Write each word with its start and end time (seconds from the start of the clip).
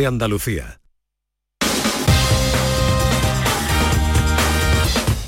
de 0.00 0.06
Andalucía. 0.06 0.80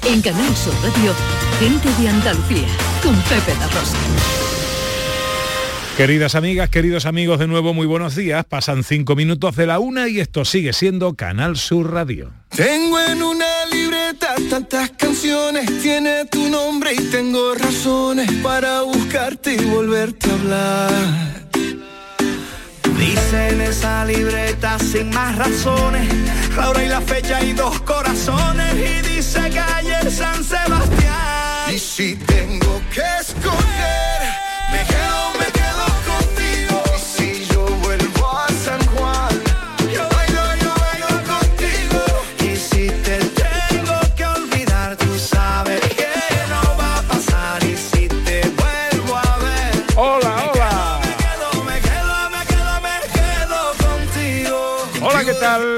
En 0.06 0.22
Canal 0.22 0.56
Sur 0.56 0.72
Radio, 0.82 1.12
gente 1.60 1.88
de 2.00 2.08
Andalucía, 2.08 2.68
con 3.02 3.14
Pepe 3.22 3.54
La 3.58 3.66
Rosa. 3.66 3.98
Queridas 5.98 6.34
amigas, 6.36 6.70
queridos 6.70 7.04
amigos, 7.04 7.38
de 7.38 7.48
nuevo 7.48 7.74
muy 7.74 7.86
buenos 7.86 8.16
días. 8.16 8.46
Pasan 8.46 8.82
cinco 8.82 9.14
minutos 9.14 9.56
de 9.56 9.66
la 9.66 9.78
una 9.78 10.08
y 10.08 10.20
esto 10.20 10.46
sigue 10.46 10.72
siendo 10.72 11.16
Canal 11.16 11.58
Sur 11.58 11.92
Radio. 11.92 12.32
Tengo 12.48 12.98
en 12.98 13.22
una 13.22 13.66
libreta 13.70 14.36
tantas 14.48 14.90
canciones, 14.92 15.66
tiene 15.82 16.24
tu 16.30 16.48
nombre 16.48 16.94
y 16.94 17.10
tengo 17.10 17.54
razones 17.54 18.30
para 18.42 18.80
buscarte 18.82 19.54
y 19.54 19.64
volverte 19.66 20.30
a 20.30 20.32
hablar. 20.32 21.41
Dice 23.02 23.48
en 23.48 23.60
esa 23.60 24.04
libreta 24.04 24.78
sin 24.78 25.10
más 25.10 25.36
razones, 25.36 26.06
la 26.56 26.70
hora 26.70 26.84
y 26.84 26.88
la 26.88 27.00
fecha 27.00 27.42
y 27.42 27.52
dos 27.52 27.80
corazones 27.80 28.74
y 28.74 29.08
dice 29.08 29.40
calle 29.50 30.08
San 30.08 30.44
Sebastián. 30.44 31.74
Y 31.74 31.80
si 31.80 32.14
tengo 32.14 32.80
que 32.94 33.02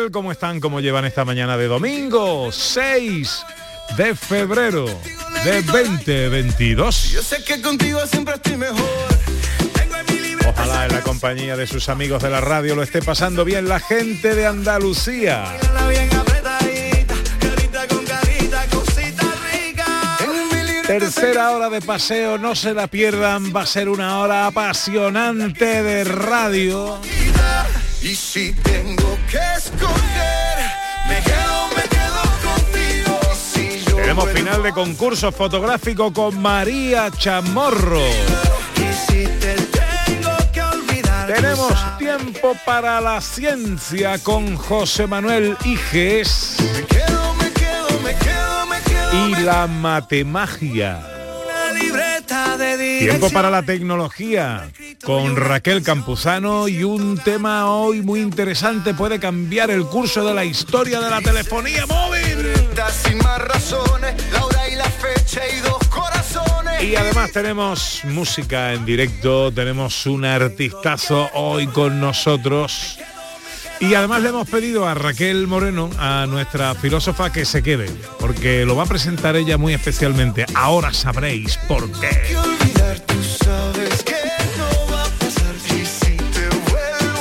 tal? 0.04 0.10
¿Cómo 0.10 0.32
están? 0.32 0.60
¿Cómo 0.60 0.80
llevan 0.80 1.04
esta 1.04 1.24
mañana 1.24 1.56
de 1.56 1.66
domingo? 1.66 2.50
6 2.52 3.44
de 3.96 4.14
febrero 4.14 4.86
de 5.44 5.62
2022. 5.62 7.10
Yo 7.10 7.22
sé 7.22 7.42
que 7.44 7.60
contigo 7.62 8.00
siempre 8.06 8.34
estoy 8.34 8.56
mejor. 8.56 8.78
Ojalá 10.46 10.86
en 10.86 10.92
la 10.92 11.00
compañía 11.00 11.56
de 11.56 11.66
sus 11.66 11.88
amigos 11.88 12.22
de 12.22 12.30
la 12.30 12.40
radio 12.40 12.74
lo 12.74 12.82
esté 12.82 13.02
pasando 13.02 13.44
bien 13.44 13.68
la 13.68 13.80
gente 13.80 14.34
de 14.34 14.46
Andalucía. 14.46 15.44
Tercera 20.86 21.50
hora 21.52 21.70
de 21.70 21.80
paseo, 21.80 22.36
no 22.36 22.54
se 22.54 22.74
la 22.74 22.88
pierdan, 22.88 23.54
va 23.56 23.62
a 23.62 23.66
ser 23.66 23.88
una 23.88 24.18
hora 24.18 24.46
apasionante 24.46 25.82
de 25.82 26.04
radio. 26.04 27.00
Y 28.04 28.14
si 28.14 28.52
tengo 28.52 29.16
que 29.30 29.38
escoger, 29.56 30.58
me 31.08 31.22
quedo, 31.22 31.68
me 31.74 31.82
quedo 31.88 32.22
contigo. 32.44 33.18
Si 33.34 33.82
yo 33.82 33.96
Tenemos 33.96 34.30
final 34.30 34.62
de 34.62 34.72
concurso 34.72 35.32
fotográfico 35.32 36.12
con 36.12 36.38
María 36.38 37.10
Chamorro. 37.10 38.06
Y 38.76 38.92
si 39.10 39.24
te 39.40 39.54
tengo 39.54 40.36
que 40.52 40.60
olvidar, 40.60 41.32
Tenemos 41.32 41.72
tiempo 41.96 42.54
para 42.66 43.00
la 43.00 43.22
ciencia 43.22 44.18
con 44.18 44.54
José 44.54 45.06
Manuel 45.06 45.56
Iges 45.64 46.58
Me 46.60 46.82
quedo, 46.84 47.34
me 47.36 47.50
quedo, 47.52 48.00
me 48.02 48.14
quedo, 48.16 48.66
me 48.66 48.80
quedo. 48.82 49.28
y 49.28 49.34
la 49.42 49.66
matemagia. 49.66 51.13
Tiempo 52.56 53.30
para 53.30 53.50
la 53.50 53.62
tecnología 53.62 54.70
con 55.04 55.34
Raquel 55.34 55.82
Campuzano 55.82 56.68
y 56.68 56.84
un 56.84 57.18
tema 57.18 57.68
hoy 57.68 58.00
muy 58.00 58.20
interesante 58.20 58.94
puede 58.94 59.18
cambiar 59.18 59.70
el 59.70 59.84
curso 59.86 60.24
de 60.24 60.34
la 60.34 60.44
historia 60.44 61.00
de 61.00 61.10
la 61.10 61.20
telefonía 61.20 61.84
móvil. 61.86 62.52
sin 63.02 63.18
más 63.18 63.38
razones, 63.38 64.14
la 64.32 64.44
hora 64.44 64.68
y 64.68 64.76
la 64.76 64.84
fecha 64.84 65.40
y 65.48 65.60
dos 65.60 65.78
corazones. 65.88 66.82
Y 66.84 66.94
además 66.94 67.32
tenemos 67.32 68.02
música 68.04 68.72
en 68.72 68.84
directo, 68.84 69.50
tenemos 69.52 70.06
un 70.06 70.24
artistazo 70.24 71.30
hoy 71.34 71.66
con 71.66 72.00
nosotros. 72.00 72.98
Y 73.80 73.94
además 73.94 74.22
le 74.22 74.30
hemos 74.30 74.48
pedido 74.48 74.86
a 74.86 74.94
Raquel 74.94 75.46
Moreno, 75.46 75.90
a 75.98 76.26
nuestra 76.26 76.74
filósofa, 76.74 77.32
que 77.32 77.44
se 77.44 77.62
quede, 77.62 77.90
porque 78.18 78.64
lo 78.64 78.76
va 78.76 78.84
a 78.84 78.86
presentar 78.86 79.36
ella 79.36 79.58
muy 79.58 79.74
especialmente. 79.74 80.46
Ahora 80.54 80.92
sabréis 80.92 81.58
por 81.68 81.90
qué. 82.00 82.36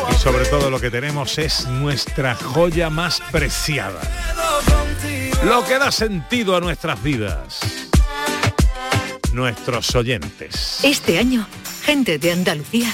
Y 0.09 0.15
sobre 0.17 0.45
todo 0.45 0.69
lo 0.69 0.79
que 0.79 0.89
tenemos 0.89 1.37
es 1.37 1.67
nuestra 1.67 2.35
joya 2.35 2.89
más 2.89 3.21
preciada. 3.31 4.01
Lo 5.43 5.65
que 5.65 5.77
da 5.77 5.91
sentido 5.91 6.55
a 6.55 6.61
nuestras 6.61 7.01
vidas. 7.03 7.59
Nuestros 9.33 9.93
oyentes. 9.95 10.79
Este 10.83 11.19
año, 11.19 11.45
gente 11.83 12.19
de 12.19 12.31
Andalucía 12.31 12.93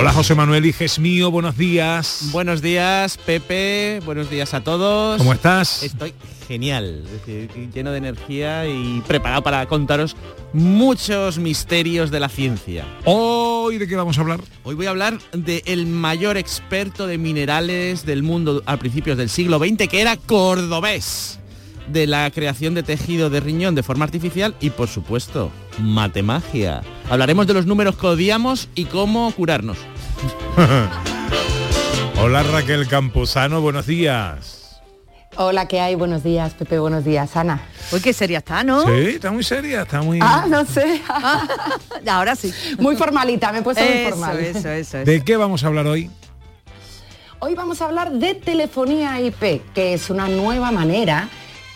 Hola 0.00 0.12
José 0.12 0.36
Manuel 0.36 0.64
Iges 0.64 1.00
mío, 1.00 1.32
buenos 1.32 1.56
días. 1.56 2.28
Buenos 2.30 2.62
días, 2.62 3.18
Pepe. 3.18 4.00
Buenos 4.04 4.30
días 4.30 4.54
a 4.54 4.60
todos. 4.60 5.18
¿Cómo 5.18 5.32
estás? 5.32 5.82
Estoy 5.82 6.14
genial, 6.46 7.02
es 7.04 7.26
decir, 7.26 7.70
lleno 7.74 7.90
de 7.90 7.98
energía 7.98 8.68
y 8.68 9.02
preparado 9.08 9.42
para 9.42 9.66
contaros 9.66 10.14
muchos 10.52 11.38
misterios 11.38 12.12
de 12.12 12.20
la 12.20 12.28
ciencia. 12.28 12.84
Hoy 13.06 13.78
de 13.78 13.88
qué 13.88 13.96
vamos 13.96 14.16
a 14.18 14.20
hablar? 14.20 14.40
Hoy 14.62 14.76
voy 14.76 14.86
a 14.86 14.90
hablar 14.90 15.18
del 15.32 15.86
mayor 15.86 16.36
experto 16.36 17.08
de 17.08 17.18
minerales 17.18 18.06
del 18.06 18.22
mundo 18.22 18.62
a 18.66 18.76
principios 18.76 19.18
del 19.18 19.28
siglo 19.28 19.58
XX, 19.58 19.88
que 19.88 20.00
era 20.00 20.16
cordobés, 20.16 21.40
de 21.88 22.06
la 22.06 22.30
creación 22.30 22.74
de 22.74 22.84
tejido 22.84 23.30
de 23.30 23.40
riñón 23.40 23.74
de 23.74 23.82
forma 23.82 24.04
artificial 24.04 24.54
y, 24.60 24.70
por 24.70 24.86
supuesto, 24.86 25.50
matemagia. 25.80 26.84
Hablaremos 27.10 27.46
de 27.46 27.54
los 27.54 27.64
números 27.64 27.96
que 27.96 28.06
odiamos 28.06 28.68
y 28.74 28.84
cómo 28.84 29.30
curarnos. 29.32 29.78
Hola 32.20 32.42
Raquel 32.42 32.86
Campuzano, 32.86 33.62
buenos 33.62 33.86
días. 33.86 34.82
Hola, 35.36 35.66
¿qué 35.68 35.80
hay? 35.80 35.94
Buenos 35.94 36.22
días, 36.22 36.52
Pepe, 36.52 36.78
buenos 36.78 37.04
días, 37.04 37.34
Ana. 37.36 37.62
Uy, 37.92 38.00
qué 38.00 38.12
seria 38.12 38.38
está, 38.38 38.62
¿no? 38.62 38.82
Sí, 38.82 39.14
está 39.14 39.30
muy 39.30 39.44
seria, 39.44 39.82
está 39.82 40.02
muy... 40.02 40.18
Ah, 40.20 40.46
no 40.48 40.66
sé. 40.66 41.00
Ahora 42.10 42.36
sí. 42.36 42.52
muy 42.78 42.96
formalita, 42.96 43.52
me 43.52 43.60
he 43.60 43.62
puesto 43.62 43.82
muy 43.82 44.10
formal. 44.10 44.38
eso, 44.40 44.58
eso, 44.58 44.68
eso. 44.70 44.98
¿De 44.98 45.22
qué 45.24 45.36
vamos 45.36 45.64
a 45.64 45.68
hablar 45.68 45.86
hoy? 45.86 46.10
Hoy 47.38 47.54
vamos 47.54 47.80
a 47.80 47.86
hablar 47.86 48.10
de 48.12 48.34
telefonía 48.34 49.20
IP, 49.20 49.62
que 49.72 49.94
es 49.94 50.10
una 50.10 50.28
nueva 50.28 50.72
manera 50.72 51.28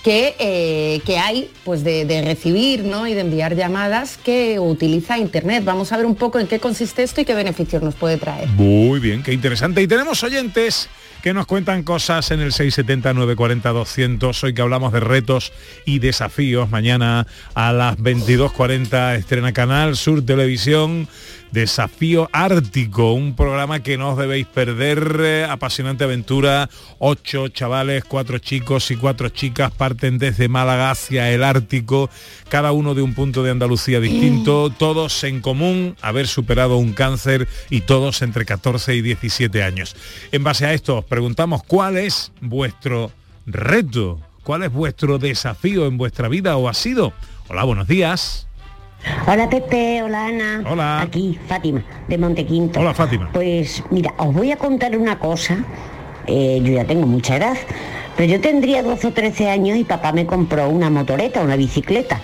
que, 0.02 0.34
eh, 0.38 1.00
que 1.06 1.18
hay 1.18 1.50
pues 1.64 1.84
de, 1.84 2.04
de 2.04 2.22
recibir 2.22 2.84
¿no? 2.84 3.06
y 3.06 3.14
de 3.14 3.20
enviar 3.20 3.54
llamadas 3.54 4.18
que 4.18 4.58
utiliza 4.58 5.18
Internet. 5.18 5.64
Vamos 5.64 5.92
a 5.92 5.96
ver 5.96 6.06
un 6.06 6.16
poco 6.16 6.38
en 6.38 6.46
qué 6.46 6.58
consiste 6.58 7.02
esto 7.02 7.20
y 7.20 7.24
qué 7.24 7.34
beneficios 7.34 7.82
nos 7.82 7.94
puede 7.94 8.16
traer. 8.16 8.48
Muy 8.50 9.00
bien, 9.00 9.22
qué 9.22 9.32
interesante. 9.32 9.80
Y 9.80 9.86
tenemos 9.86 10.22
oyentes 10.22 10.88
que 11.22 11.32
nos 11.32 11.46
cuentan 11.46 11.84
cosas 11.84 12.32
en 12.32 12.40
el 12.40 12.50
670-940-200. 12.50 14.42
Hoy 14.42 14.54
que 14.54 14.62
hablamos 14.62 14.92
de 14.92 15.00
retos 15.00 15.52
y 15.84 16.00
desafíos. 16.00 16.68
Mañana 16.70 17.28
a 17.54 17.72
las 17.72 17.96
22.40 17.98 19.16
estrena 19.16 19.52
Canal 19.52 19.96
Sur 19.96 20.26
Televisión. 20.26 21.08
Desafío 21.52 22.30
Ártico, 22.32 23.12
un 23.12 23.36
programa 23.36 23.80
que 23.80 23.98
no 23.98 24.12
os 24.12 24.18
debéis 24.18 24.46
perder. 24.46 25.20
eh, 25.20 25.46
apasionante 25.48 26.02
aventura. 26.02 26.70
Ocho 26.98 27.48
chavales, 27.48 28.04
cuatro 28.04 28.38
chicos 28.38 28.90
y 28.90 28.96
cuatro 28.96 29.28
chicas 29.28 29.70
parten 29.70 30.16
desde 30.16 30.48
Málaga 30.48 30.90
hacia 30.90 31.30
el 31.30 31.44
Ártico, 31.44 32.08
cada 32.48 32.72
uno 32.72 32.94
de 32.94 33.02
un 33.02 33.12
punto 33.14 33.42
de 33.42 33.50
Andalucía 33.50 34.00
distinto, 34.00 34.70
todos 34.70 35.22
en 35.24 35.42
común 35.42 35.94
haber 36.00 36.26
superado 36.26 36.78
un 36.78 36.94
cáncer 36.94 37.46
y 37.68 37.82
todos 37.82 38.22
entre 38.22 38.46
14 38.46 38.94
y 38.94 39.02
17 39.02 39.62
años. 39.62 39.94
En 40.32 40.42
base 40.42 40.64
a 40.64 40.72
esto 40.72 40.98
os 40.98 41.04
preguntamos 41.04 41.62
cuál 41.64 41.98
es 41.98 42.32
vuestro 42.40 43.12
reto, 43.44 44.20
cuál 44.42 44.62
es 44.62 44.72
vuestro 44.72 45.18
desafío 45.18 45.86
en 45.86 45.98
vuestra 45.98 46.28
vida 46.28 46.56
o 46.56 46.70
ha 46.70 46.74
sido. 46.74 47.12
Hola, 47.48 47.64
buenos 47.64 47.88
días. 47.88 48.46
Hola 49.26 49.48
Pepe, 49.48 50.02
hola 50.02 50.26
Ana. 50.26 50.62
Hola. 50.68 51.00
Aquí 51.02 51.38
Fátima, 51.46 51.82
de 52.08 52.18
Montequinto. 52.18 52.80
Hola, 52.80 52.94
Fátima. 52.94 53.30
Pues 53.32 53.82
mira, 53.90 54.14
os 54.16 54.32
voy 54.34 54.52
a 54.52 54.56
contar 54.56 54.96
una 54.96 55.18
cosa. 55.18 55.58
Eh, 56.26 56.60
yo 56.62 56.72
ya 56.72 56.84
tengo 56.84 57.06
mucha 57.06 57.36
edad, 57.36 57.56
pero 58.16 58.32
yo 58.32 58.40
tendría 58.40 58.82
12 58.82 59.08
o 59.08 59.12
13 59.12 59.50
años 59.50 59.76
y 59.76 59.84
papá 59.84 60.12
me 60.12 60.24
compró 60.26 60.68
una 60.68 60.88
motoreta, 60.88 61.40
una 61.40 61.56
bicicleta. 61.56 62.20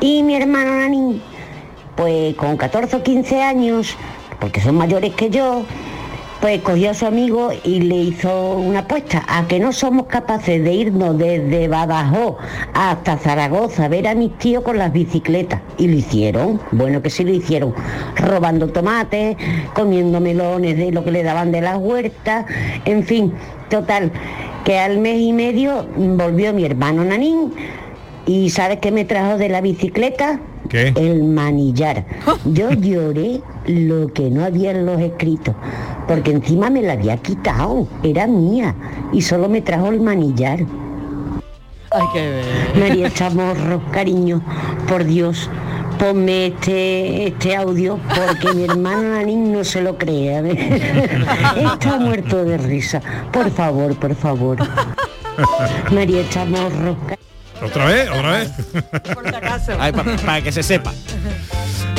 Y 0.00 0.22
mi 0.22 0.36
hermano 0.36 0.76
Nanín, 0.76 1.20
pues 1.96 2.34
con 2.36 2.56
14 2.56 2.96
o 2.96 3.02
15 3.02 3.42
años, 3.42 3.96
porque 4.38 4.60
son 4.60 4.76
mayores 4.76 5.14
que 5.14 5.28
yo, 5.30 5.64
pues 6.42 6.60
cogió 6.60 6.90
a 6.90 6.94
su 6.94 7.06
amigo 7.06 7.50
y 7.62 7.82
le 7.82 7.94
hizo 7.94 8.56
una 8.56 8.80
apuesta 8.80 9.24
a 9.28 9.46
que 9.46 9.60
no 9.60 9.72
somos 9.72 10.06
capaces 10.06 10.62
de 10.64 10.72
irnos 10.72 11.16
desde 11.16 11.68
Badajoz 11.68 12.34
hasta 12.74 13.16
Zaragoza 13.16 13.84
a 13.84 13.88
ver 13.88 14.08
a 14.08 14.16
mis 14.16 14.36
tíos 14.38 14.64
con 14.64 14.76
las 14.76 14.92
bicicletas. 14.92 15.60
Y 15.78 15.86
lo 15.86 15.94
hicieron, 15.94 16.60
bueno 16.72 17.00
que 17.00 17.10
sí 17.10 17.22
lo 17.22 17.30
hicieron, 17.30 17.72
robando 18.16 18.66
tomates, 18.66 19.36
comiendo 19.72 20.20
melones 20.20 20.76
de 20.76 20.90
lo 20.90 21.04
que 21.04 21.12
le 21.12 21.22
daban 21.22 21.52
de 21.52 21.60
las 21.60 21.78
huertas, 21.78 22.44
en 22.86 23.04
fin, 23.04 23.32
total, 23.70 24.10
que 24.64 24.80
al 24.80 24.98
mes 24.98 25.20
y 25.20 25.32
medio 25.32 25.86
volvió 25.96 26.52
mi 26.52 26.64
hermano 26.64 27.04
Nanín 27.04 27.52
y 28.26 28.50
¿sabes 28.50 28.78
qué 28.78 28.90
me 28.92 29.04
trajo 29.04 29.38
de 29.38 29.48
la 29.48 29.60
bicicleta? 29.60 30.40
¿Qué? 30.68 30.92
El 30.96 31.24
manillar. 31.24 32.04
Yo 32.44 32.70
lloré 32.70 33.42
lo 33.66 34.12
que 34.12 34.30
no 34.30 34.44
había 34.44 34.70
en 34.70 34.86
los 34.86 35.00
escritos, 35.00 35.54
porque 36.06 36.30
encima 36.30 36.70
me 36.70 36.82
la 36.82 36.94
había 36.94 37.16
quitado, 37.18 37.86
era 38.02 38.26
mía, 38.26 38.74
y 39.12 39.22
solo 39.22 39.48
me 39.48 39.60
trajo 39.60 39.88
el 39.88 40.00
manillar. 40.00 40.64
María 42.78 43.10
Chamorro, 43.10 43.82
cariño, 43.92 44.40
por 44.88 45.04
Dios, 45.04 45.50
ponme 45.98 46.46
este, 46.46 47.28
este 47.28 47.54
audio, 47.54 47.98
porque 48.08 48.54
mi 48.54 48.64
hermano 48.64 49.02
Nanín 49.02 49.52
no 49.52 49.62
se 49.62 49.82
lo 49.82 49.98
cree. 49.98 50.36
a 50.36 50.40
ver. 50.40 50.58
Está 50.58 51.98
muerto 51.98 52.44
de 52.44 52.56
risa. 52.56 53.02
Por 53.30 53.50
favor, 53.50 53.94
por 53.96 54.14
favor. 54.14 54.56
María 55.92 56.26
Chamorro. 56.30 56.96
¿Otra 57.64 57.84
vez? 57.86 58.08
¿Otra 58.10 58.30
vez? 58.38 58.50
Ay, 59.78 59.92
pa- 59.92 60.04
para 60.04 60.42
que 60.42 60.52
se 60.52 60.62
sepa. 60.62 60.92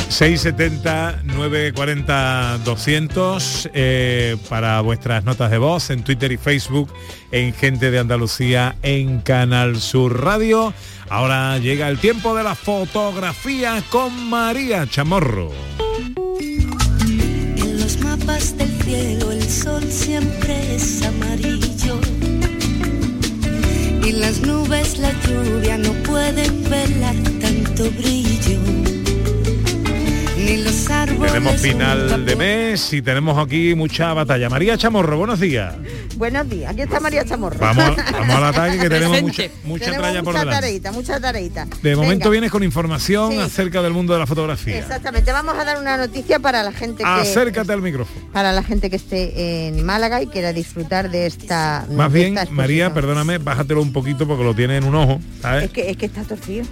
670 0.08 1.22
940 1.24 2.58
200 2.64 3.70
eh, 3.74 4.36
para 4.48 4.80
vuestras 4.80 5.24
notas 5.24 5.50
de 5.50 5.58
voz 5.58 5.90
en 5.90 6.04
Twitter 6.04 6.30
y 6.30 6.36
Facebook 6.36 6.92
en 7.32 7.52
Gente 7.54 7.90
de 7.90 7.98
Andalucía 7.98 8.76
en 8.82 9.20
Canal 9.20 9.80
Sur 9.80 10.22
Radio. 10.22 10.72
Ahora 11.08 11.58
llega 11.58 11.88
el 11.88 11.98
tiempo 11.98 12.36
de 12.36 12.44
la 12.44 12.54
fotografía 12.54 13.82
con 13.90 14.28
María 14.28 14.86
Chamorro. 14.86 15.50
En 17.56 17.80
los 17.80 17.98
mapas 17.98 18.56
del 18.56 18.70
cielo 18.82 19.32
el 19.32 19.42
sol 19.48 19.82
siempre 19.90 20.76
es 20.76 21.03
nubes 24.74 24.98
la 24.98 25.12
lluvia 25.26 25.78
no 25.78 25.92
pueden 26.02 26.64
velar 26.68 27.14
tanto 27.40 27.90
brillo. 27.92 29.03
Tenemos 30.44 31.58
final 31.58 32.26
de 32.26 32.36
mes 32.36 32.92
y 32.92 33.00
tenemos 33.00 33.38
aquí 33.38 33.74
mucha 33.74 34.12
batalla. 34.12 34.50
María 34.50 34.76
Chamorro, 34.76 35.16
buenos 35.16 35.40
días. 35.40 35.74
Buenos 36.16 36.46
días, 36.50 36.70
aquí 36.70 36.82
está 36.82 37.00
María 37.00 37.24
Chamorro. 37.24 37.58
Vamos, 37.58 37.96
vamos 38.12 38.36
al 38.36 38.44
ataque 38.44 38.78
que 38.78 38.90
tenemos 38.90 39.22
mucha, 39.22 39.44
mucha 39.64 39.84
Tenemos 39.86 40.02
tralla 40.04 40.22
por 40.22 40.34
mucha 40.34 40.40
delante. 40.44 40.60
tareita, 40.60 40.92
mucha 40.92 41.18
tareita. 41.20 41.66
De 41.82 41.96
momento 41.96 42.28
vienes 42.28 42.50
con 42.50 42.62
información 42.62 43.32
Sí. 43.32 43.38
acerca 43.38 43.80
del 43.80 43.94
mundo 43.94 44.12
de 44.12 44.18
la 44.18 44.26
fotografía. 44.26 44.78
Exactamente, 44.78 45.32
vamos 45.32 45.54
a 45.58 45.64
dar 45.64 45.80
una 45.80 45.96
noticia 45.96 46.38
para 46.38 46.62
la 46.62 46.72
gente 46.72 47.02
que 47.02 47.08
Acércate 47.08 47.72
al 47.72 47.80
micrófono. 47.80 48.26
para 48.30 48.52
la 48.52 48.62
gente 48.62 48.90
que 48.90 48.96
esté 48.96 49.68
en 49.68 49.82
Málaga 49.82 50.20
y 50.20 50.26
quiera 50.26 50.52
disfrutar 50.52 51.10
de 51.10 51.24
esta 51.24 51.86
Más 51.90 52.12
de 52.12 52.18
bien, 52.18 52.36
esta 52.36 52.50
María, 52.52 52.92
perdóname, 52.92 53.38
bájatelo 53.38 53.80
un 53.80 53.94
poquito 53.94 54.26
porque 54.28 54.44
lo 54.44 54.54
tiene 54.54 54.76
en 54.76 54.84
un 54.84 54.94
ojo, 54.94 55.20
¿sabes? 55.40 55.64
Es 55.64 55.70
que, 55.70 55.88
es 55.90 55.96
que 55.96 56.04
está 56.04 56.22
torcido. 56.22 56.66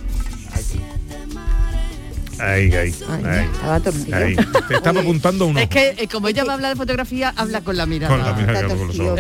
Ahí, 2.43 2.73
ahí, 2.75 2.89
estaba 2.89 3.81
torcido. 3.81 4.17
ahí. 4.17 4.37
Te 4.69 4.75
estaba 4.75 5.01
apuntando 5.01 5.47
uno. 5.47 5.61
Es 5.61 5.69
que 5.69 5.95
eh, 5.97 6.09
como 6.09 6.27
ella 6.29 6.45
va 6.45 6.53
a 6.53 6.55
hablar 6.57 6.71
de 6.73 6.77
fotografía, 6.77 7.33
habla 7.37 7.61
con 7.61 7.77
la 7.77 7.87
mirada. 7.87 8.15
Con 8.17 8.25
la 8.25 8.33
mirada, 8.35 8.67
con 8.69 8.89
los 8.89 8.99
ojos. 8.99 9.11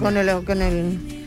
con, 0.00 0.16
el, 0.16 0.44
con 0.44 0.62
el- 0.62 1.24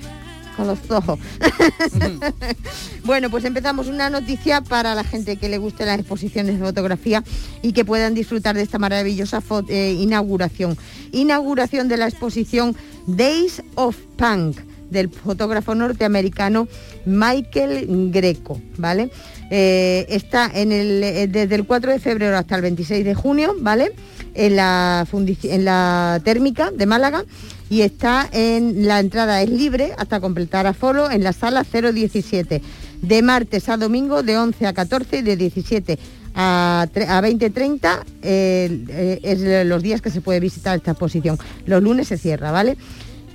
con 0.57 0.65
los 0.67 0.79
ojos. 0.89 1.19
bueno, 3.03 3.29
pues 3.29 3.45
empezamos 3.45 3.88
una 3.88 4.09
noticia 4.09 4.61
para 4.61 4.95
la 4.95 5.03
gente 5.03 5.38
que 5.38 5.49
le 5.49 5.59
guste 5.59 5.85
las 5.85 5.99
exposiciones 5.99 6.59
de 6.59 6.65
fotografía 6.65 7.23
y 7.61 7.73
que 7.73 7.85
puedan 7.85 8.13
disfrutar 8.15 8.55
de 8.55 8.63
esta 8.63 8.79
maravillosa 8.79 9.41
eh, 9.69 9.95
inauguración. 9.97 10.75
Inauguración 11.11 11.88
de 11.88 11.97
la 11.97 12.07
exposición 12.07 12.75
Days 13.05 13.61
of 13.75 13.95
Punk 14.17 14.57
del 14.89 15.09
fotógrafo 15.09 15.75
norteamericano 15.75 16.67
Michael 17.05 18.09
Greco, 18.11 18.59
¿vale? 18.77 19.11
Eh, 19.49 20.05
está 20.09 20.51
en 20.53 20.71
el, 20.71 21.01
eh, 21.03 21.27
desde 21.27 21.55
el 21.55 21.65
4 21.65 21.91
de 21.91 21.99
febrero 21.99 22.38
hasta 22.38 22.55
el 22.55 22.61
26 22.61 23.05
de 23.05 23.15
junio, 23.15 23.55
¿vale? 23.59 23.94
En 24.33 24.55
la, 24.55 25.07
en 25.44 25.65
la 25.65 26.19
térmica 26.23 26.69
de 26.71 26.85
Málaga 26.85 27.23
y 27.69 27.81
está 27.81 28.29
en 28.31 28.85
la 28.88 28.99
entrada 28.99 29.41
es 29.41 29.49
libre 29.49 29.94
hasta 29.97 30.19
completar 30.19 30.67
aforo 30.67 31.09
en 31.09 31.23
la 31.23 31.33
sala 31.33 31.63
017 31.63 32.61
de 33.01 33.21
martes 33.21 33.67
a 33.69 33.77
domingo 33.77 34.21
de 34.23 34.38
11 34.38 34.67
a 34.67 34.73
14 34.73 35.17
y 35.17 35.21
de 35.21 35.35
17 35.38 35.97
a, 36.35 36.88
tre- 36.94 37.07
a 37.07 37.21
20.30 37.21 37.99
eh, 38.21 39.19
es 39.23 39.65
los 39.65 39.81
días 39.81 40.01
que 40.01 40.09
se 40.11 40.21
puede 40.21 40.39
visitar 40.39 40.77
esta 40.77 40.91
exposición. 40.91 41.38
Los 41.65 41.81
lunes 41.81 42.07
se 42.09 42.17
cierra, 42.17 42.51
¿vale? 42.51 42.77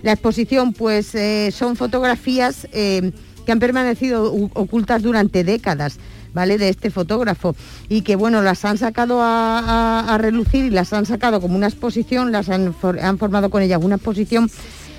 La 0.03 0.13
exposición 0.13 0.73
pues 0.73 1.15
eh, 1.15 1.51
son 1.53 1.75
fotografías 1.77 2.67
que 3.45 3.53
han 3.53 3.59
permanecido 3.59 4.33
ocultas 4.55 5.03
durante 5.03 5.45
décadas. 5.45 5.99
¿Vale? 6.35 6.57
de 6.57 6.71
este 6.71 6.91
fotógrafo 6.91 7.55
y 7.91 8.01
que 8.01 8.17
bueno 8.17 8.41
las 8.41 8.65
han 8.65 8.79
sacado 8.79 9.19
a, 9.21 10.17
relucir 10.19 10.65
y 10.65 10.71
las 10.71 10.95
han 10.95 11.05
sacado 11.05 11.43
como 11.43 11.57
una 11.57 11.67
exposición 11.67 12.33
las 12.33 12.49
han, 12.49 12.73
for- 12.73 12.99
han 13.01 13.19
formado 13.19 13.51
con 13.51 13.61
ellas 13.61 13.83
una 13.85 13.97
exposición 13.97 14.51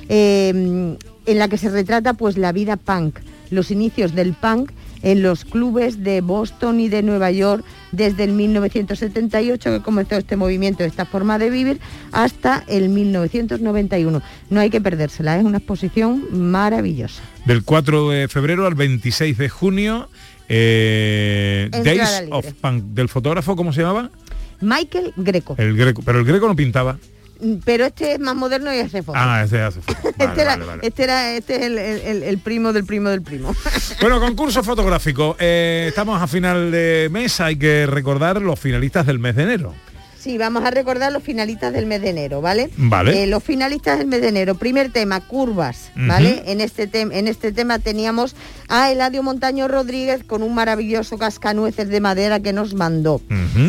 eh, 0.10 0.96
en 1.26 1.40
la 1.40 1.48
que 1.48 1.58
se 1.58 1.70
retrata 1.70 2.14
pues 2.14 2.38
la 2.38 2.52
vida 2.52 2.78
punk 2.78 3.18
los 3.50 3.72
inicios 3.72 4.14
del 4.14 4.34
punk 4.34 4.70
en 5.04 5.22
los 5.22 5.46
clubes 5.46 6.04
de 6.04 6.22
Boston 6.22 6.80
y 6.80 6.90
de 6.90 7.04
Nueva 7.04 7.30
York 7.30 7.64
desde 7.92 8.24
el 8.24 8.32
1978 8.32 9.70
que 9.70 9.82
comenzó 9.82 10.16
este 10.16 10.36
movimiento, 10.36 10.84
esta 10.84 11.06
forma 11.06 11.38
de 11.38 11.50
vivir, 11.50 11.80
hasta 12.12 12.64
el 12.68 12.90
1991. 12.90 14.22
No 14.50 14.60
hay 14.60 14.70
que 14.70 14.82
perdérsela, 14.82 15.38
es 15.38 15.44
una 15.44 15.60
exposición 15.60 16.26
maravillosa. 16.32 17.22
Del 17.46 17.64
4 17.64 18.10
de 18.10 18.28
febrero 18.28 18.66
al 18.66 18.76
26 18.76 19.38
de 19.38 19.50
junio, 19.50 20.10
eh, 20.50 21.70
Days 21.72 22.24
of 22.32 22.52
Punk, 22.54 22.84
del 22.86 23.10
fotógrafo, 23.10 23.56
¿cómo 23.56 23.74
se 23.74 23.82
llamaba? 23.82 24.10
Michael 24.62 25.14
Greco. 25.18 25.56
El 25.58 25.76
Greco, 25.76 26.02
pero 26.04 26.20
el 26.20 26.26
Greco 26.26 26.48
no 26.48 26.56
pintaba. 26.56 26.98
Mm, 27.44 27.56
Pero 27.66 27.86
este 27.86 28.14
es 28.14 28.20
más 28.20 28.36
moderno 28.36 28.74
y 28.74 28.80
hace 28.80 29.04
fotos. 29.04 29.22
Ah, 29.24 29.44
ese 29.44 29.62
hace 29.62 29.82
foto. 29.82 30.00
Vale, 30.18 30.30
este, 30.32 30.42
era, 30.42 30.52
vale, 30.52 30.66
vale. 30.66 30.88
este 30.88 31.04
era- 31.04 31.32
este 31.34 31.56
es 31.56 31.62
el, 31.64 31.78
el- 31.78 32.02
el- 32.02 32.24
el 32.24 32.38
primo 32.40 32.72
del 32.74 32.86
primo 32.86 33.10
del 33.10 33.22
primo. 33.22 33.54
Bueno, 34.02 34.20
concurso 34.20 34.64
fotográfico. 34.64 35.36
Eh, 35.40 35.86
estamos 35.90 36.22
a 36.22 36.28
final 36.28 36.72
de 36.72 37.08
mes, 37.12 37.40
hay 37.40 37.56
que 37.56 37.86
recordar 37.86 38.42
los 38.42 38.60
finalistas 38.60 39.06
del 39.06 39.20
mes 39.20 39.36
de 39.36 39.44
enero. 39.44 39.74
Sí, 40.24 40.38
vamos 40.38 40.64
a 40.64 40.72
recordar 40.72 41.12
los 41.12 41.22
finalistas 41.22 41.74
del 41.74 41.86
mes 41.86 42.02
de 42.02 42.12
enero, 42.12 42.40
¿vale? 42.40 42.70
Vale. 42.78 43.24
Eh, 43.24 43.28
los 43.28 43.44
finalistas 43.44 43.98
del 43.98 44.08
mes 44.08 44.22
de 44.22 44.30
enero. 44.30 44.56
Primer 44.56 44.90
tema, 44.90 45.20
curvas. 45.20 45.92
¿vale? 45.98 46.44
En 46.46 46.62
este, 46.62 46.90
en 46.94 47.28
este 47.28 47.52
tema 47.52 47.78
teníamos 47.80 48.34
a 48.70 48.90
Eladio 48.90 49.22
Montaño 49.22 49.68
Rodríguez 49.68 50.24
con 50.24 50.42
un 50.42 50.56
maravilloso 50.56 51.18
cascanueces 51.18 51.90
de 51.90 52.00
madera 52.00 52.40
que 52.40 52.54
nos 52.54 52.74
mandó. 52.74 53.20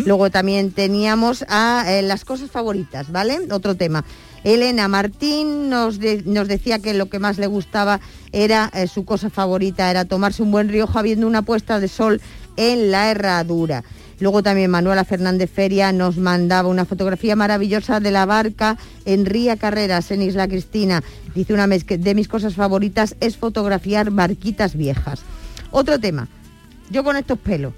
Luego 0.06 0.30
también 0.30 0.70
teníamos 0.70 1.44
a 1.48 1.86
eh, 1.88 2.02
las 2.02 2.24
cosas 2.24 2.52
favoritas, 2.52 3.10
¿vale? 3.10 3.36
Otro 3.50 3.74
tema. 3.74 4.04
Elena 4.44 4.86
Martín 4.86 5.68
nos, 5.70 5.98
de- 5.98 6.22
nos 6.24 6.46
decía 6.46 6.78
que 6.78 6.94
lo 6.94 7.06
que 7.06 7.18
más 7.18 7.36
le 7.38 7.48
gustaba 7.48 7.98
era 8.30 8.70
eh, 8.74 8.86
su 8.86 9.04
cosa 9.04 9.28
favorita, 9.28 9.90
era 9.90 10.04
tomarse 10.04 10.42
un 10.44 10.52
buen 10.52 10.68
riojo 10.68 11.00
habiendo 11.00 11.26
una 11.26 11.42
puesta 11.42 11.80
de 11.80 11.88
sol 11.88 12.20
en 12.56 12.92
la 12.92 13.10
herradura. 13.10 13.82
Luego 14.20 14.42
también 14.42 14.70
Manuela 14.70 15.04
Fernández 15.04 15.50
Feria 15.50 15.92
nos 15.92 16.16
mandaba 16.16 16.68
una 16.68 16.84
fotografía 16.84 17.36
maravillosa 17.36 18.00
de 18.00 18.10
la 18.10 18.26
barca 18.26 18.76
en 19.04 19.26
Ría 19.26 19.56
Carreras, 19.56 20.10
en 20.10 20.22
Isla 20.22 20.48
Cristina. 20.48 21.02
Dice 21.34 21.54
una 21.54 21.66
de 21.66 22.14
mis 22.14 22.28
cosas 22.28 22.54
favoritas 22.54 23.16
es 23.20 23.36
fotografiar 23.36 24.10
barquitas 24.10 24.76
viejas. 24.76 25.22
Otro 25.70 25.98
tema, 25.98 26.28
yo 26.90 27.02
con 27.04 27.16
estos 27.16 27.38
pelos. 27.38 27.74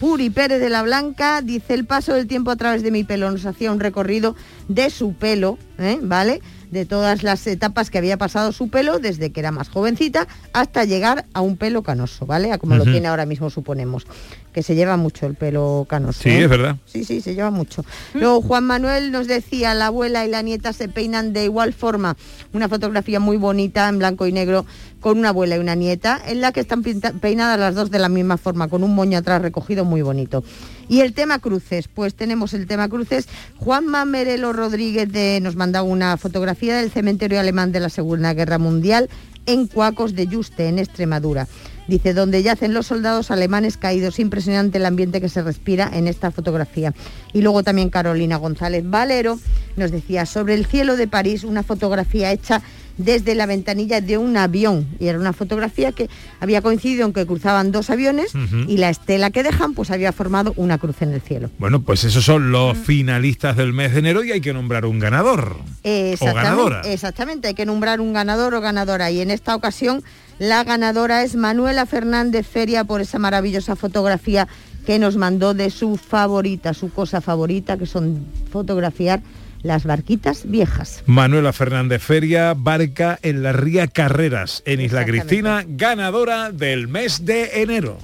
Puri 0.00 0.28
Pérez 0.28 0.60
de 0.60 0.70
la 0.70 0.82
Blanca 0.82 1.40
dice 1.40 1.74
el 1.74 1.86
paso 1.86 2.14
del 2.14 2.26
tiempo 2.26 2.50
a 2.50 2.56
través 2.56 2.82
de 2.82 2.90
mi 2.90 3.04
pelo 3.04 3.30
nos 3.30 3.46
hacía 3.46 3.70
un 3.70 3.80
recorrido 3.80 4.34
de 4.68 4.90
su 4.90 5.14
pelo, 5.14 5.56
¿eh? 5.78 5.98
¿vale? 6.02 6.42
De 6.70 6.84
todas 6.86 7.22
las 7.22 7.46
etapas 7.46 7.90
que 7.90 7.98
había 7.98 8.16
pasado 8.16 8.52
su 8.52 8.68
pelo 8.68 8.98
desde 8.98 9.30
que 9.30 9.40
era 9.40 9.50
más 9.50 9.68
jovencita 9.68 10.26
hasta 10.52 10.84
llegar 10.84 11.26
a 11.32 11.40
un 11.40 11.56
pelo 11.56 11.82
canoso, 11.82 12.26
¿vale? 12.26 12.52
A 12.52 12.58
como 12.58 12.76
lo 12.76 12.84
tiene 12.84 13.08
ahora 13.08 13.26
mismo 13.26 13.50
suponemos, 13.50 14.06
que 14.52 14.62
se 14.62 14.74
lleva 14.74 14.96
mucho 14.96 15.26
el 15.26 15.34
pelo 15.34 15.86
canoso. 15.88 16.22
Sí, 16.22 16.30
¿eh? 16.30 16.44
es 16.44 16.48
verdad. 16.48 16.76
Sí, 16.86 17.04
sí, 17.04 17.20
se 17.20 17.34
lleva 17.34 17.50
mucho. 17.50 17.84
Luego 18.14 18.40
Juan 18.42 18.64
Manuel 18.64 19.12
nos 19.12 19.26
decía, 19.26 19.74
la 19.74 19.86
abuela 19.86 20.24
y 20.24 20.28
la 20.28 20.42
nieta 20.42 20.72
se 20.72 20.88
peinan 20.88 21.32
de 21.32 21.44
igual 21.44 21.72
forma. 21.72 22.16
Una 22.52 22.68
fotografía 22.68 23.20
muy 23.20 23.36
bonita 23.36 23.88
en 23.88 23.98
blanco 23.98 24.26
y 24.26 24.32
negro 24.32 24.64
con 25.04 25.18
una 25.18 25.28
abuela 25.28 25.56
y 25.56 25.58
una 25.58 25.74
nieta, 25.74 26.18
en 26.26 26.40
la 26.40 26.50
que 26.50 26.60
están 26.60 26.82
peinadas 26.82 27.60
las 27.60 27.74
dos 27.74 27.90
de 27.90 27.98
la 27.98 28.08
misma 28.08 28.38
forma, 28.38 28.68
con 28.68 28.82
un 28.82 28.94
moño 28.94 29.18
atrás 29.18 29.42
recogido 29.42 29.84
muy 29.84 30.00
bonito. 30.00 30.42
Y 30.88 31.00
el 31.00 31.14
tema 31.14 31.38
cruces, 31.38 31.88
pues 31.88 32.14
tenemos 32.14 32.54
el 32.54 32.66
tema 32.66 32.88
cruces. 32.88 33.28
Juan 33.56 33.86
Merelo 34.06 34.52
Rodríguez 34.52 35.08
nos 35.42 35.56
manda 35.56 35.82
una 35.82 36.16
fotografía 36.16 36.76
del 36.76 36.90
cementerio 36.90 37.40
alemán 37.40 37.72
de 37.72 37.80
la 37.80 37.88
Segunda 37.88 38.34
Guerra 38.34 38.58
Mundial 38.58 39.08
en 39.46 39.66
Cuacos 39.66 40.14
de 40.14 40.26
Yuste, 40.26 40.68
en 40.68 40.78
Extremadura. 40.78 41.46
Dice, 41.86 42.14
donde 42.14 42.42
yacen 42.42 42.72
los 42.72 42.86
soldados 42.86 43.30
alemanes 43.30 43.76
caídos. 43.76 44.18
Impresionante 44.18 44.78
el 44.78 44.86
ambiente 44.86 45.20
que 45.20 45.28
se 45.28 45.42
respira 45.42 45.90
en 45.92 46.08
esta 46.08 46.30
fotografía. 46.30 46.94
Y 47.34 47.42
luego 47.42 47.62
también 47.62 47.90
Carolina 47.90 48.36
González 48.36 48.88
Valero 48.88 49.38
nos 49.76 49.90
decía, 49.90 50.24
sobre 50.24 50.54
el 50.54 50.64
cielo 50.64 50.96
de 50.96 51.08
París, 51.08 51.44
una 51.44 51.62
fotografía 51.62 52.32
hecha 52.32 52.62
desde 52.96 53.34
la 53.34 53.46
ventanilla 53.46 54.00
de 54.00 54.18
un 54.18 54.36
avión. 54.36 54.86
Y 54.98 55.06
era 55.06 55.18
una 55.18 55.32
fotografía 55.32 55.92
que 55.92 56.08
había 56.40 56.62
coincidido 56.62 57.06
en 57.06 57.12
que 57.12 57.26
cruzaban 57.26 57.72
dos 57.72 57.90
aviones 57.90 58.32
y 58.68 58.76
la 58.76 58.90
estela 58.90 59.30
que 59.30 59.42
dejan 59.42 59.74
pues 59.74 59.90
había 59.90 60.12
formado 60.12 60.52
una 60.56 60.78
cruz 60.78 61.02
en 61.02 61.12
el 61.12 61.20
cielo. 61.20 61.50
Bueno, 61.58 61.82
pues 61.82 62.04
esos 62.04 62.24
son 62.24 62.52
los 62.52 62.76
finalistas 62.78 63.56
del 63.56 63.72
mes 63.72 63.92
de 63.92 63.98
enero 64.00 64.24
y 64.24 64.32
hay 64.32 64.40
que 64.40 64.52
nombrar 64.52 64.86
un 64.86 64.98
ganador. 64.98 65.56
Exactamente, 65.82 66.42
ganadora. 66.42 66.80
Exactamente, 66.82 67.48
hay 67.48 67.54
que 67.54 67.66
nombrar 67.66 68.00
un 68.00 68.12
ganador 68.12 68.54
o 68.54 68.60
ganadora 68.60 69.10
y 69.10 69.20
en 69.20 69.30
esta 69.30 69.54
ocasión 69.54 70.02
la 70.38 70.64
ganadora 70.64 71.22
es 71.22 71.36
Manuela 71.36 71.86
Fernández 71.86 72.46
Feria 72.46 72.84
por 72.84 73.00
esa 73.00 73.18
maravillosa 73.18 73.76
fotografía 73.76 74.48
que 74.84 74.98
nos 74.98 75.16
mandó 75.16 75.54
de 75.54 75.70
su 75.70 75.96
favorita, 75.96 76.74
su 76.74 76.90
cosa 76.90 77.20
favorita, 77.20 77.78
que 77.78 77.86
son 77.86 78.26
fotografiar 78.50 79.22
las 79.64 79.84
barquitas 79.84 80.48
viejas. 80.48 81.02
Manuela 81.06 81.52
Fernández 81.52 82.02
Feria, 82.02 82.54
barca 82.54 83.18
en 83.22 83.42
la 83.42 83.52
Ría 83.52 83.88
Carreras, 83.88 84.62
en 84.66 84.80
Isla 84.80 85.04
Cristina, 85.04 85.64
ganadora 85.66 86.52
del 86.52 86.86
mes 86.86 87.24
de 87.24 87.62
enero. 87.62 87.98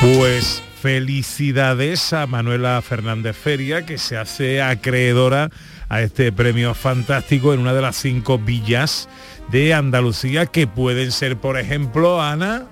Pues 0.00 0.62
felicidades 0.80 2.12
a 2.12 2.26
Manuela 2.26 2.80
Fernández 2.82 3.36
Feria, 3.36 3.84
que 3.84 3.98
se 3.98 4.16
hace 4.16 4.62
acreedora 4.62 5.50
a 5.88 6.02
este 6.02 6.30
premio 6.30 6.74
fantástico 6.74 7.52
en 7.52 7.60
una 7.60 7.72
de 7.72 7.82
las 7.82 7.96
cinco 7.96 8.38
villas 8.38 9.08
de 9.50 9.74
Andalucía, 9.74 10.46
que 10.46 10.66
pueden 10.66 11.10
ser, 11.10 11.38
por 11.38 11.58
ejemplo, 11.58 12.22
Ana, 12.22 12.66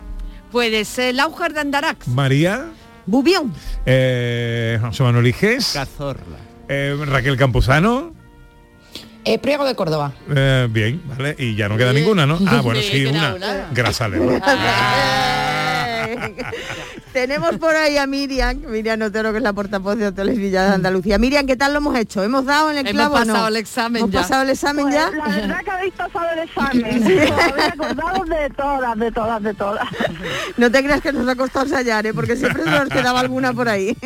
Puede 0.53 0.85
ser 0.85 1.11
el 1.11 1.21
Aujar 1.21 1.53
de 1.53 1.61
Andarax. 1.61 2.09
María, 2.09 2.67
Bubión, 3.07 3.53
eh, 3.87 4.79
José 4.83 5.03
Manuel 5.05 5.27
Iges, 5.29 5.73
Cazorla. 5.75 6.39
eh, 6.69 6.97
Raquel 7.07 7.37
Campuzano. 7.37 8.15
Eh, 9.25 9.39
Priego 9.39 9.65
de 9.65 9.75
Córdoba. 9.75 10.13
Eh, 10.35 10.69
bien, 10.71 11.03
vale, 11.07 11.35
y 11.39 11.57
ya 11.57 11.69
no 11.69 11.77
queda 11.77 11.93
ninguna, 11.93 12.27
¿no? 12.27 12.39
Ah, 12.47 12.61
bueno, 12.65 12.81
Sí, 12.81 13.07
una. 13.07 13.35
una. 13.35 13.69
Tenemos 17.13 17.57
por 17.59 17.75
ahí 17.75 17.97
a 17.97 18.07
Miriam, 18.07 18.59
Miriam 18.69 19.01
Otero, 19.03 19.33
que 19.33 19.39
es 19.39 19.43
la 19.43 19.53
portavoz 19.53 19.97
de 19.97 20.07
Hoteles 20.09 20.37
Villa 20.39 20.65
de 20.69 20.75
Andalucía. 20.75 21.19
Miriam, 21.19 21.47
¿qué 21.47 21.57
tal 21.57 21.73
lo 21.73 21.79
hemos 21.79 21.97
hecho? 21.97 22.23
¿Hemos 22.23 22.45
dado 22.45 22.71
en 22.71 22.79
el 22.79 22.87
Hemos 22.87 22.93
clavo 22.93 23.19
no? 23.25 23.33
pasado 23.33 23.49
el 23.49 23.57
examen 23.57 24.03
¿Hemos 24.03 24.11
ya. 24.13 24.21
pasado 24.23 24.43
el 24.43 24.51
examen 24.51 24.91
ya? 24.91 25.09
Pues, 25.09 25.19
La 25.19 25.41
verdad 25.41 25.65
que 25.65 25.71
habéis 25.71 25.95
pasado 25.95 26.27
el 26.33 26.39
examen. 26.41 27.03
Sí. 27.07 27.19
Habéis 27.19 27.73
acordado 27.73 28.25
de 28.25 28.51
todas, 28.51 28.99
de 28.99 29.13
todas, 29.13 29.43
de 29.43 29.55
todas. 29.55 29.89
No 30.57 30.71
te 30.71 30.83
creas 30.83 31.01
que 31.01 31.13
nos 31.13 31.29
ha 31.29 31.37
costado 31.37 31.67
ensayar, 31.67 32.07
¿eh? 32.07 32.15
porque 32.15 32.37
siempre 32.37 32.65
se 32.65 32.71
nos 32.71 32.89
quedaba 32.89 33.21
alguna 33.21 33.53
por 33.53 33.69
ahí. 33.69 33.97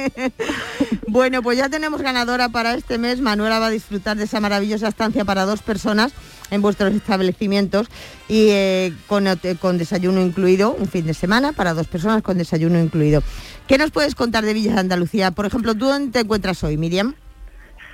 Bueno, 1.10 1.42
pues 1.42 1.58
ya 1.58 1.68
tenemos 1.68 2.00
ganadora 2.02 2.48
para 2.48 2.74
este 2.74 2.98
mes. 2.98 3.20
Manuela 3.20 3.58
va 3.58 3.66
a 3.66 3.70
disfrutar 3.70 4.16
de 4.16 4.24
esa 4.24 4.40
maravillosa 4.40 4.88
estancia 4.88 5.24
para 5.24 5.44
dos 5.44 5.62
personas 5.62 6.12
en 6.50 6.62
vuestros 6.62 6.94
establecimientos 6.94 7.88
y 8.28 8.48
eh, 8.50 8.92
con, 9.06 9.26
hote- 9.26 9.56
con 9.56 9.78
desayuno 9.78 10.20
incluido, 10.22 10.72
un 10.72 10.88
fin 10.88 11.06
de 11.06 11.14
semana 11.14 11.52
para 11.52 11.74
dos 11.74 11.86
personas 11.86 12.22
con 12.22 12.38
desayuno 12.38 12.78
incluido. 12.80 13.22
¿Qué 13.66 13.78
nos 13.78 13.90
puedes 13.90 14.14
contar 14.14 14.44
de 14.44 14.54
Villas 14.54 14.74
de 14.74 14.80
Andalucía? 14.80 15.30
Por 15.30 15.46
ejemplo, 15.46 15.74
¿tú 15.74 15.86
dónde 15.86 16.12
te 16.12 16.20
encuentras 16.20 16.62
hoy, 16.64 16.76
Miriam? 16.76 17.14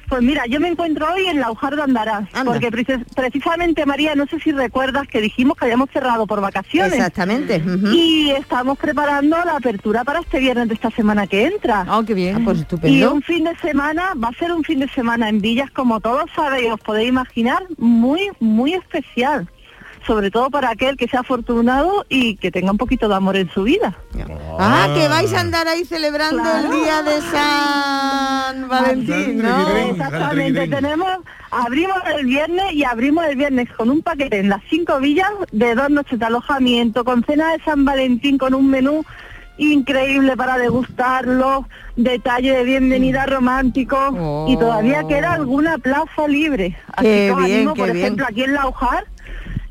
Pues 0.08 0.22
mira, 0.22 0.46
yo 0.46 0.60
me 0.60 0.68
encuentro 0.68 1.06
hoy 1.12 1.26
en 1.26 1.40
la 1.40 1.50
Ujar 1.50 1.74
de 1.74 1.82
Andarás, 1.82 2.28
Anda. 2.32 2.52
porque 2.52 2.70
precis- 2.70 3.04
precisamente, 3.14 3.84
María, 3.86 4.14
no 4.14 4.26
sé 4.26 4.38
si 4.38 4.52
recuerdas 4.52 5.08
que 5.08 5.20
dijimos 5.20 5.56
que 5.56 5.64
habíamos 5.64 5.90
cerrado 5.90 6.26
por 6.26 6.40
vacaciones. 6.40 6.92
Exactamente. 6.92 7.60
Y 7.92 8.30
estamos 8.30 8.78
preparando 8.78 9.36
la 9.44 9.56
apertura 9.56 10.04
para 10.04 10.20
este 10.20 10.38
viernes 10.38 10.68
de 10.68 10.74
esta 10.74 10.90
semana 10.92 11.26
que 11.26 11.46
entra. 11.46 11.86
Oh, 11.90 12.04
qué 12.04 12.14
bien. 12.14 12.36
Ah, 12.36 12.40
pues 12.44 12.58
Y 12.58 12.60
estupendo. 12.62 13.14
un 13.14 13.22
fin 13.22 13.44
de 13.44 13.56
semana, 13.58 14.12
va 14.22 14.28
a 14.28 14.32
ser 14.34 14.52
un 14.52 14.62
fin 14.62 14.78
de 14.80 14.88
semana 14.90 15.28
en 15.28 15.40
Villas, 15.40 15.70
como 15.72 15.98
todos 16.00 16.30
sabéis, 16.36 16.70
os 16.72 16.80
podéis 16.80 17.08
imaginar, 17.08 17.62
muy, 17.78 18.28
muy 18.38 18.74
especial. 18.74 19.48
Sobre 20.06 20.30
todo 20.30 20.50
para 20.50 20.70
aquel 20.70 20.96
que 20.96 21.08
sea 21.08 21.20
afortunado 21.20 22.04
y 22.08 22.36
que 22.36 22.52
tenga 22.52 22.70
un 22.70 22.78
poquito 22.78 23.08
de 23.08 23.14
amor 23.16 23.36
en 23.36 23.50
su 23.50 23.64
vida. 23.64 23.96
Ah, 24.58 24.88
que 24.94 25.08
vais 25.08 25.32
a 25.34 25.40
andar 25.40 25.66
ahí 25.66 25.84
celebrando 25.84 26.42
el 26.58 26.70
día 26.70 27.02
de 27.02 27.20
San 27.22 28.68
Valentín, 28.68 29.38
¿no? 29.42 29.76
Exactamente, 29.76 30.68
tenemos, 30.68 31.08
abrimos 31.50 31.98
el 32.16 32.24
viernes 32.26 32.72
y 32.72 32.84
abrimos 32.84 33.24
el 33.26 33.36
viernes 33.36 33.68
con 33.76 33.90
un 33.90 34.02
paquete 34.02 34.38
en 34.38 34.48
las 34.48 34.62
cinco 34.70 35.00
villas 35.00 35.30
de 35.50 35.74
dos 35.74 35.90
noches 35.90 36.18
de 36.18 36.24
alojamiento, 36.24 37.04
con 37.04 37.24
cena 37.24 37.52
de 37.52 37.64
San 37.64 37.84
Valentín, 37.84 38.38
con 38.38 38.54
un 38.54 38.70
menú 38.70 39.04
increíble 39.58 40.36
para 40.36 40.58
degustarlo, 40.58 41.66
detalle 41.96 42.56
de 42.56 42.64
bienvenida 42.64 43.26
romántico 43.26 44.46
y 44.48 44.56
todavía 44.56 45.04
queda 45.08 45.32
alguna 45.32 45.78
plaza 45.78 46.28
libre. 46.28 46.76
Así 46.92 47.06
Qué 47.06 47.26
que 47.26 47.32
os 47.32 47.38
bien, 47.44 47.56
animo, 47.56 47.74
por 47.74 47.86
bien. 47.86 47.96
ejemplo, 47.96 48.26
aquí 48.28 48.42
en 48.42 48.54
Laujar, 48.54 49.06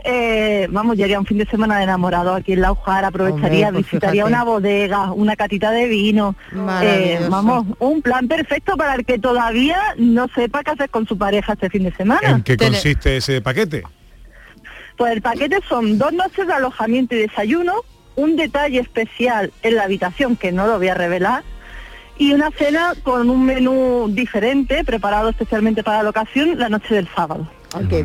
eh, 0.05 0.67
vamos, 0.69 0.97
yo 0.97 1.03
haría 1.03 1.19
un 1.19 1.25
fin 1.25 1.39
de 1.39 1.45
semana 1.45 1.77
de 1.77 1.83
enamorado 1.83 2.33
aquí 2.33 2.53
en 2.53 2.61
Laujar, 2.61 3.03
aprovecharía, 3.05 3.67
Hombre, 3.67 3.81
pues 3.81 3.91
visitaría 3.91 4.23
fíjate. 4.23 4.33
una 4.33 4.43
bodega, 4.43 5.11
una 5.11 5.35
catita 5.35 5.71
de 5.71 5.87
vino, 5.87 6.35
eh, 6.83 7.19
vamos, 7.29 7.65
un 7.79 8.01
plan 8.03 8.27
perfecto 8.27 8.77
para 8.77 8.93
el 8.95 9.05
que 9.05 9.17
todavía 9.17 9.79
no 9.97 10.27
sepa 10.35 10.63
qué 10.63 10.71
hacer 10.71 10.89
con 10.89 11.07
su 11.07 11.17
pareja 11.17 11.53
este 11.53 11.69
fin 11.69 11.83
de 11.83 11.91
semana. 11.93 12.29
¿En 12.29 12.43
qué 12.43 12.55
consiste 12.55 13.17
ese 13.17 13.41
paquete? 13.41 13.83
Pues 14.95 15.11
el 15.11 15.21
paquete 15.21 15.57
son 15.67 15.97
dos 15.97 16.13
noches 16.13 16.45
de 16.45 16.53
alojamiento 16.53 17.15
y 17.15 17.19
desayuno, 17.19 17.73
un 18.15 18.35
detalle 18.35 18.79
especial 18.79 19.51
en 19.63 19.75
la 19.75 19.83
habitación 19.83 20.35
que 20.35 20.51
no 20.51 20.67
lo 20.67 20.77
voy 20.77 20.87
a 20.87 20.93
revelar 20.93 21.43
y 22.17 22.33
una 22.33 22.51
cena 22.51 22.93
con 23.03 23.29
un 23.29 23.45
menú 23.45 24.07
diferente 24.09 24.83
preparado 24.83 25.29
especialmente 25.29 25.83
para 25.83 26.03
la 26.03 26.09
ocasión 26.09 26.57
la 26.57 26.69
noche 26.69 26.95
del 26.95 27.09
sábado. 27.13 27.49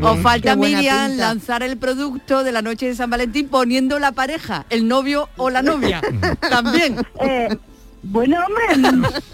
Os 0.02 0.20
falta 0.20 0.56
Miriam 0.56 1.10
pinta. 1.10 1.26
lanzar 1.28 1.62
el 1.62 1.76
producto 1.78 2.42
de 2.44 2.52
la 2.52 2.62
noche 2.62 2.86
de 2.86 2.94
San 2.94 3.10
Valentín 3.10 3.48
poniendo 3.48 3.98
la 3.98 4.12
pareja, 4.12 4.64
el 4.70 4.86
novio 4.88 5.28
o 5.36 5.50
la 5.50 5.62
novia. 5.62 6.00
También. 6.50 6.96
Eh, 7.20 7.56
bueno, 8.02 8.38
hombre, 8.46 8.64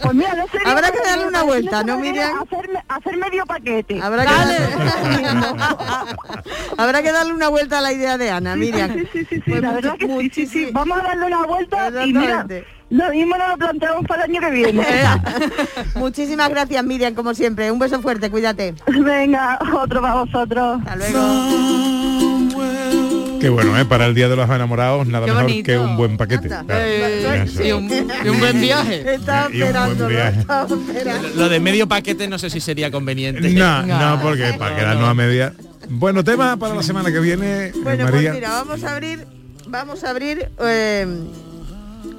pues 0.03 0.13
mira, 0.15 0.35
no 0.35 0.43
sé. 0.49 0.59
Habrá 0.65 0.91
que 0.91 0.99
darle 0.99 1.27
una 1.29 1.45
vuelta, 1.45 1.85
¿no, 1.85 1.99
Miriam? 2.01 2.33
Hacer, 2.43 2.69
hacer 2.89 3.17
medio 3.17 3.47
paquete. 3.47 4.01
Habrá 4.03 4.27
que, 4.27 4.33
Habrá 6.77 7.03
que 7.03 7.13
darle 7.13 7.33
una 7.33 7.49
vuelta 7.49 7.79
a 7.79 7.81
la 7.81 7.93
idea 7.93 8.19
de 8.19 8.31
Ana, 8.31 8.57
Miriam. 8.57 8.93
Sí, 8.93 9.09
sí, 9.13 9.27
sí, 9.31 9.37
sí, 9.37 9.43
Pues 9.47 9.63
la 9.63 9.71
mucho- 9.71 9.83
verdad 9.83 9.99
que 9.99 10.07
sí, 10.07 10.31
sí, 10.35 10.47
sí. 10.47 10.69
Vamos 10.73 10.99
a 10.99 11.03
darle 11.03 11.27
una 11.27 11.47
vuelta 11.47 12.05
y 12.05 12.13
mira. 12.13 12.47
Lo 12.91 13.11
mismo 13.11 13.37
nos 13.37 13.49
lo 13.51 13.57
planteamos 13.59 14.05
para 14.07 14.25
el 14.25 14.31
año 14.31 14.41
que 14.41 14.51
viene. 14.51 14.87
Muchísimas 15.97 16.49
gracias, 16.51 16.85
Miriam, 16.85 17.15
como 17.15 17.35
siempre. 17.35 17.71
Un 17.71 17.79
beso 17.79 18.01
fuerte, 18.03 18.31
cuídate. 18.31 18.75
Venga, 18.87 19.59
otro 19.75 20.01
para 20.01 20.15
vosotros. 20.15 20.81
Hasta 20.87 20.97
luego. 20.97 22.37
Qué 23.41 23.51
bueno, 23.51 23.79
¿eh? 23.79 23.85
Para 23.85 24.07
el 24.07 24.15
Día 24.15 24.29
de 24.29 24.37
los 24.37 24.49
Enamorados, 24.49 25.07
nada 25.07 25.27
mejor 25.27 25.63
que 25.63 25.79
un 25.79 25.97
buen 25.97 26.17
paquete. 26.17 26.49
Claro. 26.49 26.67
Eh, 26.71 27.43
Eso. 27.45 27.63
y, 27.63 27.73
un, 27.73 27.85
y 28.25 28.29
un 28.29 28.41
buen 28.41 28.61
viaje. 28.61 29.15
Estaba 29.15 29.49
Y 29.53 29.61
un 29.63 29.73
buen 29.73 29.77
esperando, 29.77 30.09
viaje. 30.09 30.41
estaba 30.41 30.67
esperando. 30.67 31.29
Lo 31.35 31.49
de 31.49 31.61
medio 31.61 31.87
paquete 31.87 32.29
no 32.29 32.39
sé 32.39 32.49
si 32.51 32.61
sería 32.61 32.91
conveniente. 32.91 33.51
No, 33.51 33.83
no, 33.83 34.21
porque 34.23 34.55
para 34.59 34.75
quedarnos 34.77 35.09
a 35.09 35.15
media. 35.15 35.53
Bueno, 35.89 36.25
tema 36.25 36.57
para 36.57 36.75
la 36.75 36.83
semana 36.83 37.13
que 37.13 37.21
viene, 37.21 37.73
Bueno, 37.83 38.05
María. 38.05 38.31
pues 38.31 38.35
mira, 38.35 38.51
vamos 38.51 38.83
a 38.83 38.93
abrir 38.93 39.27
vamos 39.69 40.03
a 40.05 40.11
abrir 40.11 40.49
eh, 40.61 41.07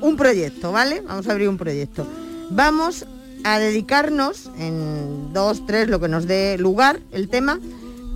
un 0.02 0.16
proyecto, 0.16 0.72
¿vale? 0.72 1.02
Vamos 1.02 1.28
a 1.28 1.32
abrir 1.32 1.50
un 1.50 1.58
proyecto. 1.58 2.08
Vamos 2.50 3.06
a 3.44 3.60
dedicarnos 3.60 4.50
en 4.58 5.34
dos, 5.34 5.66
tres, 5.66 5.90
lo 5.90 6.00
que 6.00 6.08
nos 6.08 6.28
dé 6.28 6.58
lugar, 6.58 7.00
el 7.12 7.30
tema, 7.30 7.60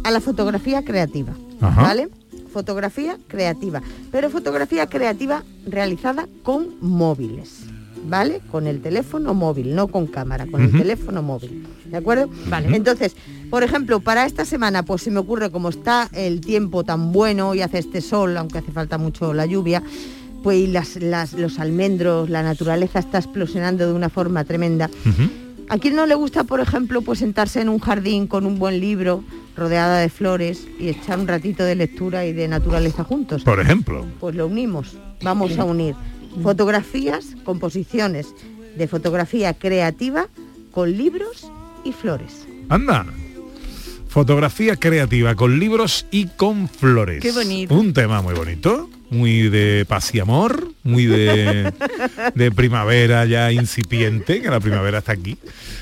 a 0.03 0.11
la 0.11 0.19
fotografía 0.19 0.83
creativa, 0.83 1.33
Ajá. 1.59 1.81
¿vale? 1.81 2.09
Fotografía 2.51 3.17
creativa, 3.27 3.81
pero 4.11 4.29
fotografía 4.29 4.87
creativa 4.87 5.43
realizada 5.65 6.27
con 6.43 6.75
móviles, 6.81 7.61
¿vale? 8.09 8.41
Con 8.51 8.67
el 8.67 8.81
teléfono 8.81 9.33
móvil, 9.33 9.73
no 9.73 9.87
con 9.87 10.07
cámara, 10.07 10.47
con 10.47 10.61
el 10.61 10.71
teléfono 10.71 11.21
móvil, 11.21 11.65
¿de 11.85 11.97
acuerdo? 11.97 12.29
Vale. 12.47 12.75
Entonces, 12.75 13.15
por 13.49 13.63
ejemplo, 13.63 14.01
para 14.01 14.25
esta 14.25 14.43
semana, 14.43 14.83
pues 14.83 15.03
se 15.03 15.11
me 15.11 15.19
ocurre, 15.19 15.49
como 15.49 15.69
está 15.69 16.09
el 16.13 16.41
tiempo 16.41 16.83
tan 16.83 17.13
bueno 17.13 17.55
y 17.55 17.61
hace 17.61 17.77
este 17.77 18.01
sol, 18.01 18.35
aunque 18.35 18.57
hace 18.57 18.71
falta 18.71 18.97
mucho 18.97 19.33
la 19.33 19.45
lluvia, 19.45 19.81
pues 20.43 20.57
y 20.57 20.67
las, 20.67 20.95
las- 20.97 21.33
los 21.33 21.59
almendros, 21.59 22.29
la 22.29 22.43
naturaleza 22.43 22.99
está 22.99 23.17
explosionando 23.19 23.85
de 23.87 23.93
una 23.93 24.09
forma 24.09 24.43
tremenda. 24.43 24.89
¿A 25.69 25.77
quién 25.77 25.95
no 25.95 26.05
le 26.05 26.15
gusta, 26.15 26.43
por 26.43 26.59
ejemplo, 26.59 27.01
pues 27.01 27.19
sentarse 27.19 27.61
en 27.61 27.69
un 27.69 27.79
jardín 27.79 28.27
con 28.27 28.45
un 28.45 28.59
buen 28.59 28.79
libro, 28.81 29.23
rodeada 29.55 29.99
de 29.99 30.09
flores 30.09 30.67
y 30.79 30.89
echar 30.89 31.17
un 31.19 31.27
ratito 31.27 31.63
de 31.63 31.75
lectura 31.75 32.25
y 32.25 32.33
de 32.33 32.47
naturaleza 32.49 33.03
juntos? 33.05 33.43
Por 33.43 33.59
ejemplo. 33.61 34.05
Pues 34.19 34.35
lo 34.35 34.47
unimos, 34.47 34.97
vamos 35.21 35.57
a 35.57 35.63
unir 35.63 35.95
fotografías, 36.43 37.35
composiciones 37.45 38.27
de 38.77 38.87
fotografía 38.87 39.53
creativa 39.53 40.27
con 40.71 40.91
libros 40.97 41.49
y 41.83 41.91
flores. 41.93 42.45
Anda. 42.69 43.05
Fotografía 44.07 44.75
creativa 44.75 45.35
con 45.35 45.57
libros 45.59 46.05
y 46.11 46.25
con 46.27 46.67
flores. 46.67 47.21
Qué 47.21 47.31
bonito. 47.31 47.73
Un 47.75 47.93
tema 47.93 48.21
muy 48.21 48.33
bonito, 48.33 48.89
muy 49.11 49.49
de 49.49 49.85
paz 49.87 50.15
y 50.15 50.19
amor, 50.21 50.69
muy 50.83 51.05
de, 51.05 51.71
de 52.33 52.51
primavera 52.51 53.25
ya 53.25 53.51
incipiente, 53.51 54.41
que 54.41 54.49
la 54.49 54.59
primavera 54.59 54.99
está 54.99 55.11
aquí, 55.11 55.37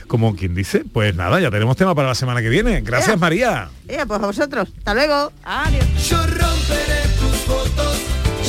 como 0.08 0.36
quien 0.36 0.56
dice. 0.56 0.84
Pues 0.92 1.16
nada, 1.16 1.40
ya 1.40 1.52
tenemos 1.52 1.78
tema 1.78 1.96
para 1.96 2.10
la 2.10 2.16
semana 2.16 2.42
que 2.42 2.50
viene. 2.50 2.82
Gracias, 2.82 3.18
María. 3.18 3.70
Eh, 3.88 4.04
pues 4.08 4.22
a 4.22 4.26
vosotros, 4.26 4.68
hasta 4.80 4.94
luego. 4.96 5.32
Adiós. 5.44 5.86
Yo 6.10 6.18
romperé 6.18 7.04
tus 7.20 7.38
fotos. 7.46 7.98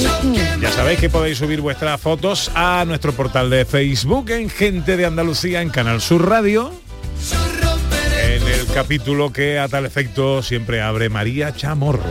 Yo 0.01 0.61
Ya 0.63 0.73
sabéis 0.73 0.99
que 0.99 1.11
podéis 1.11 1.37
subir 1.37 1.61
vuestras 1.61 2.01
fotos 2.01 2.51
a 2.55 2.85
nuestro 2.87 3.13
portal 3.13 3.51
de 3.51 3.67
Facebook 3.67 4.31
en 4.31 4.49
Gente 4.49 4.97
de 4.97 5.05
Andalucía 5.05 5.61
en 5.61 5.69
Canal 5.69 6.01
Sur 6.01 6.27
Radio. 6.27 6.73
En 8.25 8.43
el 8.49 8.67
capítulo 8.73 9.31
que 9.31 9.59
a 9.59 9.69
tal 9.69 9.85
efecto 9.85 10.43
siempre 10.43 10.81
abre 10.81 11.11
María 11.11 11.55
Chamorro. 11.55 12.03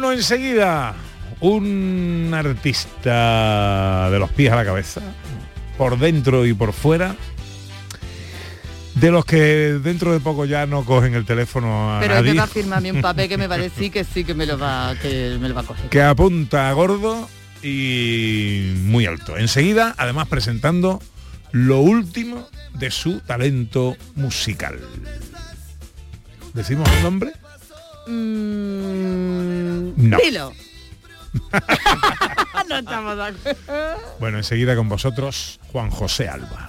21 0.00 0.12
enseguida. 0.12 0.94
Un 1.40 2.32
artista 2.34 4.10
de 4.10 4.18
los 4.18 4.30
pies 4.30 4.52
a 4.52 4.56
la 4.56 4.64
cabeza, 4.64 5.00
por 5.78 5.98
dentro 5.98 6.44
y 6.44 6.52
por 6.52 6.74
fuera, 6.74 7.16
de 8.96 9.10
los 9.10 9.24
que 9.24 9.78
dentro 9.82 10.12
de 10.12 10.20
poco 10.20 10.44
ya 10.44 10.66
no 10.66 10.84
cogen 10.84 11.14
el 11.14 11.24
teléfono 11.24 11.96
a 11.96 12.00
Pero 12.00 12.14
es 12.16 12.20
que 12.20 12.26
nadie. 12.26 12.38
va 12.40 12.44
a 12.44 12.46
firmarme 12.46 12.92
un 12.92 13.00
papel 13.00 13.26
que 13.26 13.38
me 13.38 13.46
va 13.46 13.54
a 13.54 13.58
decir 13.70 13.90
que 13.90 14.04
sí 14.04 14.22
que 14.24 14.34
me 14.34 14.44
lo 14.44 14.58
va, 14.58 14.94
que 15.00 15.38
me 15.40 15.48
lo 15.48 15.54
va 15.54 15.62
a 15.62 15.64
coger. 15.64 15.88
que 15.88 16.02
apunta 16.02 16.68
a 16.68 16.72
gordo 16.74 17.26
y 17.62 18.74
muy 18.84 19.06
alto. 19.06 19.38
Enseguida, 19.38 19.94
además 19.96 20.28
presentando 20.28 21.00
lo 21.52 21.80
último 21.80 22.46
de 22.74 22.90
su 22.90 23.20
talento 23.20 23.96
musical. 24.14 24.78
¿Decimos 26.52 26.86
el 26.98 27.02
nombre? 27.02 27.32
Mm, 28.06 29.92
No. 30.08 30.18
Dilo. 30.18 30.52
no 32.68 32.78
estamos 32.78 33.16
de 33.16 33.22
acuerdo. 33.24 34.00
Bueno, 34.18 34.38
enseguida 34.38 34.74
con 34.76 34.88
vosotros, 34.88 35.60
Juan 35.72 35.90
José 35.90 36.28
Alba. 36.28 36.68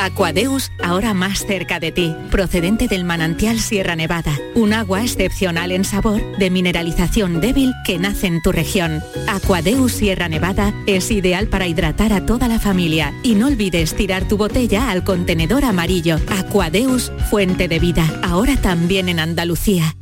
Aquadeus, 0.00 0.72
ahora 0.82 1.12
más 1.12 1.44
cerca 1.44 1.78
de 1.78 1.92
ti, 1.92 2.16
procedente 2.30 2.88
del 2.88 3.04
manantial 3.04 3.60
Sierra 3.60 3.96
Nevada, 3.96 4.38
un 4.54 4.72
agua 4.72 5.02
excepcional 5.02 5.72
en 5.72 5.84
sabor, 5.84 6.22
de 6.38 6.48
mineralización 6.48 7.42
débil 7.42 7.74
que 7.84 7.98
nace 7.98 8.26
en 8.26 8.40
tu 8.40 8.50
región. 8.50 9.02
Aquadeus 9.28 9.92
Sierra 9.92 10.28
Nevada 10.28 10.72
es 10.86 11.10
ideal 11.10 11.48
para 11.48 11.66
hidratar 11.66 12.14
a 12.14 12.24
toda 12.24 12.48
la 12.48 12.58
familia 12.58 13.12
y 13.22 13.34
no 13.34 13.48
olvides 13.48 13.94
tirar 13.94 14.26
tu 14.26 14.38
botella 14.38 14.90
al 14.90 15.04
contenedor 15.04 15.66
amarillo. 15.66 16.16
Aquadeus, 16.28 17.12
fuente 17.28 17.68
de 17.68 17.78
vida, 17.78 18.06
ahora 18.22 18.56
también 18.56 19.10
en 19.10 19.20
Andalucía. 19.20 19.94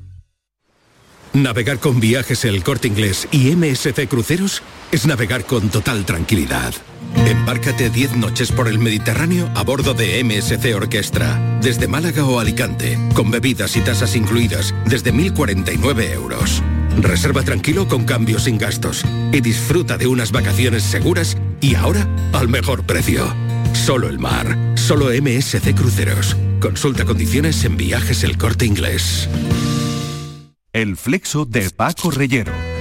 Navegar 1.33 1.81
con 1.81 1.99
viajes 1.99 2.44
El 2.44 2.62
Corte 2.62 2.87
Inglés 2.87 3.27
y 3.33 3.51
MSC 3.55 4.07
Cruceros 4.09 4.62
es 4.92 5.07
navegar 5.07 5.44
con 5.44 5.68
total 5.70 6.05
tranquilidad. 6.07 6.72
Embárcate 7.26 7.90
10 7.90 8.16
noches 8.16 8.52
por 8.52 8.68
el 8.68 8.78
Mediterráneo 8.78 9.50
a 9.54 9.62
bordo 9.62 9.94
de 9.94 10.22
MSC 10.22 10.74
Orquestra, 10.74 11.58
desde 11.61 11.88
Málaga 11.88 12.24
o 12.24 12.40
Alicante, 12.40 12.98
con 13.14 13.30
bebidas 13.30 13.76
y 13.76 13.80
tasas 13.80 14.16
incluidas 14.16 14.74
desde 14.87 15.12
1.049 15.12 16.12
euros. 16.12 16.62
Reserva 17.00 17.42
tranquilo 17.42 17.87
con 17.87 18.04
cambios 18.04 18.44
sin 18.44 18.58
gastos 18.58 19.04
y 19.32 19.40
disfruta 19.40 19.96
de 19.96 20.06
unas 20.06 20.32
vacaciones 20.32 20.82
seguras 20.82 21.37
y 21.61 21.74
ahora 21.74 22.08
al 22.32 22.48
mejor 22.48 22.84
precio. 22.84 23.26
Solo 23.72 24.08
el 24.08 24.18
mar, 24.18 24.58
solo 24.76 25.11
MSC 25.11 25.74
Cruceros. 25.74 26.37
Consulta 26.61 27.04
condiciones 27.04 27.64
en 27.64 27.76
viajes 27.76 28.24
El 28.24 28.37
Corte 28.37 28.66
Inglés. 28.66 29.28
El 30.72 30.96
flexo 30.96 31.44
de 31.44 31.70
Paco 31.70 32.11
Reyero. 32.11 32.52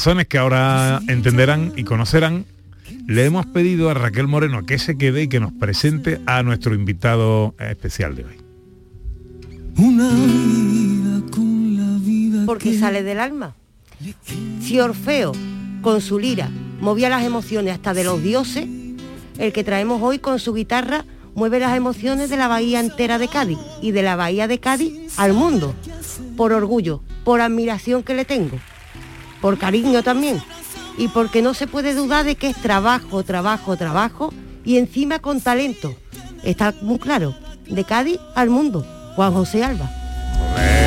Razones 0.00 0.28
que 0.28 0.38
ahora 0.38 1.02
entenderán 1.08 1.74
y 1.76 1.84
conocerán, 1.84 2.46
le 3.06 3.26
hemos 3.26 3.44
pedido 3.44 3.90
a 3.90 3.94
Raquel 3.94 4.28
Moreno 4.28 4.64
que 4.64 4.78
se 4.78 4.96
quede 4.96 5.24
y 5.24 5.28
que 5.28 5.40
nos 5.40 5.52
presente 5.52 6.22
a 6.24 6.42
nuestro 6.42 6.74
invitado 6.74 7.54
especial 7.58 8.16
de 8.16 8.24
hoy. 8.24 8.36
Una 9.76 10.08
vida 10.08 11.30
con 11.30 11.76
la 11.76 11.98
vida 11.98 12.46
porque 12.46 12.78
sale 12.78 13.02
del 13.02 13.20
alma. 13.20 13.54
Si 14.62 14.80
Orfeo, 14.80 15.32
con 15.82 16.00
su 16.00 16.18
lira, 16.18 16.48
movía 16.80 17.10
las 17.10 17.22
emociones 17.22 17.74
hasta 17.74 17.92
de 17.92 18.04
los 18.04 18.22
dioses, 18.22 18.66
el 19.36 19.52
que 19.52 19.64
traemos 19.64 20.00
hoy 20.00 20.18
con 20.18 20.38
su 20.38 20.54
guitarra 20.54 21.04
mueve 21.34 21.60
las 21.60 21.76
emociones 21.76 22.30
de 22.30 22.38
la 22.38 22.48
bahía 22.48 22.80
entera 22.80 23.18
de 23.18 23.28
Cádiz 23.28 23.58
y 23.82 23.90
de 23.90 24.02
la 24.02 24.16
bahía 24.16 24.48
de 24.48 24.60
Cádiz 24.60 24.94
al 25.18 25.34
mundo, 25.34 25.74
por 26.38 26.54
orgullo, 26.54 27.02
por 27.22 27.42
admiración 27.42 28.02
que 28.02 28.14
le 28.14 28.24
tengo, 28.24 28.58
por 29.40 29.58
cariño 29.58 30.02
también, 30.02 30.42
y 30.98 31.08
porque 31.08 31.42
no 31.42 31.54
se 31.54 31.66
puede 31.66 31.94
dudar 31.94 32.24
de 32.24 32.36
que 32.36 32.48
es 32.48 32.56
trabajo, 32.56 33.22
trabajo, 33.22 33.76
trabajo, 33.76 34.32
y 34.64 34.76
encima 34.76 35.18
con 35.18 35.40
talento. 35.40 35.94
Está 36.42 36.74
muy 36.82 36.98
claro, 36.98 37.34
de 37.66 37.84
Cádiz 37.84 38.18
al 38.34 38.50
mundo, 38.50 38.86
Juan 39.16 39.32
José 39.32 39.64
Alba. 39.64 39.90
bobo. 40.60 40.80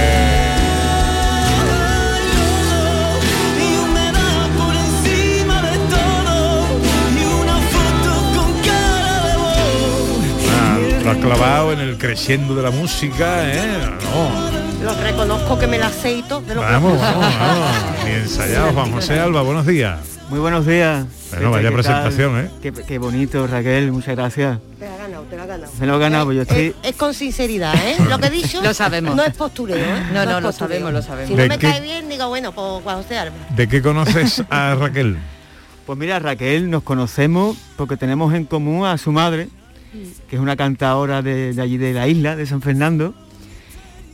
Ah, 10.55 10.77
lo 11.03 11.11
has 11.11 11.17
clavado 11.17 11.73
en 11.73 11.79
el 11.79 11.97
creciendo 11.97 12.55
de 12.55 12.63
la 12.63 12.71
música, 12.71 13.47
¿eh? 13.47 14.62
Lo 14.83 14.93
reconozco 14.95 15.57
que 15.57 15.67
me 15.67 15.77
la 15.77 15.87
aceito 15.87 16.41
de 16.41 16.55
lo 16.55 16.61
que 16.61 16.67
Vamos, 16.67 16.99
vamos, 16.99 17.25
vamos. 17.39 17.69
Bien 18.05 18.17
ensayado, 18.19 18.73
Juan 18.73 18.91
José 18.91 19.19
Alba, 19.19 19.41
buenos 19.41 19.65
días. 19.65 19.99
Muy 20.29 20.39
buenos 20.39 20.65
días. 20.65 21.05
Bueno, 21.31 21.51
vaya 21.51 21.69
¿Qué 21.69 21.75
tal? 21.75 21.83
presentación, 21.83 22.39
¿eh? 22.39 22.49
Qué, 22.61 22.71
qué 22.73 22.97
bonito, 22.97 23.47
Raquel, 23.47 23.91
muchas 23.91 24.15
gracias. 24.15 24.59
Te 24.79 24.85
la 24.85 24.93
ha 24.93 24.97
ganado, 24.97 25.23
te 25.23 25.37
la 25.37 25.43
ha 25.43 25.45
ganado. 25.45 25.71
Me 25.79 25.87
lo 25.87 25.95
he 25.95 25.99
ganado, 25.99 26.25
pues 26.25 26.35
yo 26.35 26.41
estoy... 26.43 26.75
Es, 26.83 26.89
es 26.89 26.95
con 26.95 27.13
sinceridad, 27.13 27.73
¿eh? 27.75 27.95
Lo 28.09 28.19
que 28.19 28.27
he 28.27 28.29
dicho 28.29 28.61
Lo 28.63 28.73
sabemos. 28.73 29.15
no 29.15 29.23
es 29.23 29.33
postureo, 29.33 29.77
¿eh? 29.77 30.03
No, 30.13 30.25
no, 30.25 30.37
es 30.37 30.43
lo 30.43 30.51
sabemos, 30.51 30.91
lo 30.91 31.01
sabemos. 31.01 31.29
Si 31.29 31.35
¿De 31.35 31.43
no 31.43 31.53
me 31.53 31.59
qué? 31.59 31.67
cae 31.69 31.81
bien, 31.81 32.09
digo, 32.09 32.27
bueno, 32.27 32.51
pues 32.51 32.83
Juan 32.83 32.97
José 33.03 33.17
Alba. 33.17 33.35
¿De 33.55 33.67
qué 33.69 33.81
conoces 33.81 34.43
a 34.49 34.75
Raquel? 34.79 35.17
Pues 35.85 35.97
mira, 35.97 36.19
Raquel, 36.19 36.69
nos 36.69 36.83
conocemos 36.83 37.57
porque 37.77 37.95
tenemos 37.97 38.33
en 38.33 38.45
común 38.45 38.85
a 38.85 38.97
su 38.97 39.11
madre, 39.11 39.47
que 40.29 40.35
es 40.35 40.41
una 40.41 40.55
cantadora 40.55 41.21
de, 41.21 41.53
de 41.53 41.61
allí 41.61 41.77
de 41.77 41.93
la 41.93 42.07
isla, 42.07 42.35
de 42.35 42.45
San 42.45 42.61
Fernando. 42.61 43.13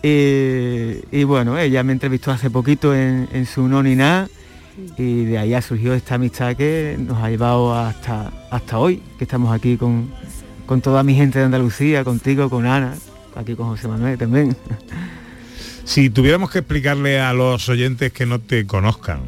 Y 0.01 1.23
bueno, 1.23 1.57
ella 1.57 1.83
me 1.83 1.93
entrevistó 1.93 2.31
hace 2.31 2.49
poquito 2.49 2.95
en, 2.95 3.27
en 3.33 3.45
su 3.45 3.67
No 3.67 3.83
Ni 3.83 3.95
Nada 3.95 4.29
y 4.97 5.25
de 5.25 5.37
ahí 5.37 5.53
ha 5.53 5.61
surgido 5.61 5.93
esta 5.93 6.15
amistad 6.15 6.55
que 6.55 6.97
nos 6.99 7.17
ha 7.21 7.29
llevado 7.29 7.75
hasta, 7.75 8.31
hasta 8.49 8.77
hoy, 8.77 9.01
que 9.17 9.23
estamos 9.23 9.53
aquí 9.53 9.77
con, 9.77 10.09
con 10.65 10.81
toda 10.81 11.03
mi 11.03 11.15
gente 11.15 11.39
de 11.39 11.45
Andalucía, 11.45 12.03
contigo, 12.03 12.49
con 12.49 12.65
Ana, 12.65 12.95
aquí 13.35 13.55
con 13.55 13.67
José 13.67 13.87
Manuel 13.87 14.17
también. 14.17 14.55
Si 15.83 16.09
tuviéramos 16.09 16.51
que 16.51 16.59
explicarle 16.59 17.19
a 17.19 17.33
los 17.33 17.67
oyentes 17.69 18.13
que 18.13 18.25
no 18.25 18.39
te 18.39 18.65
conozcan, 18.67 19.21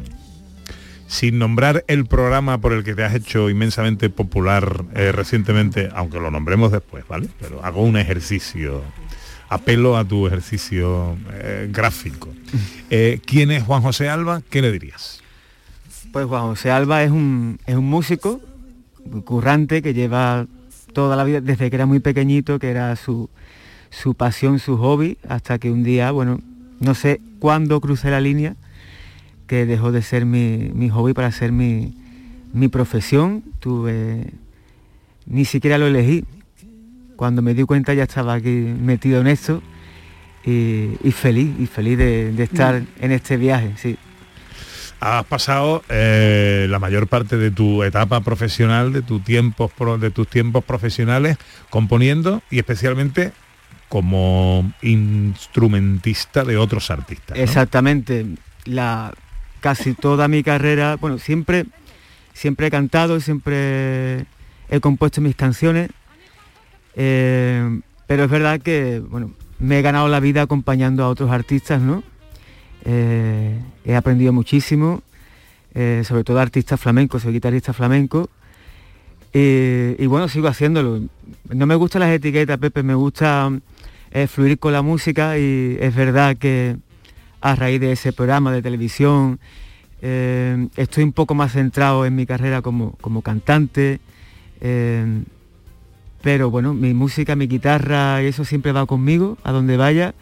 sin 1.06 1.38
nombrar 1.38 1.84
el 1.88 2.06
programa 2.06 2.58
por 2.58 2.72
el 2.72 2.84
que 2.84 2.94
te 2.94 3.04
has 3.04 3.14
hecho 3.14 3.50
inmensamente 3.50 4.08
popular 4.08 4.84
eh, 4.94 5.12
recientemente, 5.12 5.90
aunque 5.94 6.18
lo 6.20 6.30
nombremos 6.30 6.72
después, 6.72 7.04
¿vale? 7.06 7.28
Pero 7.40 7.64
hago 7.64 7.82
un 7.82 7.96
ejercicio, 7.96 8.82
apelo 9.52 9.98
a 9.98 10.04
tu 10.04 10.26
ejercicio 10.26 11.16
eh, 11.30 11.68
gráfico. 11.70 12.28
Eh, 12.88 13.20
¿Quién 13.26 13.50
es 13.50 13.62
Juan 13.62 13.82
José 13.82 14.08
Alba? 14.08 14.42
¿Qué 14.48 14.62
le 14.62 14.72
dirías? 14.72 15.20
Pues 16.10 16.26
Juan 16.26 16.42
José 16.44 16.70
Alba 16.70 17.02
es 17.02 17.10
un, 17.10 17.58
es 17.66 17.76
un 17.76 17.84
músico 17.84 18.40
currante 19.24 19.82
que 19.82 19.92
lleva 19.92 20.46
toda 20.94 21.16
la 21.16 21.24
vida, 21.24 21.40
desde 21.42 21.68
que 21.68 21.76
era 21.76 21.84
muy 21.84 22.00
pequeñito, 22.00 22.58
que 22.58 22.70
era 22.70 22.96
su, 22.96 23.28
su 23.90 24.14
pasión, 24.14 24.58
su 24.58 24.78
hobby, 24.78 25.18
hasta 25.28 25.58
que 25.58 25.70
un 25.70 25.82
día, 25.82 26.10
bueno, 26.12 26.40
no 26.80 26.94
sé 26.94 27.20
cuándo 27.38 27.80
crucé 27.80 28.10
la 28.10 28.20
línea, 28.20 28.56
que 29.46 29.66
dejó 29.66 29.92
de 29.92 30.00
ser 30.00 30.24
mi, 30.24 30.70
mi 30.72 30.88
hobby 30.88 31.12
para 31.12 31.30
ser 31.30 31.52
mi, 31.52 31.94
mi 32.54 32.68
profesión. 32.68 33.42
Tuve, 33.60 34.32
ni 35.26 35.44
siquiera 35.44 35.76
lo 35.76 35.88
elegí. 35.88 36.24
Cuando 37.22 37.40
me 37.40 37.54
di 37.54 37.62
cuenta 37.62 37.94
ya 37.94 38.02
estaba 38.02 38.34
aquí 38.34 38.48
metido 38.50 39.20
en 39.20 39.28
esto 39.28 39.62
y, 40.44 40.88
y 41.04 41.12
feliz, 41.12 41.54
y 41.56 41.66
feliz 41.66 41.96
de, 41.96 42.32
de 42.32 42.42
estar 42.42 42.82
en 42.98 43.12
este 43.12 43.36
viaje, 43.36 43.74
sí. 43.76 43.96
Has 44.98 45.24
pasado 45.26 45.84
eh, 45.88 46.66
la 46.68 46.80
mayor 46.80 47.06
parte 47.06 47.36
de 47.36 47.52
tu 47.52 47.84
etapa 47.84 48.22
profesional, 48.22 48.92
de, 48.92 49.02
tu 49.02 49.20
tiempos, 49.20 49.70
de 50.00 50.10
tus 50.10 50.26
tiempos 50.26 50.64
profesionales 50.64 51.36
componiendo 51.70 52.42
y 52.50 52.58
especialmente 52.58 53.30
como 53.88 54.72
instrumentista 54.82 56.42
de 56.42 56.56
otros 56.56 56.90
artistas. 56.90 57.38
¿no? 57.38 57.44
Exactamente. 57.44 58.26
La, 58.64 59.14
casi 59.60 59.94
toda 59.94 60.26
mi 60.26 60.42
carrera, 60.42 60.96
bueno, 60.96 61.18
siempre, 61.18 61.66
siempre 62.34 62.66
he 62.66 62.70
cantado, 62.72 63.20
siempre 63.20 64.26
he 64.68 64.80
compuesto 64.80 65.20
mis 65.20 65.36
canciones, 65.36 65.88
eh, 66.94 67.80
pero 68.06 68.24
es 68.24 68.30
verdad 68.30 68.60
que, 68.60 69.00
bueno, 69.00 69.32
me 69.58 69.78
he 69.78 69.82
ganado 69.82 70.08
la 70.08 70.20
vida 70.20 70.42
acompañando 70.42 71.04
a 71.04 71.08
otros 71.08 71.30
artistas, 71.30 71.80
¿no? 71.80 72.02
Eh, 72.84 73.58
he 73.84 73.94
aprendido 73.94 74.32
muchísimo, 74.32 75.02
eh, 75.74 76.02
sobre 76.04 76.24
todo 76.24 76.40
artistas 76.40 76.80
flamencos, 76.80 77.22
soy 77.22 77.32
guitarrista 77.32 77.72
flamenco. 77.72 78.28
Y 79.34 80.04
bueno, 80.06 80.28
sigo 80.28 80.48
haciéndolo. 80.48 81.00
No 81.48 81.66
me 81.66 81.74
gustan 81.74 82.00
las 82.00 82.10
etiquetas, 82.10 82.58
Pepe, 82.58 82.82
me 82.82 82.94
gusta 82.94 83.50
fluir 84.28 84.58
con 84.58 84.74
la 84.74 84.82
música 84.82 85.38
y 85.38 85.78
es 85.80 85.94
verdad 85.94 86.36
que 86.36 86.76
a 87.40 87.56
raíz 87.56 87.80
de 87.80 87.92
ese 87.92 88.12
programa 88.12 88.52
de 88.52 88.60
televisión 88.60 89.40
estoy 90.02 91.04
un 91.04 91.12
poco 91.14 91.34
más 91.34 91.52
centrado 91.52 92.04
en 92.04 92.14
mi 92.14 92.26
carrera 92.26 92.60
como, 92.60 92.92
como 93.00 93.22
cantante. 93.22 94.00
Pero 96.22 96.50
bueno, 96.50 96.72
mi 96.72 96.94
música, 96.94 97.36
mi 97.36 97.46
guitarra 97.46 98.22
y 98.22 98.26
eso 98.26 98.44
siempre 98.44 98.72
va 98.72 98.86
conmigo, 98.86 99.38
a 99.44 99.52
donde 99.52 99.76
vaya. 99.76 100.14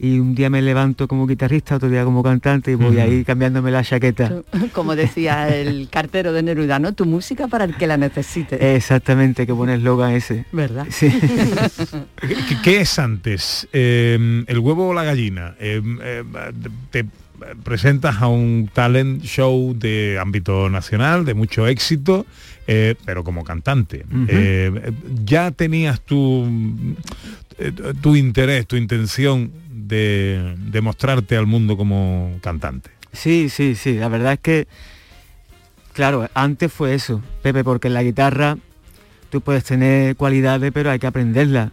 Y 0.00 0.20
un 0.20 0.36
día 0.36 0.48
me 0.48 0.62
levanto 0.62 1.08
como 1.08 1.26
guitarrista, 1.26 1.74
otro 1.74 1.88
día 1.88 2.04
como 2.04 2.22
cantante 2.22 2.70
y 2.70 2.76
voy 2.76 3.00
ahí 3.00 3.24
cambiándome 3.24 3.72
la 3.72 3.82
chaqueta. 3.82 4.42
Como 4.72 4.94
decía 4.94 5.48
el 5.48 5.88
cartero 5.90 6.32
de 6.32 6.44
Neruda, 6.44 6.78
¿no? 6.78 6.92
Tu 6.92 7.04
música 7.04 7.48
para 7.48 7.64
el 7.64 7.74
que 7.74 7.88
la 7.88 7.96
necesite. 7.96 8.76
Exactamente, 8.76 9.44
qué 9.44 9.50
buen 9.50 9.70
eslogan 9.70 10.12
ese. 10.12 10.44
¿Verdad? 10.52 10.86
Sí. 10.88 11.10
¿Qué, 12.20 12.56
qué 12.62 12.80
es 12.82 12.96
antes? 13.00 13.66
Eh, 13.72 14.44
¿El 14.46 14.58
huevo 14.60 14.86
o 14.86 14.94
la 14.94 15.02
gallina? 15.02 15.56
Eh, 15.58 15.82
eh, 16.00 16.22
te 16.92 17.04
presentas 17.62 18.16
a 18.20 18.28
un 18.28 18.70
talent 18.72 19.22
show 19.22 19.74
de 19.76 20.18
ámbito 20.20 20.68
nacional, 20.70 21.24
de 21.24 21.34
mucho 21.34 21.66
éxito, 21.66 22.26
eh, 22.66 22.94
pero 23.04 23.24
como 23.24 23.44
cantante. 23.44 24.04
Eh, 24.28 24.92
¿Ya 25.24 25.50
tenías 25.50 26.00
tu, 26.00 26.46
eh, 27.58 27.72
tu 28.00 28.16
interés, 28.16 28.66
tu 28.66 28.76
intención 28.76 29.50
de, 29.70 30.54
de 30.58 30.80
mostrarte 30.80 31.36
al 31.36 31.46
mundo 31.46 31.76
como 31.76 32.38
cantante? 32.42 32.90
Sí, 33.12 33.48
sí, 33.48 33.74
sí. 33.74 33.94
La 33.94 34.08
verdad 34.08 34.34
es 34.34 34.40
que, 34.40 34.68
claro, 35.92 36.28
antes 36.34 36.72
fue 36.72 36.94
eso, 36.94 37.22
Pepe, 37.42 37.64
porque 37.64 37.88
en 37.88 37.94
la 37.94 38.02
guitarra 38.02 38.58
tú 39.30 39.40
puedes 39.40 39.64
tener 39.64 40.16
cualidades, 40.16 40.70
pero 40.72 40.90
hay 40.90 40.98
que 40.98 41.06
aprenderlas. 41.06 41.70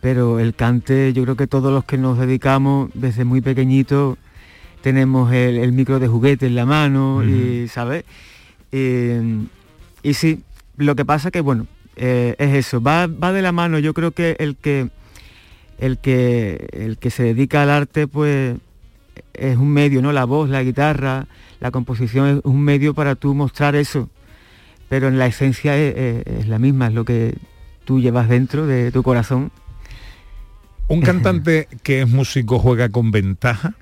Pero 0.00 0.38
el 0.38 0.54
cante, 0.54 1.12
yo 1.12 1.24
creo 1.24 1.36
que 1.36 1.48
todos 1.48 1.72
los 1.72 1.84
que 1.84 1.98
nos 1.98 2.18
dedicamos 2.18 2.90
desde 2.94 3.24
muy 3.24 3.40
pequeñito 3.40 4.16
tenemos 4.82 5.32
el, 5.32 5.56
el 5.58 5.72
micro 5.72 5.98
de 5.98 6.08
juguete 6.08 6.46
en 6.46 6.54
la 6.54 6.66
mano 6.66 7.22
y, 7.24 7.68
¿sabes? 7.68 8.04
Eh, 8.72 9.40
y 10.02 10.14
sí, 10.14 10.42
lo 10.76 10.94
que 10.96 11.04
pasa 11.04 11.30
que, 11.30 11.40
bueno, 11.40 11.66
eh, 11.96 12.34
es 12.38 12.54
eso, 12.54 12.80
va, 12.80 13.06
va 13.06 13.32
de 13.32 13.42
la 13.42 13.52
mano. 13.52 13.78
Yo 13.78 13.94
creo 13.94 14.12
que 14.12 14.36
el 14.38 14.56
que 14.56 14.88
el 15.78 15.98
que 15.98 16.68
el 16.72 16.98
que 16.98 17.10
se 17.10 17.22
dedica 17.22 17.62
al 17.62 17.70
arte, 17.70 18.06
pues 18.06 18.56
es 19.34 19.56
un 19.56 19.68
medio, 19.70 20.02
¿no? 20.02 20.12
La 20.12 20.24
voz, 20.24 20.48
la 20.48 20.62
guitarra, 20.62 21.26
la 21.60 21.70
composición 21.70 22.28
es 22.28 22.40
un 22.44 22.60
medio 22.62 22.94
para 22.94 23.14
tú 23.14 23.34
mostrar 23.34 23.74
eso. 23.76 24.08
Pero 24.88 25.08
en 25.08 25.18
la 25.18 25.26
esencia 25.26 25.76
es, 25.76 25.96
es- 25.96 26.26
es 26.40 26.48
la 26.48 26.58
misma, 26.58 26.86
es 26.88 26.94
lo 26.94 27.04
que 27.04 27.34
tú 27.84 28.00
llevas 28.00 28.28
dentro 28.28 28.66
de 28.66 28.90
tu 28.92 29.02
corazón. 29.02 29.50
Un 30.88 31.02
cantante 31.02 31.68
que 31.82 32.02
es 32.02 32.08
músico 32.08 32.58
juega 32.58 32.88
con 32.88 33.10
ventaja 33.10 33.74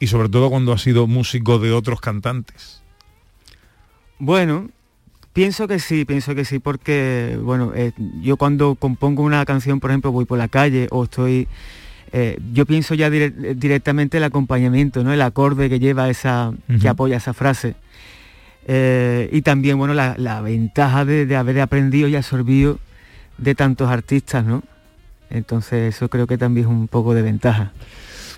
y 0.00 0.06
sobre 0.08 0.28
todo 0.28 0.50
cuando 0.50 0.72
ha 0.72 0.78
sido 0.78 1.06
músico 1.06 1.58
de 1.58 1.72
otros 1.72 2.00
cantantes. 2.00 2.82
Bueno, 4.18 4.70
pienso 5.32 5.66
que 5.68 5.78
sí, 5.78 6.04
pienso 6.04 6.34
que 6.34 6.44
sí, 6.44 6.58
porque 6.58 7.38
bueno, 7.42 7.72
eh, 7.74 7.92
yo 8.22 8.36
cuando 8.36 8.74
compongo 8.74 9.22
una 9.22 9.44
canción, 9.44 9.80
por 9.80 9.90
ejemplo, 9.90 10.12
voy 10.12 10.24
por 10.24 10.38
la 10.38 10.48
calle 10.48 10.86
o 10.90 11.04
estoy, 11.04 11.48
eh, 12.12 12.38
yo 12.52 12.64
pienso 12.66 12.94
ya 12.94 13.10
dire- 13.10 13.54
directamente 13.56 14.18
el 14.18 14.24
acompañamiento, 14.24 15.02
¿no? 15.04 15.12
El 15.12 15.22
acorde 15.22 15.68
que 15.68 15.78
lleva 15.80 16.08
esa, 16.08 16.52
que 16.80 16.88
apoya 16.88 17.16
esa 17.16 17.34
frase. 17.34 17.74
Eh, 18.66 19.28
y 19.32 19.42
también, 19.42 19.76
bueno, 19.78 19.92
la, 19.94 20.14
la 20.16 20.40
ventaja 20.40 21.04
de, 21.04 21.26
de 21.26 21.36
haber 21.36 21.60
aprendido 21.60 22.08
y 22.08 22.16
absorbido 22.16 22.78
de 23.36 23.54
tantos 23.54 23.90
artistas, 23.90 24.44
¿no? 24.44 24.62
Entonces 25.28 25.94
eso 25.96 26.08
creo 26.08 26.26
que 26.26 26.38
también 26.38 26.66
es 26.66 26.72
un 26.72 26.86
poco 26.86 27.12
de 27.14 27.22
ventaja. 27.22 27.72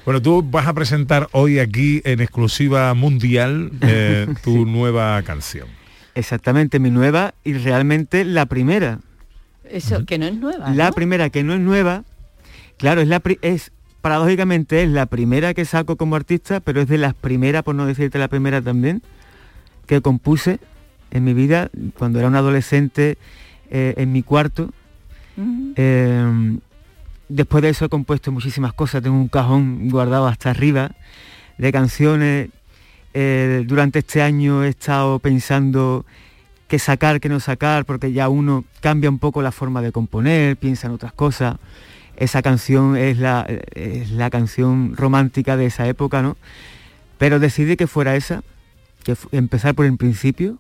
Bueno, 0.07 0.23
tú 0.23 0.43
vas 0.43 0.67
a 0.67 0.73
presentar 0.73 1.29
hoy 1.33 1.59
aquí 1.59 2.01
en 2.05 2.21
exclusiva 2.21 2.95
mundial 2.95 3.73
eh, 3.83 4.27
tu 4.45 4.65
nueva 4.65 5.21
canción. 5.23 5.69
Exactamente, 6.15 6.79
mi 6.79 6.91
nueva 6.91 7.35
y 7.45 7.53
realmente 7.55 8.25
la 8.25 8.47
primera. 8.47 9.01
Eso, 9.69 10.07
que 10.07 10.17
no 10.17 10.27
es 10.27 10.35
nueva. 10.37 10.71
La 10.75 10.87
¿no? 10.89 10.93
primera 10.95 11.29
que 11.29 11.43
no 11.43 11.53
es 11.55 11.61
nueva, 11.61 12.05
claro, 12.79 13.01
es 13.01 13.09
la 13.09 13.19
pri- 13.21 13.41
es 13.43 13.73
paradójicamente 14.01 14.85
es 14.85 14.91
la 14.91 15.07
primera 15.07 15.53
que 15.55 15.65
saco 15.65 15.97
como 15.97 16.15
artista, 16.15 16.61
pero 16.61 16.81
es 16.81 16.87
de 16.89 16.99
las 16.99 17.13
primeras, 17.15 17.65
por 17.65 17.75
no 17.75 17.85
decirte 17.85 18.19
la 18.21 18.29
primera 18.29 18.63
también, 18.63 19.03
que 19.87 20.01
compuse 20.01 20.61
en 21.11 21.25
mi 21.25 21.35
vida 21.35 21.69
cuando 21.99 22.21
era 22.21 22.29
un 22.29 22.37
adolescente 22.37 23.19
eh, 23.71 23.95
en 23.97 24.13
mi 24.13 24.23
cuarto. 24.23 24.71
Eh, 25.75 26.57
después 27.29 27.63
de 27.63 27.71
eso 27.71 27.85
he 27.85 27.89
compuesto 27.89 28.33
muchísimas 28.33 28.73
cosas, 28.73 29.03
tengo 29.03 29.17
un 29.17 29.29
cajón 29.29 29.89
guardado 29.89 30.27
hasta 30.27 30.51
arriba 30.51 30.93
de 31.59 31.73
canciones. 31.73 32.51
Eh, 33.15 33.65
durante 33.67 34.01
este 34.01 34.21
año 34.21 34.63
he 34.63 34.69
estado 34.69 35.19
pensando 35.19 36.05
qué 36.69 36.79
sacar, 36.79 37.21
qué 37.21 37.29
no 37.29 37.41
sacar, 37.41 37.85
porque 37.85 38.13
ya 38.13 38.29
uno 38.29 38.65
cambia 38.81 39.09
un 39.09 39.19
poco 39.19 39.41
la 39.41 39.53
forma 39.53 39.81
de 39.81 39.93
componer, 39.93 40.57
piensa 40.57 40.87
en 40.89 40.95
otras 40.95 41.13
cosas. 41.13 41.57
Esa 42.17 42.43
canción 42.43 42.97
es 42.97 43.19
la, 43.19 43.47
es 43.75 44.11
la 44.11 44.31
canción 44.31 44.95
romántica 44.97 45.57
de 45.57 45.67
esa 45.67 45.87
época, 45.87 46.23
¿no? 46.23 46.37
Pero 47.19 47.39
decidí 47.39 47.77
que 47.77 47.87
fuera 47.87 48.17
esa, 48.17 48.43
que 49.05 49.17
empezar 49.33 49.75
por 49.75 49.87
el 49.87 49.97
principio 49.97 50.59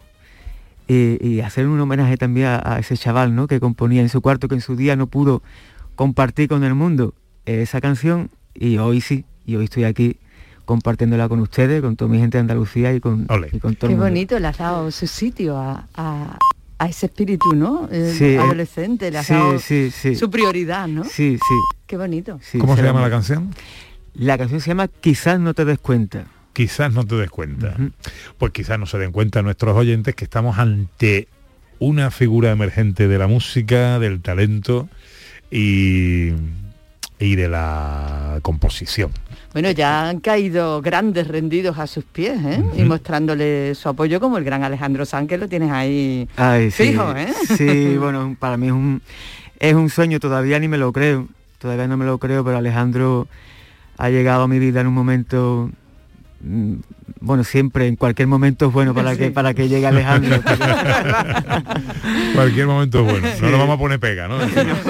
y, 0.86 1.18
y 1.26 1.40
hacer 1.40 1.66
un 1.66 1.80
homenaje 1.80 2.16
también 2.16 2.46
a, 2.46 2.62
a 2.64 2.78
ese 2.78 2.96
chaval, 2.96 3.34
¿no? 3.34 3.46
Que 3.46 3.60
componía 3.60 4.00
en 4.00 4.08
su 4.08 4.20
cuarto, 4.20 4.48
que 4.48 4.54
en 4.54 4.60
su 4.60 4.76
día 4.76 4.96
no 4.96 5.06
pudo 5.06 5.42
compartir 5.96 6.48
con 6.48 6.62
el 6.64 6.74
mundo 6.74 7.14
esa 7.46 7.80
canción 7.80 8.30
y 8.54 8.78
hoy 8.78 9.00
sí, 9.00 9.24
y 9.44 9.56
hoy 9.56 9.64
estoy 9.64 9.84
aquí 9.84 10.18
compartiéndola 10.64 11.28
con 11.28 11.40
ustedes, 11.40 11.80
con 11.80 11.96
toda 11.96 12.10
mi 12.10 12.18
gente 12.18 12.38
de 12.38 12.40
Andalucía 12.42 12.92
y 12.92 13.00
con, 13.00 13.26
y 13.52 13.58
con 13.58 13.74
todo 13.76 13.88
Qué 13.88 13.94
el 13.94 13.98
mundo. 13.98 14.04
bonito, 14.04 14.38
le 14.38 14.48
has 14.48 14.58
dado 14.58 14.90
su 14.90 15.06
sitio 15.06 15.56
a, 15.56 15.86
a- 15.94 16.38
a 16.78 16.88
ese 16.88 17.06
espíritu, 17.06 17.54
¿no? 17.54 17.88
Eh, 17.90 18.12
Sí. 18.16 18.36
adolescente, 18.36 19.10
le 19.10 19.18
has 19.18 19.26
Sí, 19.26 19.32
dado 19.32 19.58
sí, 19.58 19.90
sí. 19.90 20.14
su 20.16 20.28
prioridad, 20.30 20.86
¿no? 20.88 21.04
Sí, 21.04 21.38
sí. 21.38 21.54
Qué 21.86 21.96
bonito. 21.96 22.38
sí, 22.42 22.58
¿Cómo 22.58 22.76
se 22.76 22.82
llama 22.82 23.00
la 23.00 23.08
canción? 23.10 23.54
La 24.14 24.36
canción 24.36 24.60
se 24.60 24.68
llama 24.68 24.88
Quizás 24.88 25.38
no 25.40 25.54
te 25.54 25.64
des 25.64 25.78
cuenta. 25.78 26.26
Quizás 26.52 26.92
no 26.92 27.04
te 27.06 27.14
des 27.14 27.30
cuenta. 27.30 27.76
Pues 28.38 28.52
quizás 28.52 28.78
no 28.78 28.86
se 28.86 28.98
den 28.98 29.12
cuenta 29.12 29.40
nuestros 29.42 29.76
oyentes 29.76 30.14
que 30.14 30.24
estamos 30.24 30.58
ante 30.58 31.28
una 31.78 32.10
figura 32.10 32.50
emergente 32.50 33.06
de 33.08 33.18
la 33.18 33.26
música, 33.26 33.98
del 33.98 34.20
talento 34.20 34.88
y, 35.50 36.32
y 37.18 37.36
de 37.36 37.48
la 37.48 38.38
composición. 38.42 39.10
Bueno, 39.52 39.70
ya 39.70 40.08
han 40.10 40.20
caído 40.20 40.82
grandes 40.82 41.28
rendidos 41.28 41.78
a 41.78 41.86
sus 41.86 42.04
pies, 42.04 42.38
¿eh? 42.44 42.62
Y 42.76 42.82
mostrándole 42.82 43.74
su 43.74 43.88
apoyo 43.88 44.20
como 44.20 44.36
el 44.36 44.44
gran 44.44 44.62
Alejandro 44.64 45.06
Sanz, 45.06 45.28
que 45.28 45.38
lo 45.38 45.48
tienes 45.48 45.70
ahí 45.70 46.28
Ay, 46.36 46.70
sí. 46.70 46.88
fijo, 46.88 47.16
¿eh? 47.16 47.32
Sí, 47.56 47.96
bueno, 47.98 48.36
para 48.38 48.58
mí 48.58 48.66
es 48.66 48.72
un, 48.72 49.00
es 49.58 49.74
un 49.74 49.88
sueño, 49.88 50.20
todavía 50.20 50.58
ni 50.58 50.68
me 50.68 50.76
lo 50.76 50.92
creo, 50.92 51.26
todavía 51.58 51.86
no 51.86 51.96
me 51.96 52.04
lo 52.04 52.18
creo, 52.18 52.44
pero 52.44 52.58
Alejandro 52.58 53.28
ha 53.96 54.10
llegado 54.10 54.42
a 54.42 54.48
mi 54.48 54.58
vida 54.58 54.82
en 54.82 54.88
un 54.88 54.94
momento, 54.94 55.70
bueno, 56.40 57.44
siempre, 57.44 57.86
en 57.86 57.96
cualquier 57.96 58.28
momento 58.28 58.66
es 58.66 58.72
bueno 58.72 58.94
para, 58.94 59.12
Sí. 59.14 59.18
que, 59.18 59.30
para 59.30 59.54
que 59.54 59.68
llegue 59.68 59.86
Alejandro. 59.86 60.40
Cualquier 62.34 62.66
momento 62.66 63.00
es 63.00 63.04
bueno. 63.12 63.28
No 63.40 63.48
lo 63.50 63.58
vamos 63.58 63.74
a 63.76 63.78
poner 63.78 63.98
pega, 64.00 64.28
¿no? 64.28 64.38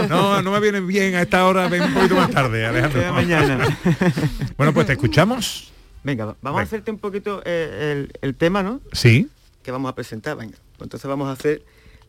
No, 0.09 0.43
no 0.43 0.51
me 0.53 0.61
viene 0.61 0.81
bien 0.81 1.15
a 1.15 1.23
esta 1.23 1.47
hora, 1.47 1.69
ven 1.69 1.83
un 1.83 1.95
poquito 1.95 2.17
más 2.17 2.31
tarde, 2.31 2.67
Alejandro. 2.67 3.13
Mañana. 3.15 3.79
Bueno, 4.57 4.73
pues 4.73 4.87
te 4.87 4.95
escuchamos. 4.95 5.71
Venga, 6.03 6.25
va- 6.25 6.37
vamos 6.41 6.61
a 6.61 6.63
hacerte 6.65 6.91
un 6.91 6.99
poquito 6.99 7.43
eh, 7.45 8.07
el, 8.09 8.13
el 8.23 8.35
tema, 8.35 8.63
¿no? 8.63 8.81
Sí. 8.93 9.29
Que 9.63 9.71
vamos 9.71 9.91
a 9.91 9.95
presentar, 9.95 10.37
venga. 10.37 10.57
Pues 10.79 10.87
entonces 10.87 11.09
vamos 11.09 11.29
a 11.29 11.33
hacer 11.33 11.63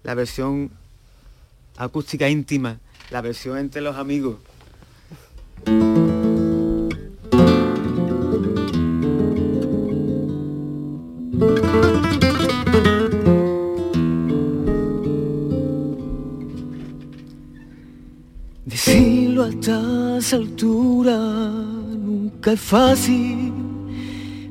la 0.04 0.14
versión 0.14 0.72
acústica 1.78 2.30
íntima, 2.30 2.78
la 3.12 3.22
versión 3.22 3.58
entre 3.58 3.82
los 3.82 3.96
amigos. 3.98 4.38
A 19.48 19.50
estas 19.50 20.34
alturas 20.34 21.20
nunca 21.20 22.52
es 22.52 22.60
fácil, 22.60 23.54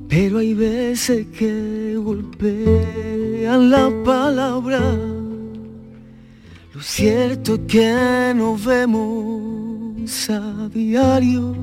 pero 0.09 0.39
hay 0.39 0.55
veces 0.55 1.27
que 1.39 1.97
golpean 2.03 3.71
la 3.71 3.91
palabra. 4.05 4.81
Lo 6.75 6.81
cierto 6.81 7.55
es 7.55 7.61
que 7.69 8.33
nos 8.35 8.65
vemos 8.65 10.31
a 10.31 10.69
diario, 10.73 11.55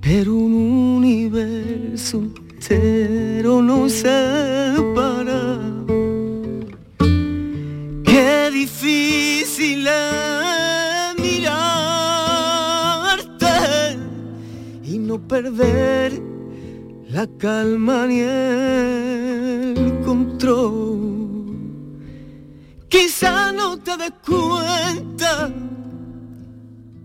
pero 0.00 0.34
un 0.34 0.54
universo 0.98 2.18
entero 2.18 3.60
nos 3.60 3.92
separa. 3.92 5.58
Qué 8.04 8.50
difícil 8.52 9.86
es 9.86 10.41
no 15.12 15.18
perder 15.28 16.22
la 17.10 17.26
calma 17.36 18.06
ni 18.06 18.20
el 18.20 20.00
control. 20.06 21.52
Quizá 22.88 23.52
no 23.52 23.78
te 23.78 23.94
des 23.98 24.12
cuenta, 24.26 25.50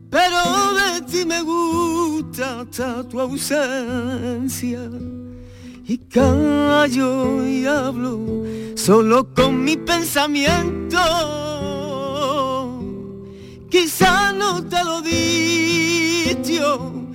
pero 0.09 0.39
de 0.79 1.01
ti 1.01 1.25
me 1.25 1.41
gusta 1.41 2.61
hasta 2.61 3.03
tu 3.09 3.19
ausencia. 3.19 4.89
Y 5.85 5.97
callo 5.97 7.45
y 7.45 7.65
hablo 7.65 8.45
solo 8.75 9.33
con 9.33 9.65
mi 9.65 9.75
pensamiento. 9.75 10.97
Quizá 13.69 14.31
no 14.31 14.63
te 14.63 14.81
lo 14.85 15.01
dicho, 15.01 17.06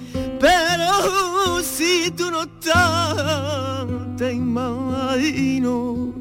pero 0.42 1.62
si 1.62 2.10
tú 2.16 2.28
no 2.32 2.42
estás, 2.42 3.86
te 4.16 4.32
imagino. 4.32 6.12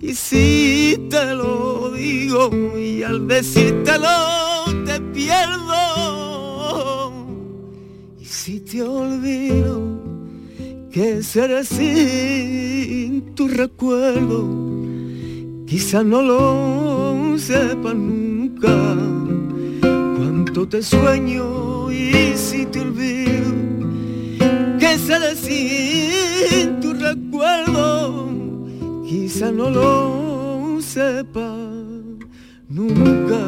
Y 0.00 0.12
si 0.14 1.06
te 1.08 1.34
lo 1.36 1.92
digo 1.92 2.50
y 2.76 3.04
al 3.04 3.28
decírtelo 3.28 4.08
te 4.84 5.00
pierdo. 5.14 5.76
Y 8.18 8.24
si 8.24 8.58
te 8.58 8.82
olvido, 8.82 10.02
que 10.90 11.22
seré 11.22 11.62
sin 11.64 13.36
tu 13.36 13.46
recuerdo. 13.46 14.48
Quizá 15.68 16.02
no 16.02 16.22
lo 16.22 17.38
sepa 17.38 17.94
nunca 17.94 18.96
cuánto 19.80 20.66
te 20.66 20.82
sueño 20.82 21.92
y 21.92 22.32
si 22.36 22.66
te 22.66 22.80
olvido 22.80 23.59
seré 25.10 25.34
sin 25.34 26.80
tu 26.80 26.92
recuerdo. 26.92 28.28
Quizá 29.08 29.50
no 29.50 29.68
lo 29.68 30.80
sepa 30.80 31.52
nunca 32.68 33.42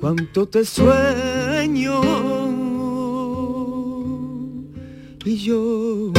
cuánto 0.00 0.46
te 0.46 0.64
sueño 0.66 1.96
y 5.24 5.36
yo. 5.36 6.12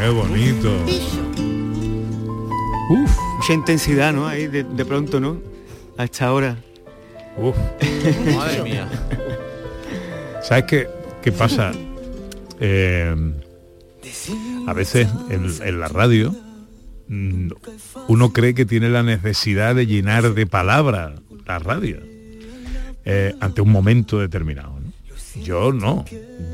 Qué 0.00 0.08
bonito. 0.08 0.84
Uf, 2.90 3.18
mucha 3.36 3.52
intensidad, 3.52 4.12
¿no? 4.12 4.26
Ahí 4.26 4.46
de, 4.46 4.64
de 4.64 4.84
pronto, 4.84 5.20
¿no? 5.20 5.38
A 5.96 6.04
esta 6.04 6.32
hora. 6.32 6.56
Uf. 7.36 7.56
Madre 8.34 8.62
mía. 8.62 8.88
¿Sabes 10.42 10.64
qué, 10.64 10.88
qué 11.22 11.32
pasa? 11.32 11.72
Eh, 12.60 13.14
a 14.66 14.72
veces 14.72 15.08
en, 15.30 15.50
en 15.62 15.80
la 15.80 15.88
radio 15.88 16.34
mm, 17.08 17.50
uno 18.08 18.32
cree 18.32 18.54
que 18.54 18.66
tiene 18.66 18.90
la 18.90 19.02
necesidad 19.02 19.74
de 19.74 19.86
llenar 19.86 20.34
de 20.34 20.46
palabras 20.46 21.12
la 21.46 21.58
radio 21.58 21.98
eh, 23.04 23.34
ante 23.40 23.60
un 23.60 23.70
momento 23.70 24.18
determinado. 24.18 24.78
¿no? 24.78 24.92
Yo 25.42 25.72
no, 25.72 26.04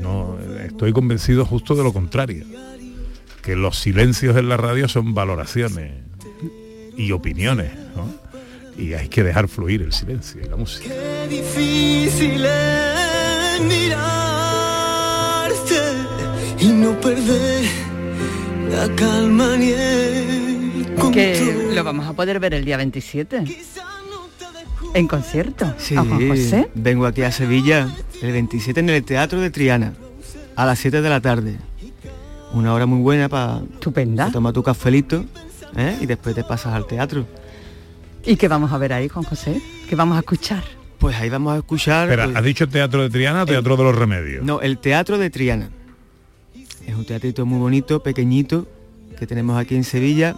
no, 0.01 0.37
estoy 0.63 0.93
convencido 0.93 1.45
justo 1.45 1.75
de 1.75 1.83
lo 1.83 1.93
contrario, 1.93 2.45
que 3.47 3.55
los 3.55 3.79
silencios 3.79 4.35
en 4.35 4.49
la 4.49 4.57
radio 4.57 4.89
son 4.89 5.13
valoraciones 5.13 5.93
y 6.97 7.13
opiniones, 7.13 7.71
¿no? 7.95 8.13
y 8.77 8.93
hay 8.93 9.07
que 9.07 9.23
dejar 9.23 9.47
fluir 9.47 9.83
el 9.83 9.93
silencio 9.93 10.41
y 10.43 10.49
la 10.49 10.57
música. 10.57 10.89
Qué 10.89 11.27
difícil 11.29 12.45
es 12.45 13.61
mirarte 13.61 14.25
y 16.59 16.67
no 16.67 16.99
perder 16.99 17.63
la 18.69 18.93
calma 18.97 19.55
ni 19.55 19.69
el 19.71 20.85
Que 21.13 21.71
lo 21.73 21.85
vamos 21.85 22.05
a 22.05 22.11
poder 22.11 22.41
ver 22.41 22.53
el 22.53 22.65
día 22.65 22.75
27. 22.75 23.45
En 24.93 25.07
concierto. 25.07 25.73
Sí, 25.77 25.95
A 25.95 26.03
Juan 26.03 26.27
José. 26.27 26.69
vengo 26.75 27.05
aquí 27.05 27.21
a 27.21 27.31
Sevilla 27.31 27.95
el 28.21 28.33
27 28.33 28.81
en 28.81 28.89
el 28.89 29.05
Teatro 29.05 29.39
de 29.39 29.49
Triana 29.51 29.93
a 30.57 30.65
las 30.65 30.79
7 30.79 31.01
de 31.01 31.09
la 31.09 31.21
tarde. 31.21 31.55
Una 32.53 32.73
hora 32.73 32.85
muy 32.85 33.01
buena 33.01 33.29
para 33.29 33.61
tomar 34.31 34.53
tu 34.53 34.63
cafelito 34.63 35.25
¿eh? 35.75 35.97
y 36.01 36.05
después 36.05 36.35
te 36.35 36.43
pasas 36.43 36.73
al 36.73 36.85
teatro. 36.85 37.25
¿Y 38.25 38.35
qué 38.35 38.47
vamos 38.47 38.71
a 38.71 38.77
ver 38.77 38.93
ahí, 38.93 39.07
Juan 39.07 39.25
José? 39.25 39.61
¿Qué 39.89 39.95
vamos 39.95 40.17
a 40.17 40.19
escuchar? 40.19 40.63
Pues 40.97 41.15
ahí 41.17 41.29
vamos 41.29 41.53
a 41.53 41.57
escuchar... 41.57 42.09
Espera, 42.09 42.25
pues, 42.25 42.35
¿has 42.35 42.43
dicho 42.43 42.67
Teatro 42.67 43.03
de 43.03 43.09
Triana 43.09 43.43
o 43.43 43.45
Teatro 43.45 43.77
de 43.77 43.83
los 43.83 43.95
Remedios? 43.95 44.43
No, 44.43 44.61
el 44.61 44.79
Teatro 44.79 45.17
de 45.17 45.29
Triana. 45.29 45.69
Es 46.85 46.95
un 46.95 47.05
teatrito 47.05 47.45
muy 47.45 47.59
bonito, 47.59 48.01
pequeñito, 48.01 48.67
que 49.19 49.27
tenemos 49.27 49.57
aquí 49.57 49.75
en 49.75 49.83
Sevilla. 49.83 50.35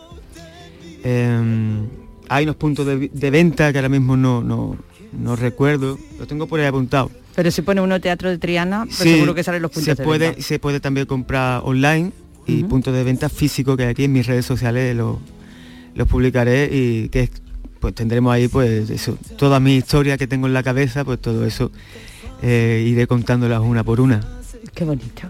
Em, 1.03 1.87
hay 2.27 2.43
unos 2.43 2.55
puntos 2.57 2.85
de, 2.85 3.09
de 3.13 3.31
venta 3.31 3.71
que 3.71 3.77
ahora 3.77 3.89
mismo 3.89 4.17
no, 4.17 4.41
no, 4.41 4.75
no 5.13 5.35
recuerdo. 5.35 5.97
Lo 6.17 6.27
tengo 6.27 6.47
por 6.47 6.59
ahí 6.59 6.65
apuntado. 6.65 7.11
Pero 7.39 7.51
si 7.51 7.61
pone 7.61 7.79
uno 7.79 8.01
teatro 8.01 8.29
de 8.29 8.37
Triana, 8.37 8.83
pues 8.83 8.97
Sí, 8.97 9.13
seguro 9.13 9.33
que 9.33 9.43
salen 9.45 9.61
los 9.61 9.71
puntos 9.71 9.85
se 9.85 9.95
de 9.95 10.03
puede, 10.03 10.25
venta. 10.31 10.41
Se 10.41 10.59
puede 10.59 10.81
también 10.81 11.05
comprar 11.05 11.61
online 11.63 12.11
y 12.45 12.59
Ujú. 12.59 12.67
puntos 12.67 12.93
de 12.93 13.01
venta 13.05 13.29
físicos 13.29 13.77
que 13.77 13.85
aquí 13.85 14.03
en 14.03 14.11
mis 14.11 14.27
redes 14.27 14.45
sociales 14.45 14.93
lo- 14.93 15.21
los 15.95 16.05
publicaré 16.05 16.69
y 16.69 17.07
que 17.07 17.29
pues 17.79 17.95
tendremos 17.95 18.33
ahí 18.33 18.49
pues 18.49 18.89
eso, 18.89 19.17
toda 19.37 19.61
mi 19.61 19.77
historia 19.77 20.17
que 20.17 20.27
tengo 20.27 20.47
en 20.47 20.53
la 20.53 20.63
cabeza, 20.63 21.05
pues 21.05 21.21
todo 21.21 21.45
eso 21.45 21.71
eh, 22.41 22.83
iré 22.85 23.07
contándolas 23.07 23.61
una 23.61 23.85
por 23.85 24.01
una. 24.01 24.19
Qué 24.75 24.83
bonito. 24.83 25.29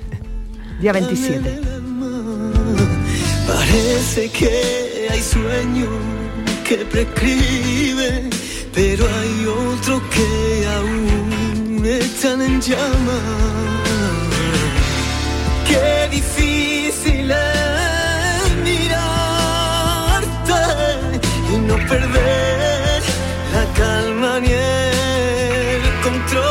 Día 0.80 0.92
27. 0.92 1.60
Parece 3.46 4.28
que 4.30 5.06
hay 5.10 5.22
sueños 5.22 5.90
que 6.68 6.78
prescriben, 6.78 8.30
pero 8.74 9.06
hay 9.06 9.46
otros 9.46 10.02
que 10.12 10.66
aún 10.66 11.25
están 11.86 12.42
en 12.42 12.60
llamas. 12.60 13.22
Qué 15.66 16.08
difícil 16.10 17.30
es 17.30 18.56
mirarte 18.64 18.92
y 21.52 21.58
no 21.58 21.76
perder 21.88 23.02
la 23.52 23.64
calma 23.74 24.40
ni 24.40 24.48
el 24.50 25.82
control. 26.02 26.44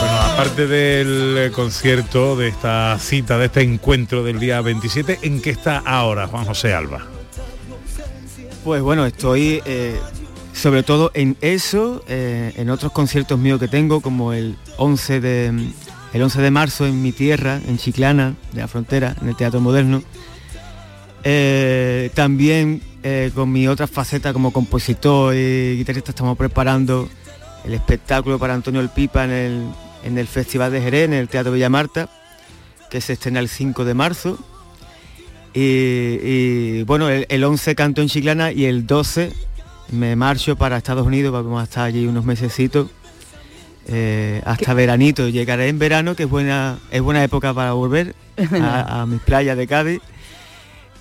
Bueno, 0.00 0.16
aparte 0.32 0.66
del 0.66 1.38
eh, 1.38 1.50
concierto, 1.50 2.36
de 2.36 2.48
esta 2.48 2.98
cita, 2.98 3.38
de 3.38 3.46
este 3.46 3.62
encuentro 3.62 4.22
del 4.22 4.38
día 4.38 4.60
27, 4.60 5.20
¿en 5.22 5.42
qué 5.42 5.50
está 5.50 5.78
ahora 5.78 6.26
Juan 6.28 6.44
José 6.44 6.74
Alba? 6.74 7.06
Pues 8.64 8.82
bueno, 8.82 9.06
estoy 9.06 9.62
eh, 9.64 9.98
sobre 10.58 10.82
todo 10.82 11.12
en 11.14 11.36
eso, 11.40 12.02
eh, 12.08 12.52
en 12.56 12.68
otros 12.70 12.90
conciertos 12.90 13.38
míos 13.38 13.60
que 13.60 13.68
tengo, 13.68 14.00
como 14.00 14.32
el 14.32 14.56
11 14.76 15.20
de, 15.20 15.46
el 16.12 16.22
11 16.22 16.42
de 16.42 16.50
marzo 16.50 16.86
en 16.86 17.00
mi 17.00 17.12
tierra, 17.12 17.60
en 17.66 17.78
Chiclana, 17.78 18.34
de 18.52 18.60
la 18.60 18.68
frontera, 18.68 19.14
en 19.22 19.28
el 19.28 19.36
Teatro 19.36 19.60
Moderno. 19.60 20.02
Eh, 21.22 22.10
también 22.14 22.82
eh, 23.04 23.30
con 23.34 23.52
mi 23.52 23.68
otra 23.68 23.86
faceta 23.86 24.32
como 24.32 24.52
compositor 24.52 25.34
y 25.34 25.76
guitarrista 25.76 26.10
estamos 26.10 26.36
preparando 26.36 27.08
el 27.64 27.74
espectáculo 27.74 28.38
para 28.38 28.54
Antonio 28.54 28.80
El 28.80 28.88
Pipa 28.88 29.24
en 29.24 29.30
el, 29.30 29.62
en 30.04 30.18
el 30.18 30.26
Festival 30.26 30.72
de 30.72 30.80
Jerez, 30.80 31.04
en 31.04 31.12
el 31.12 31.28
Teatro 31.28 31.52
Villa 31.52 31.68
Marta, 31.68 32.08
que 32.90 33.00
se 33.00 33.12
estrena 33.12 33.38
el 33.38 33.48
5 33.48 33.84
de 33.84 33.94
marzo. 33.94 34.38
Y, 35.54 36.82
bueno, 36.82 37.08
el, 37.08 37.26
el 37.28 37.42
11 37.44 37.74
canto 37.74 38.00
en 38.00 38.08
Chiclana 38.08 38.52
y 38.52 38.66
el 38.66 38.86
12 38.86 39.32
me 39.92 40.16
marcho 40.16 40.56
para 40.56 40.76
Estados 40.76 41.06
Unidos, 41.06 41.32
vamos 41.32 41.60
a 41.60 41.64
estar 41.64 41.84
allí 41.84 42.06
unos 42.06 42.24
mesecitos. 42.24 42.88
eh, 43.86 44.42
hasta 44.44 44.74
veranito, 44.74 45.28
llegaré 45.28 45.68
en 45.68 45.78
verano, 45.78 46.14
que 46.14 46.24
es 46.24 46.28
buena, 46.28 46.78
es 46.90 47.00
buena 47.00 47.24
época 47.24 47.54
para 47.54 47.72
volver 47.72 48.14
a, 48.62 49.00
a 49.02 49.06
mis 49.06 49.20
playas 49.22 49.56
de 49.56 49.66
Cádiz. 49.66 50.00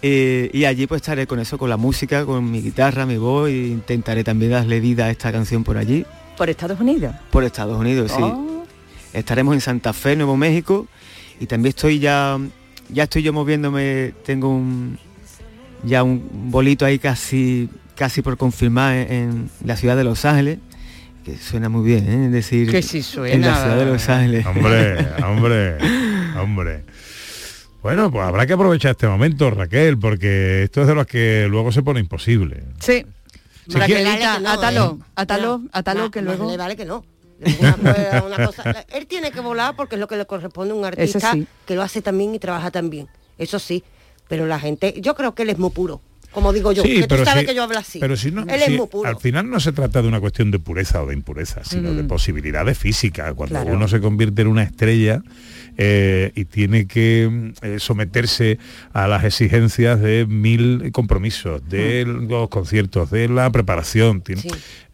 Eh, 0.02 0.50
y 0.54 0.64
allí 0.66 0.88
pues 0.88 1.02
estaré 1.02 1.28
con 1.28 1.40
eso, 1.40 1.58
con 1.58 1.70
la 1.70 1.76
música, 1.78 2.26
con 2.26 2.50
mi 2.50 2.62
guitarra, 2.62 3.06
mi 3.06 3.18
voz, 3.18 3.50
e 3.50 3.68
intentaré 3.68 4.24
también 4.24 4.52
darle 4.52 4.80
vida 4.80 5.06
a 5.06 5.10
esta 5.10 5.32
canción 5.32 5.64
por 5.64 5.78
allí, 5.78 6.06
¿Por 6.38 6.50
Estados 6.50 6.80
Unidos? 6.80 7.16
por 7.32 7.44
Estados 7.44 7.78
Unidos, 7.80 8.12
sí. 8.12 8.22
Oh. 8.22 8.64
Estaremos 9.12 9.56
en 9.56 9.62
Santa 9.62 9.92
Fe, 9.94 10.16
Nuevo 10.16 10.38
México, 10.38 10.88
y 11.40 11.48
también 11.48 11.70
estoy 11.70 11.98
ya, 12.00 12.38
ya 12.90 13.04
estoy 13.04 13.24
yo 13.24 13.34
moviéndome, 13.34 14.14
tengo 14.24 14.50
un 14.50 14.98
ya 15.84 16.04
un 16.04 16.52
bolito 16.52 16.86
ahí 16.86 17.00
casi 17.00 17.68
casi 17.98 18.22
por 18.22 18.38
confirmar 18.38 18.96
en, 18.96 19.12
en 19.12 19.50
la 19.66 19.76
ciudad 19.76 19.98
de 19.98 20.04
Los 20.04 20.24
Ángeles, 20.26 20.60
que 21.26 21.38
suena 21.38 21.68
muy 21.68 21.86
bien, 21.86 22.08
¿eh? 22.10 22.26
Es 22.28 22.32
decir, 22.32 22.72
Que 22.72 22.82
sí 22.82 22.98
en 23.00 23.04
suena. 23.04 23.48
la 23.48 23.62
ciudad 23.62 23.78
de 23.78 23.86
Los 23.86 24.08
Ángeles. 24.10 24.46
Hombre, 24.46 25.08
hombre, 25.26 25.78
hombre. 26.40 26.84
Bueno, 27.82 28.12
pues 28.12 28.26
habrá 28.26 28.46
que 28.46 28.54
aprovechar 28.54 28.92
este 28.92 29.08
momento, 29.08 29.50
Raquel, 29.50 29.98
porque 29.98 30.64
esto 30.64 30.82
es 30.82 30.88
de 30.88 30.96
los 30.96 31.06
que 31.06 31.48
luego 31.50 31.72
se 31.72 31.84
pone 31.84 32.00
imposible. 32.00 32.64
Sí. 32.80 33.06
Si 33.68 33.78
Raquelita, 33.78 34.40
no, 34.40 34.50
atalo, 34.50 34.98
¿eh? 35.00 35.04
atalo, 35.16 35.58
No, 35.60 35.70
atalo, 35.74 36.12
que 36.12 36.22
luego... 36.22 36.50
le 36.50 36.58
vale 36.58 36.76
que 36.76 36.86
no. 36.86 37.04
Una, 37.60 37.76
una 38.26 38.46
cosa- 38.46 38.86
él 38.94 39.06
tiene 39.08 39.32
que 39.32 39.42
volar 39.42 39.76
porque 39.76 39.96
es 39.96 40.00
lo 40.02 40.08
que 40.08 40.16
le 40.18 40.26
corresponde 40.26 40.72
a 40.74 40.76
un 40.76 40.86
artista 40.86 41.34
sí. 41.34 41.46
que 41.66 41.76
lo 41.76 41.82
hace 41.84 42.02
también 42.02 42.34
y 42.34 42.40
trabaja 42.40 42.72
también. 42.72 43.08
Eso 43.38 43.60
sí. 43.60 43.84
Pero 44.28 44.46
la 44.48 44.60
gente, 44.60 44.96
yo 45.00 45.16
creo 45.16 45.36
que 45.36 45.44
él 45.44 45.50
es 45.50 45.58
muy 45.58 45.70
puro. 45.70 46.02
Como 46.32 46.54
digo 46.54 46.72
yo, 46.72 46.84
que 46.84 47.08
tú 47.08 47.16
sabes 47.24 47.42
si- 47.42 47.46
que 47.48 47.56
yo 47.56 47.64
hablo 47.64 47.80
así. 47.80 48.00
Pero 48.00 48.16
si 48.16 48.32
no, 48.32 48.42
él 48.44 48.60
si 48.60 48.72
es 48.74 48.78
muy 48.78 48.88
puro. 48.88 49.10
al 49.10 49.18
final 49.18 49.50
no 49.50 49.60
se 49.60 49.72
trata 49.72 50.02
de 50.02 50.08
una 50.08 50.20
cuestión 50.20 50.52
de 50.52 50.60
pureza 50.60 51.02
o 51.02 51.08
de 51.08 51.14
impureza, 51.16 51.64
sino 51.64 51.94
de 51.94 52.04
Mm. 52.04 52.08
posibilidades 52.08 52.78
físicas. 52.78 53.34
Cuando 53.34 53.56
Claro. 53.56 53.76
uno 53.76 53.88
se 53.88 54.00
convierte 54.02 54.44
en 54.44 54.48
una 54.50 54.64
estrella 54.64 55.24
eh, 55.78 56.32
y 56.36 56.46
tiene 56.46 56.88
que 56.88 57.54
eh, 57.62 57.78
someterse 57.80 58.58
a 58.94 59.08
las 59.08 59.24
exigencias 59.24 60.00
de 60.02 60.26
mil 60.28 60.92
compromisos, 60.92 61.62
de 61.70 62.04
Mm. 62.06 62.28
los 62.30 62.50
conciertos, 62.50 63.12
de 63.12 63.30
la 63.30 63.50
preparación. 63.52 64.22
tiene- 64.22 64.42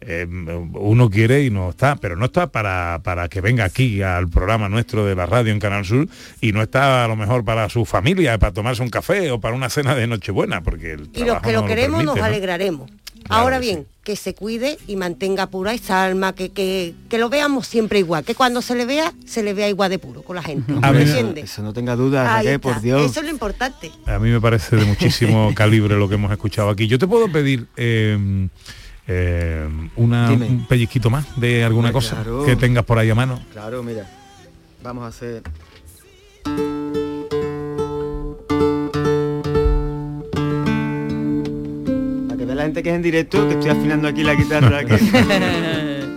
eh, 0.06 0.26
uno 0.74 1.08
quiere 1.08 1.44
y 1.44 1.50
no 1.50 1.70
está, 1.70 1.96
pero 1.96 2.14
no 2.16 2.26
está 2.26 2.48
para, 2.48 3.00
para 3.02 3.28
que 3.28 3.40
venga 3.40 3.64
aquí 3.64 4.02
al 4.02 4.28
programa 4.28 4.68
nuestro 4.68 5.06
de 5.06 5.14
la 5.14 5.24
radio 5.24 5.50
en 5.52 5.58
Canal 5.60 5.84
Sur 5.86 6.06
y 6.42 6.52
no 6.52 6.60
está 6.62 7.04
a 7.04 7.08
lo 7.08 7.16
mejor 7.16 7.42
para 7.44 7.68
su 7.70 7.86
familia, 7.86 8.36
para 8.38 8.52
tomarse 8.52 8.82
un 8.82 8.90
café 8.90 9.30
o 9.30 9.40
para 9.40 9.54
una 9.54 9.70
cena 9.70 9.94
de 9.94 10.06
Nochebuena, 10.06 10.62
porque 10.62 10.92
el 10.92 11.08
Y 11.14 11.24
los 11.24 11.40
que 11.40 11.52
no 11.52 11.62
lo 11.62 11.66
queremos 11.66 11.90
permite, 12.00 12.04
nos 12.04 12.16
¿no? 12.16 12.24
alegraremos. 12.24 12.90
Ahora 13.28 13.58
bien, 13.58 13.86
que 14.04 14.16
se 14.16 14.34
cuide 14.34 14.76
y 14.86 14.96
mantenga 14.96 15.46
pura 15.46 15.72
esa 15.72 16.04
alma, 16.04 16.34
que, 16.34 16.50
que, 16.50 16.94
que 17.08 17.18
lo 17.18 17.28
veamos 17.30 17.66
siempre 17.66 17.98
igual, 17.98 18.22
que 18.24 18.34
cuando 18.34 18.60
se 18.62 18.74
le 18.74 18.84
vea, 18.84 19.12
se 19.24 19.42
le 19.42 19.54
vea 19.54 19.68
igual 19.68 19.90
de 19.90 19.98
puro 19.98 20.22
con 20.22 20.36
la 20.36 20.42
gente. 20.42 20.72
A 20.82 20.92
¿Me 20.92 20.98
ver, 20.98 21.08
entiendes? 21.08 21.44
Eso 21.52 21.62
no 21.62 21.72
tenga 21.72 21.96
duda, 21.96 22.24
Raquel, 22.24 22.54
está. 22.54 22.72
por 22.72 22.80
Dios. 22.82 23.10
Eso 23.10 23.20
es 23.20 23.26
lo 23.26 23.32
importante. 23.32 23.90
A 24.06 24.18
mí 24.18 24.30
me 24.30 24.40
parece 24.40 24.76
de 24.76 24.84
muchísimo 24.84 25.52
calibre 25.56 25.96
lo 25.96 26.08
que 26.08 26.16
hemos 26.16 26.30
escuchado 26.32 26.68
aquí. 26.70 26.86
Yo 26.86 26.98
te 26.98 27.06
puedo 27.06 27.30
pedir 27.32 27.66
eh, 27.76 28.48
eh, 29.06 29.68
una, 29.96 30.28
Dime. 30.30 30.46
un 30.48 30.66
pellizquito 30.66 31.10
más 31.10 31.26
de 31.40 31.64
alguna 31.64 31.88
Hombre, 31.88 32.02
cosa 32.02 32.16
claro. 32.16 32.44
que 32.44 32.56
tengas 32.56 32.84
por 32.84 32.98
ahí 32.98 33.10
a 33.10 33.14
mano. 33.14 33.40
Claro, 33.52 33.82
mira. 33.82 34.08
Vamos 34.82 35.04
a 35.04 35.08
hacer. 35.08 35.42
La 42.64 42.68
gente 42.68 42.82
que 42.82 42.88
es 42.88 42.96
en 42.96 43.02
directo, 43.02 43.46
que 43.46 43.54
estoy 43.54 43.70
afinando 43.70 44.08
aquí 44.08 44.22
la 44.22 44.34
guitarra. 44.34 44.84
que- 44.86 44.94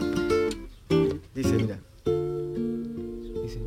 Dice, 1.36 1.54
mira. 1.58 1.78
Dice. 3.44 3.60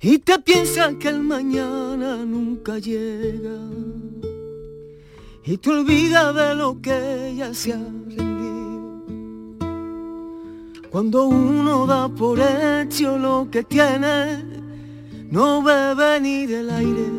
Y 0.00 0.18
te 0.18 0.38
piensas 0.38 0.94
que 0.96 1.08
el 1.08 1.20
mañana 1.22 2.16
nunca 2.24 2.78
llega. 2.78 3.56
Y 5.44 5.56
te 5.58 5.70
olvidas 5.70 6.34
de 6.34 6.54
lo 6.54 6.80
que 6.80 7.34
ya 7.36 7.54
se 7.54 7.72
ha 7.72 7.76
rendido. 7.76 9.04
Cuando 10.90 11.24
uno 11.26 11.86
da 11.86 12.08
por 12.08 12.38
hecho 12.40 13.18
lo 13.18 13.48
que 13.50 13.62
tiene, 13.64 14.42
no 15.34 15.62
bebe 15.62 16.20
ni 16.20 16.46
del 16.46 16.70
aire 16.70 17.10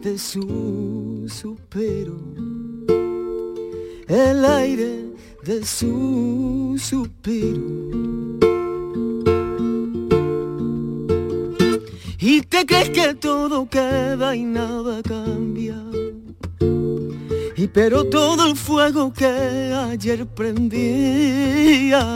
de 0.00 0.16
su 0.18 1.26
suspiro. 1.28 2.16
El 4.06 4.44
aire 4.44 5.06
de 5.42 5.66
su 5.66 6.76
suspiro. 6.78 7.66
Y 12.20 12.42
te 12.42 12.64
crees 12.64 12.90
que 12.90 13.14
todo 13.14 13.68
queda 13.68 14.36
y 14.36 14.44
nada 14.44 15.02
cambia. 15.02 15.82
Y 17.58 17.68
pero 17.68 18.04
todo 18.04 18.46
el 18.46 18.56
fuego 18.56 19.12
que 19.12 19.24
ayer 19.26 20.26
prendía 20.26 22.06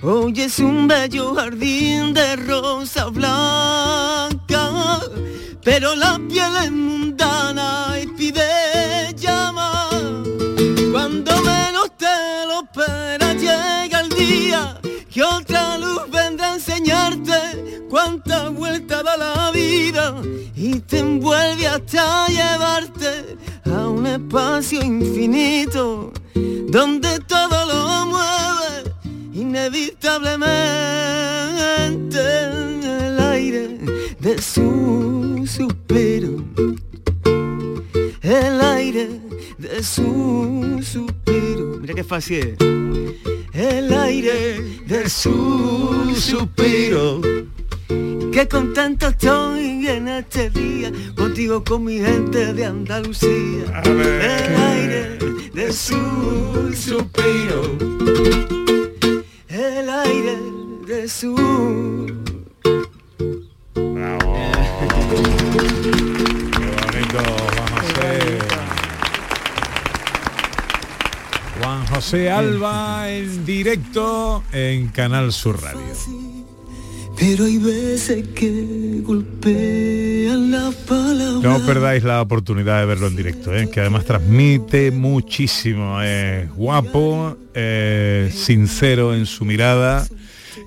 Hoy 0.00 0.32
es 0.36 0.60
un 0.60 0.86
bello 0.86 1.34
jardín 1.34 2.14
de 2.14 2.36
rosa 2.36 3.06
blanca. 3.06 5.00
Pero 5.64 5.96
la 5.96 6.20
piel 6.28 6.52
es 6.62 6.70
mundana 6.70 7.96
y 8.00 8.06
pide 8.06 9.12
llama. 9.16 9.88
Cuando 10.92 11.32
menos 11.42 11.90
te 11.96 12.46
lo 12.46 12.62
esperas 12.62 13.34
llega 13.34 14.00
el 14.00 14.08
día 14.10 14.80
Que 15.12 15.22
otra 15.22 15.78
luz 15.78 16.02
vendrá 16.10 16.52
a 16.52 16.54
enseñarte 16.54 17.84
Cuánta 17.90 18.48
vuelta 18.48 19.02
da 19.02 19.16
la 19.16 19.50
vida 19.50 20.14
Y 20.54 20.80
te 20.80 21.00
envuelve 21.00 21.66
hasta 21.66 22.28
llevarte 22.28 23.36
a 23.70 23.88
un 23.88 24.06
espacio 24.06 24.82
infinito 24.82 26.12
donde 26.68 27.18
todo 27.20 27.64
lo 27.66 28.06
mueve 28.06 28.92
inevitablemente 29.32 32.18
el 33.06 33.20
aire 33.20 33.78
de 34.20 34.40
su 34.40 35.44
suspiro, 35.46 36.44
el 38.22 38.60
aire 38.60 39.20
de 39.58 39.82
su 39.82 40.80
suspiro. 40.82 41.78
Mira 41.80 41.94
qué 41.94 42.04
fácil. 42.04 42.56
El 43.52 43.92
aire 43.92 44.60
de 44.86 45.08
su 45.08 46.14
suspiro 46.16 47.20
que 47.88 48.46
contento 48.48 49.08
estoy 49.08 49.86
en 49.88 50.08
este 50.08 50.50
día, 50.50 50.92
contigo 51.16 51.64
con 51.64 51.84
mi 51.84 51.98
gente 51.98 52.52
de 52.52 52.64
Andalucía. 52.66 53.82
El 53.84 54.56
aire 54.56 55.18
de 55.54 55.72
su 55.72 56.72
suspiro. 56.74 57.78
El 59.48 59.88
aire 59.88 60.36
de 60.86 61.08
su 61.08 61.34
Qué 63.74 63.86
bonito, 66.84 67.18
Juan 67.54 67.68
José. 67.74 68.38
Juan 71.60 71.86
José 71.86 72.30
Alba 72.30 73.10
en 73.10 73.46
directo 73.46 74.44
en 74.52 74.88
Canal 74.88 75.32
Sur 75.32 75.62
Radio. 75.62 76.37
Pero 77.18 77.44
hay 77.44 77.58
veces 77.58 78.28
que 78.28 79.00
golpean 79.02 80.52
la 80.52 80.70
palabra. 80.86 81.48
No 81.48 81.66
perdáis 81.66 82.04
la 82.04 82.22
oportunidad 82.22 82.78
de 82.80 82.86
verlo 82.86 83.08
en 83.08 83.16
directo, 83.16 83.54
¿eh? 83.54 83.68
que 83.70 83.80
además 83.80 84.04
transmite 84.04 84.92
muchísimo. 84.92 86.00
Es 86.00 86.48
guapo, 86.54 87.36
sincero 88.30 89.14
en 89.14 89.26
su 89.26 89.44
mirada 89.44 90.06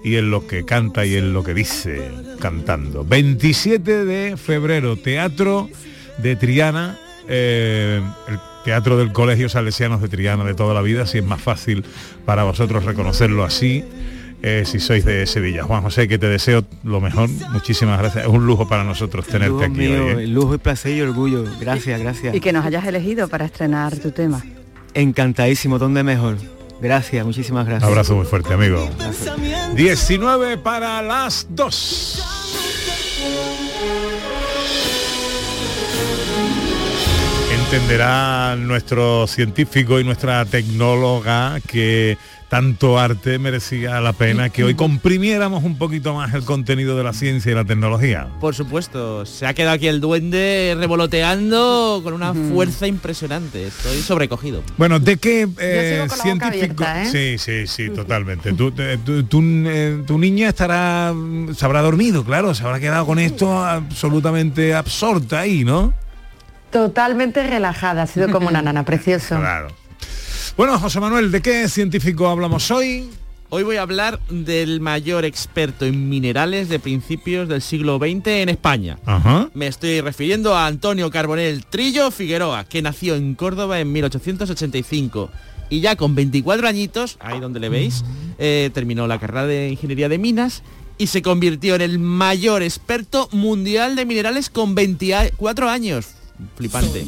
y 0.04 0.16
en 0.16 0.32
lo 0.32 0.48
que 0.48 0.66
canta 0.66 1.06
y 1.06 1.16
en 1.16 1.34
lo 1.34 1.44
que 1.44 1.54
dice 1.54 2.12
cantando. 2.40 3.06
27 3.06 4.06
de 4.06 4.38
febrero, 4.38 4.98
Teatro 4.98 5.70
de 6.18 6.36
Triana, 6.36 7.00
eh, 7.28 8.02
el 8.28 8.40
Teatro 8.66 8.98
del 8.98 9.12
Colegio 9.12 9.48
Salesianos 9.50 10.02
de 10.02 10.10
Triana 10.10 10.44
de 10.44 10.54
toda 10.54 10.74
la 10.74 10.82
vida, 10.82 11.06
si 11.06 11.20
es 11.20 11.26
más 11.26 11.42
fácil 11.42 11.86
para 12.26 12.44
vosotros 12.44 12.84
reconocerlo 12.84 13.44
así. 13.44 13.84
Eh, 14.42 14.64
si 14.66 14.80
sois 14.80 15.06
de 15.06 15.26
Sevilla. 15.28 15.64
Juan 15.64 15.82
José, 15.84 16.08
que 16.08 16.18
te 16.18 16.28
deseo 16.28 16.64
lo 16.84 17.00
mejor. 17.00 17.30
Muchísimas 17.52 18.00
gracias. 18.00 18.26
Es 18.26 18.30
un 18.30 18.46
lujo 18.46 18.68
para 18.68 18.84
nosotros 18.84 19.26
tenerte 19.26 19.50
Lujo 19.50 19.64
aquí 19.64 19.74
mío, 19.74 20.06
hoy. 20.06 20.12
¿eh? 20.12 20.24
el 20.24 20.34
lujo 20.34 20.56
y 20.56 20.58
placer 20.58 20.96
y 20.96 21.02
orgullo. 21.02 21.46
Gracias, 21.60 22.00
gracias. 22.02 22.36
Y 22.36 22.40
que 22.40 22.52
nos 22.52 22.66
hayas 22.66 22.86
elegido 22.86 23.28
para 23.28 23.46
estrenar 23.46 23.96
tu 23.98 24.12
tema. 24.12 24.44
Encantadísimo, 24.94 25.78
¿dónde 25.80 26.04
mejor? 26.04 26.38
Gracias, 26.82 27.24
muchísimas 27.26 27.66
gracias. 27.68 27.84
Un 27.84 27.90
abrazo 27.90 28.16
muy 28.16 28.26
fuerte, 28.26 28.54
amigo. 28.54 28.90
19 29.76 30.58
para 30.58 31.02
las 31.04 31.46
2. 31.50 32.24
Entenderá 37.66 38.56
nuestro 38.58 39.28
científico 39.28 40.00
y 40.00 40.04
nuestra 40.04 40.44
tecnóloga 40.46 41.60
que 41.66 42.18
tanto 42.52 43.00
arte 43.00 43.40
merecía 43.40 44.02
la 44.02 44.12
pena 44.12 44.50
que 44.50 44.66
hoy 44.66 44.76
comprimiéramos 44.76 45.64
un 45.64 45.78
poquito 45.78 46.14
más 46.14 46.34
el 46.34 46.44
contenido 46.44 46.98
de 46.98 47.04
la 47.06 47.14
ciencia 47.14 47.50
y 47.50 47.56
la 47.56 47.64
tecnología. 47.64 48.28
Por 48.42 48.54
supuesto, 48.54 49.26
se 49.26 49.48
ha 49.48 49.54
quedado 49.54 49.76
aquí 49.76 49.88
el 49.88 50.02
duende 50.02 50.76
revoloteando 50.78 52.02
con 52.04 52.12
una 52.14 52.34
fuerza 52.34 52.88
impresionante. 52.88 53.68
Estoy 53.68 54.02
sobrecogido. 54.02 54.64
Bueno, 54.78 55.00
¿de 55.00 55.16
qué 55.16 55.48
eh, 55.60 56.06
científico? 56.22 56.84
abierta, 56.84 57.06
Sí, 57.06 57.38
sí, 57.38 57.68
sí, 57.68 57.90
totalmente. 57.96 58.50
Eh, 58.50 58.98
tu, 59.30 59.42
eh, 59.42 60.04
tu 60.06 60.18
niña 60.20 60.50
estará, 60.50 61.14
mm, 61.16 61.54
se 61.54 61.64
habrá 61.64 61.82
dormido, 61.82 62.26
claro, 62.26 62.54
se 62.54 62.66
habrá 62.66 62.82
quedado 62.82 63.06
con 63.06 63.18
esto 63.18 63.64
absolutamente 63.64 64.74
absorta 64.74 65.40
ahí, 65.40 65.64
¿no? 65.64 65.94
Totalmente 66.70 67.48
relajada, 67.48 68.04
ha 68.04 68.08
sido 68.08 68.30
como 68.30 68.50
una 68.50 68.62
nana, 68.62 68.84
precioso. 68.84 69.38
Claro. 69.38 69.81
Bueno, 70.58 70.78
José 70.78 71.00
Manuel, 71.00 71.32
¿de 71.32 71.42
qué 71.42 71.68
científico 71.70 72.28
hablamos 72.28 72.70
hoy? 72.72 73.10
Hoy 73.50 73.64
voy 73.64 73.78
a 73.78 73.82
hablar 73.82 74.20
del 74.30 74.80
mayor 74.80 75.26
experto 75.26 75.86
en 75.86 76.10
minerales 76.10 76.70
de 76.70 76.80
principios 76.80 77.50
del 77.50 77.62
siglo 77.62 77.98
XX 77.98 78.28
en 78.28 78.50
España. 78.50 78.98
Ajá. 79.06 79.50
Me 79.54 79.68
estoy 79.68 80.02
refiriendo 80.02 80.56
a 80.56 80.68
Antonio 80.68 81.10
Carbonell 81.10 81.66
Trillo 81.66 82.12
Figueroa, 82.12 82.66
que 82.66 82.82
nació 82.82 83.16
en 83.16 83.36
Córdoba 83.36 83.80
en 83.80 83.92
1885. 83.92 85.30
Y 85.70 85.80
ya 85.80 85.96
con 85.96 86.16
24 86.16 86.68
añitos, 86.68 87.18
ahí 87.22 87.40
donde 87.40 87.60
le 87.60 87.70
veis, 87.70 88.04
eh, 88.38 88.70
terminó 88.74 89.08
la 89.08 89.20
carrera 89.20 89.46
de 89.46 89.70
Ingeniería 89.70 90.10
de 90.10 90.18
Minas 90.18 90.64
y 90.98 91.08
se 91.08 91.22
convirtió 91.22 91.76
en 91.76 91.82
el 91.82 91.98
mayor 91.98 92.62
experto 92.62 93.30
mundial 93.32 93.96
de 93.96 94.06
minerales 94.06 94.50
con 94.50 94.76
24 94.76 95.70
años. 95.70 96.08
Flipante. 96.56 97.06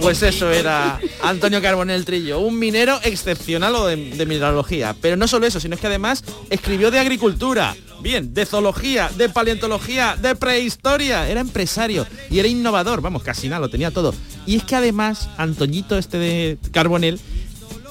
Pues 0.00 0.22
eso 0.22 0.50
era 0.50 0.98
Antonio 1.22 1.60
Carbonell 1.60 2.04
Trillo, 2.04 2.40
un 2.40 2.58
minero 2.58 2.98
excepcional 3.02 3.74
de, 3.86 3.96
de 4.16 4.26
mineralogía. 4.26 4.94
Pero 5.00 5.16
no 5.16 5.28
solo 5.28 5.46
eso, 5.46 5.60
sino 5.60 5.76
que 5.76 5.86
además 5.86 6.24
escribió 6.48 6.90
de 6.90 6.98
agricultura, 6.98 7.76
bien, 8.00 8.32
de 8.32 8.46
zoología, 8.46 9.10
de 9.16 9.28
paleontología, 9.28 10.16
de 10.20 10.34
prehistoria. 10.36 11.28
Era 11.28 11.40
empresario 11.40 12.06
y 12.30 12.38
era 12.38 12.48
innovador, 12.48 13.00
vamos, 13.00 13.22
casi 13.22 13.48
nada, 13.48 13.60
lo 13.60 13.70
tenía 13.70 13.90
todo. 13.90 14.14
Y 14.46 14.56
es 14.56 14.64
que 14.64 14.76
además, 14.76 15.28
Antoñito 15.36 15.98
este 15.98 16.18
de 16.18 16.58
Carbonell 16.72 17.20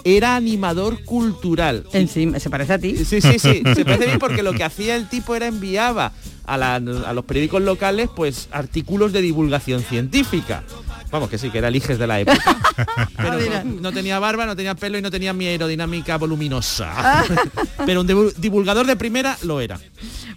era 0.03 0.35
animador 0.35 1.03
cultural. 1.03 1.85
Encima, 1.93 2.39
¿se 2.39 2.49
parece 2.49 2.73
a 2.73 2.79
ti? 2.79 2.95
Sí, 3.05 3.21
sí, 3.21 3.39
sí. 3.39 3.61
Se 3.75 3.85
parece 3.85 4.05
bien 4.05 4.19
porque 4.19 4.43
lo 4.43 4.53
que 4.53 4.63
hacía 4.63 4.95
el 4.95 5.07
tipo 5.09 5.35
era 5.35 5.47
enviaba 5.47 6.11
a, 6.45 6.57
la- 6.57 6.75
a 6.75 7.13
los 7.13 7.25
periódicos 7.25 7.61
locales 7.61 8.09
pues 8.15 8.47
artículos 8.51 9.13
de 9.13 9.21
divulgación 9.21 9.81
científica. 9.83 10.63
Vamos, 11.11 11.27
que 11.29 11.39
sí, 11.39 11.49
que 11.49 11.57
era 11.57 11.69
el 11.69 11.75
Iges 11.75 11.97
de 11.97 12.05
la 12.05 12.19
época. 12.19 12.57
Pero 13.17 13.33
mira. 13.39 13.63
no, 13.63 13.81
no 13.81 13.91
tenía 13.91 14.19
barba, 14.19 14.45
no 14.45 14.55
tenía 14.55 14.75
pelo 14.75 14.97
y 14.97 15.01
no 15.01 15.09
tenía 15.09 15.33
mi 15.33 15.47
aerodinámica 15.47 16.17
voluminosa. 16.17 17.25
Pero 17.85 18.01
un 18.01 18.07
divu- 18.07 18.33
divulgador 18.35 18.85
de 18.85 18.95
primera 18.95 19.35
lo 19.41 19.59
era. 19.59 19.79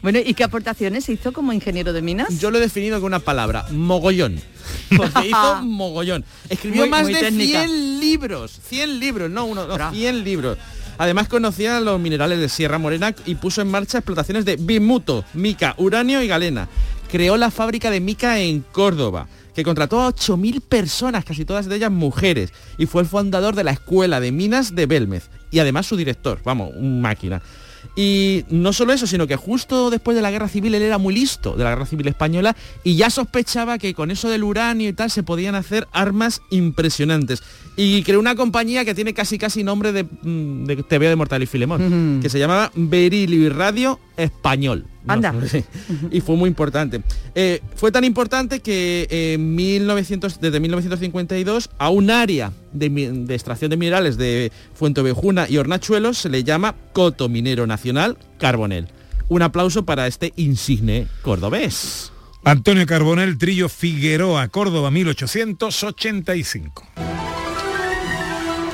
Bueno, 0.00 0.18
¿y 0.24 0.32
qué 0.34 0.44
aportaciones 0.44 1.08
hizo 1.10 1.32
como 1.32 1.52
ingeniero 1.52 1.92
de 1.92 2.00
minas? 2.00 2.38
Yo 2.40 2.50
lo 2.50 2.56
he 2.56 2.60
definido 2.62 2.98
con 3.00 3.08
una 3.08 3.18
palabra, 3.20 3.66
mogollón. 3.70 4.40
Porque 4.96 5.26
hizo 5.28 5.62
mogollón. 5.62 6.24
Escribió 6.48 6.82
Muy- 6.82 6.90
más 6.90 7.02
muy 7.04 7.14
de 7.14 7.20
técnica. 7.20 7.64
100 7.64 8.00
libros. 8.00 8.60
100 8.68 9.00
libros, 9.00 9.30
no 9.30 9.44
uno, 9.44 9.66
no, 9.66 9.90
100 9.90 10.24
libros. 10.24 10.58
Además 10.98 11.28
conocía 11.28 11.80
los 11.80 11.98
minerales 12.00 12.38
de 12.38 12.48
Sierra 12.48 12.78
Morena 12.78 13.14
y 13.26 13.34
puso 13.34 13.62
en 13.62 13.68
marcha 13.70 13.98
explotaciones 13.98 14.44
de 14.44 14.56
bimuto, 14.56 15.24
mica, 15.34 15.74
uranio 15.78 16.22
y 16.22 16.28
galena. 16.28 16.68
Creó 17.10 17.36
la 17.36 17.50
fábrica 17.50 17.90
de 17.90 18.00
mica 18.00 18.38
en 18.38 18.60
Córdoba, 18.72 19.26
que 19.54 19.64
contrató 19.64 20.00
a 20.00 20.08
8.000 20.14 20.60
personas, 20.60 21.24
casi 21.24 21.44
todas 21.44 21.66
de 21.66 21.76
ellas 21.76 21.90
mujeres, 21.90 22.52
y 22.78 22.86
fue 22.86 23.02
el 23.02 23.08
fundador 23.08 23.54
de 23.54 23.64
la 23.64 23.72
Escuela 23.72 24.20
de 24.20 24.32
Minas 24.32 24.74
de 24.74 24.86
Belmez. 24.86 25.28
Y 25.50 25.58
además 25.58 25.86
su 25.86 25.96
director, 25.96 26.40
vamos, 26.44 26.70
un 26.74 27.00
máquina. 27.02 27.42
Y 27.94 28.44
no 28.48 28.72
solo 28.72 28.92
eso, 28.92 29.06
sino 29.06 29.26
que 29.26 29.36
justo 29.36 29.90
después 29.90 30.14
de 30.16 30.22
la 30.22 30.30
guerra 30.30 30.48
civil 30.48 30.74
él 30.74 30.82
era 30.82 30.98
muy 30.98 31.14
listo, 31.14 31.54
de 31.56 31.64
la 31.64 31.70
guerra 31.70 31.86
civil 31.86 32.08
española, 32.08 32.56
y 32.82 32.96
ya 32.96 33.10
sospechaba 33.10 33.78
que 33.78 33.92
con 33.94 34.10
eso 34.10 34.30
del 34.30 34.44
uranio 34.44 34.88
y 34.88 34.92
tal 34.92 35.10
se 35.10 35.22
podían 35.22 35.54
hacer 35.54 35.86
armas 35.92 36.40
impresionantes. 36.50 37.42
Y 37.76 38.02
creó 38.02 38.20
una 38.20 38.34
compañía 38.34 38.84
que 38.84 38.94
tiene 38.94 39.14
casi 39.14 39.38
casi 39.38 39.62
nombre 39.62 39.92
de, 39.92 40.04
mm, 40.04 40.64
de 40.64 40.76
TV 40.82 41.08
de 41.08 41.16
Mortal 41.16 41.42
y 41.42 41.46
Filemón, 41.46 42.20
que 42.22 42.30
se 42.30 42.38
llamaba 42.38 42.70
Berilio 42.74 43.40
y 43.40 43.48
Radio 43.48 43.98
Español. 44.16 44.86
Anda. 45.06 45.34
sí. 45.48 45.64
Y 46.10 46.20
fue 46.20 46.36
muy 46.36 46.48
importante. 46.48 47.02
Eh, 47.34 47.60
fue 47.74 47.90
tan 47.90 48.04
importante 48.04 48.60
que 48.60 49.06
en 49.10 49.54
1900, 49.54 50.40
desde 50.40 50.60
1952 50.60 51.70
a 51.78 51.90
un 51.90 52.10
área 52.10 52.52
de, 52.72 52.86
extracción 53.30 53.70
de 53.70 53.76
minerales 53.76 54.16
de 54.16 54.52
Fuentovejuna 54.74 55.46
y 55.48 55.58
Hornachuelos 55.58 56.18
se 56.18 56.28
le 56.28 56.44
llama 56.44 56.74
Coto 56.92 57.28
Minero 57.28 57.66
Nacional 57.66 58.16
Carbonel. 58.38 58.88
Un 59.28 59.42
aplauso 59.42 59.84
para 59.84 60.06
este 60.06 60.32
insigne 60.36 61.06
cordobés. 61.22 62.12
Antonio 62.44 62.86
Carbonell 62.86 63.38
Trillo 63.38 63.68
Figueroa, 63.68 64.48
Córdoba, 64.48 64.90
1885. 64.90 67.31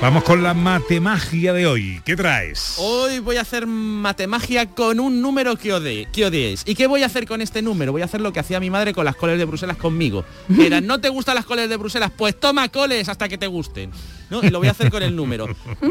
Vamos 0.01 0.23
con 0.23 0.45
la 0.45 0.55
matemagia 0.55 1.53
de 1.53 1.67
hoy. 1.67 2.01
¿Qué 2.05 2.15
traes? 2.15 2.77
Hoy 2.79 3.19
voy 3.19 3.37
a 3.37 3.41
hacer 3.41 3.67
matemagia 3.67 4.67
con 4.67 5.01
un 5.01 5.21
número 5.21 5.57
que, 5.57 5.73
ode 5.73 6.07
que 6.13 6.25
odiéis. 6.25 6.63
¿Y 6.67 6.77
qué 6.77 6.87
voy 6.87 7.03
a 7.03 7.07
hacer 7.07 7.27
con 7.27 7.43
este 7.43 7.63
número? 7.63 7.91
Voy 7.91 8.03
a 8.03 8.05
hacer 8.05 8.21
lo 8.21 8.33
que 8.33 8.39
hacía 8.39 8.61
mi 8.61 8.71
madre 8.71 8.93
con 8.95 9.05
las 9.05 9.17
coles 9.17 9.39
de 9.39 9.45
Bruselas 9.45 9.77
conmigo. 9.77 10.25
Era, 10.57 10.81
¿no 10.81 11.01
te 11.01 11.09
gustan 11.09 11.35
las 11.35 11.45
coles 11.45 11.69
de 11.69 11.77
Bruselas? 11.77 12.13
Pues 12.17 12.39
toma 12.39 12.69
coles 12.69 13.09
hasta 13.09 13.29
que 13.29 13.39
te 13.39 13.49
gusten. 13.49 13.91
¿no? 14.31 14.41
Y 14.45 14.51
lo 14.51 14.61
voy 14.61 14.69
a 14.69 14.71
hacer 14.71 14.89
con 14.89 15.03
el 15.03 15.17
número. 15.17 15.49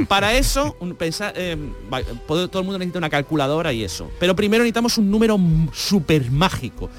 Para 0.07 0.33
eso, 0.37 0.77
un- 0.79 0.95
pensar, 0.95 1.33
eh, 1.35 1.57
todo 2.27 2.59
el 2.59 2.63
mundo 2.63 2.79
necesita 2.79 2.99
una 2.99 3.09
calculadora 3.09 3.73
y 3.73 3.83
eso. 3.83 4.09
Pero 4.21 4.37
primero 4.37 4.63
necesitamos 4.63 4.97
un 4.97 5.11
número 5.11 5.37
súper 5.73 6.31
mágico. 6.31 6.89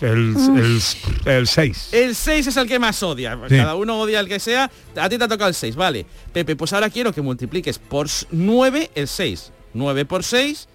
el, 0.00 0.36
el, 0.56 0.80
el 1.24 1.46
6. 1.46 1.88
El 1.92 2.14
6 2.14 2.46
es 2.48 2.56
el 2.56 2.66
que 2.66 2.78
más 2.78 3.00
odia. 3.02 3.38
Sí. 3.48 3.56
Cada 3.56 3.76
uno 3.76 4.00
odia 4.00 4.18
el 4.20 4.28
que 4.28 4.40
sea. 4.40 4.70
A 4.96 5.08
ti 5.08 5.18
te 5.18 5.24
ha 5.24 5.28
tocado 5.28 5.48
el 5.48 5.54
6, 5.54 5.76
vale. 5.76 6.04
Pepe, 6.32 6.56
pues 6.56 6.72
ahora 6.72 6.90
quiero 6.90 7.12
que 7.12 7.22
multipliques 7.22 7.78
por 7.78 8.08
9 8.32 8.90
el 8.94 9.06
6. 9.08 9.52
9 9.72 10.04
por 10.04 10.24
6, 10.24 10.68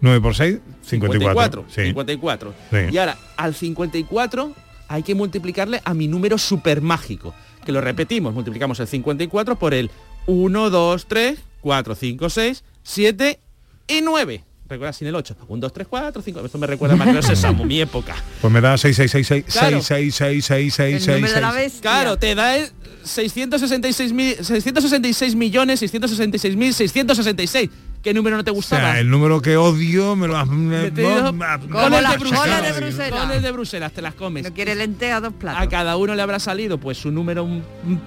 9 0.00 0.20
por 0.20 0.34
6, 0.34 0.58
54. 0.82 1.64
54. 1.64 1.64
Sí. 1.68 1.82
54. 1.86 2.54
Sí. 2.70 2.76
Y 2.92 2.98
ahora, 2.98 3.16
al 3.36 3.54
54 3.54 4.52
hay 4.88 5.02
que 5.04 5.14
multiplicarle 5.14 5.80
a 5.84 5.94
mi 5.94 6.08
número 6.08 6.38
super 6.38 6.80
mágico. 6.82 7.34
Que 7.64 7.72
lo 7.72 7.80
repetimos, 7.80 8.34
multiplicamos 8.34 8.80
el 8.80 8.86
54 8.88 9.56
por 9.56 9.74
el 9.74 9.90
1, 10.26 10.70
2, 10.70 11.06
3, 11.06 11.38
4, 11.60 11.94
5, 11.94 12.30
6, 12.30 12.64
7 12.82 13.40
y 13.88 14.00
9. 14.02 14.44
Recuerda 14.68 14.92
sin 14.92 15.08
el 15.08 15.14
8. 15.14 15.36
1, 15.48 15.60
2, 15.60 15.72
3, 15.72 15.86
4, 15.88 16.22
5. 16.22 16.40
Esto 16.46 16.58
me 16.58 16.66
recuerda 16.66 16.96
más 16.96 17.14
que 17.14 17.22
Sésamo, 17.22 17.64
mi 17.64 17.80
época. 17.80 18.14
Pues 18.40 18.52
me 18.52 18.60
da 18.60 18.78
6, 18.78 18.96
6, 18.96 19.10
6, 19.10 19.26
6, 19.26 19.44
Claro. 19.44 19.82
6, 19.82 20.14
6, 20.14 20.44
6, 20.44 20.74
6, 20.74 21.04
6, 21.04 21.30
6. 21.54 21.78
Claro, 21.82 22.16
te 22.16 22.34
da 22.34 22.56
el 22.56 22.70
666 23.04 24.12
mil- 24.12 24.36
666 24.36 25.34
millones 25.36 25.80
666 25.80 26.56
mil 26.56 26.72
666. 26.74 27.70
¿Qué 28.02 28.12
número 28.12 28.36
no 28.36 28.42
te 28.42 28.50
O 28.50 28.54
gustaba? 28.54 28.82
sea, 28.94 28.98
el 29.00 29.08
número 29.08 29.40
que 29.40 29.56
odio 29.56 30.16
me 30.16 30.26
lo 30.26 30.36
has... 30.36 30.48
me- 30.48 30.82
Metido 30.90 31.32
me- 31.32 31.46
con 31.70 31.94
el 31.94 32.02
la 32.02 32.10
de 32.10 32.16
Bruselas. 32.18 32.62
de 32.64 32.72
Bruselas. 32.80 33.10
Con 33.20 33.30
el 33.30 33.42
de 33.42 33.52
Bruselas, 33.52 33.92
te 33.92 34.02
las 34.02 34.14
comes. 34.14 34.42
No 34.42 34.52
quiere 34.52 34.74
lenteja 34.74 35.20
dos 35.20 35.32
platos. 35.34 35.62
A 35.62 35.68
cada 35.68 35.96
uno 35.96 36.12
le 36.16 36.20
habrá 36.22 36.40
salido 36.40 36.78
pues 36.78 36.98
su 36.98 37.12
número 37.12 37.46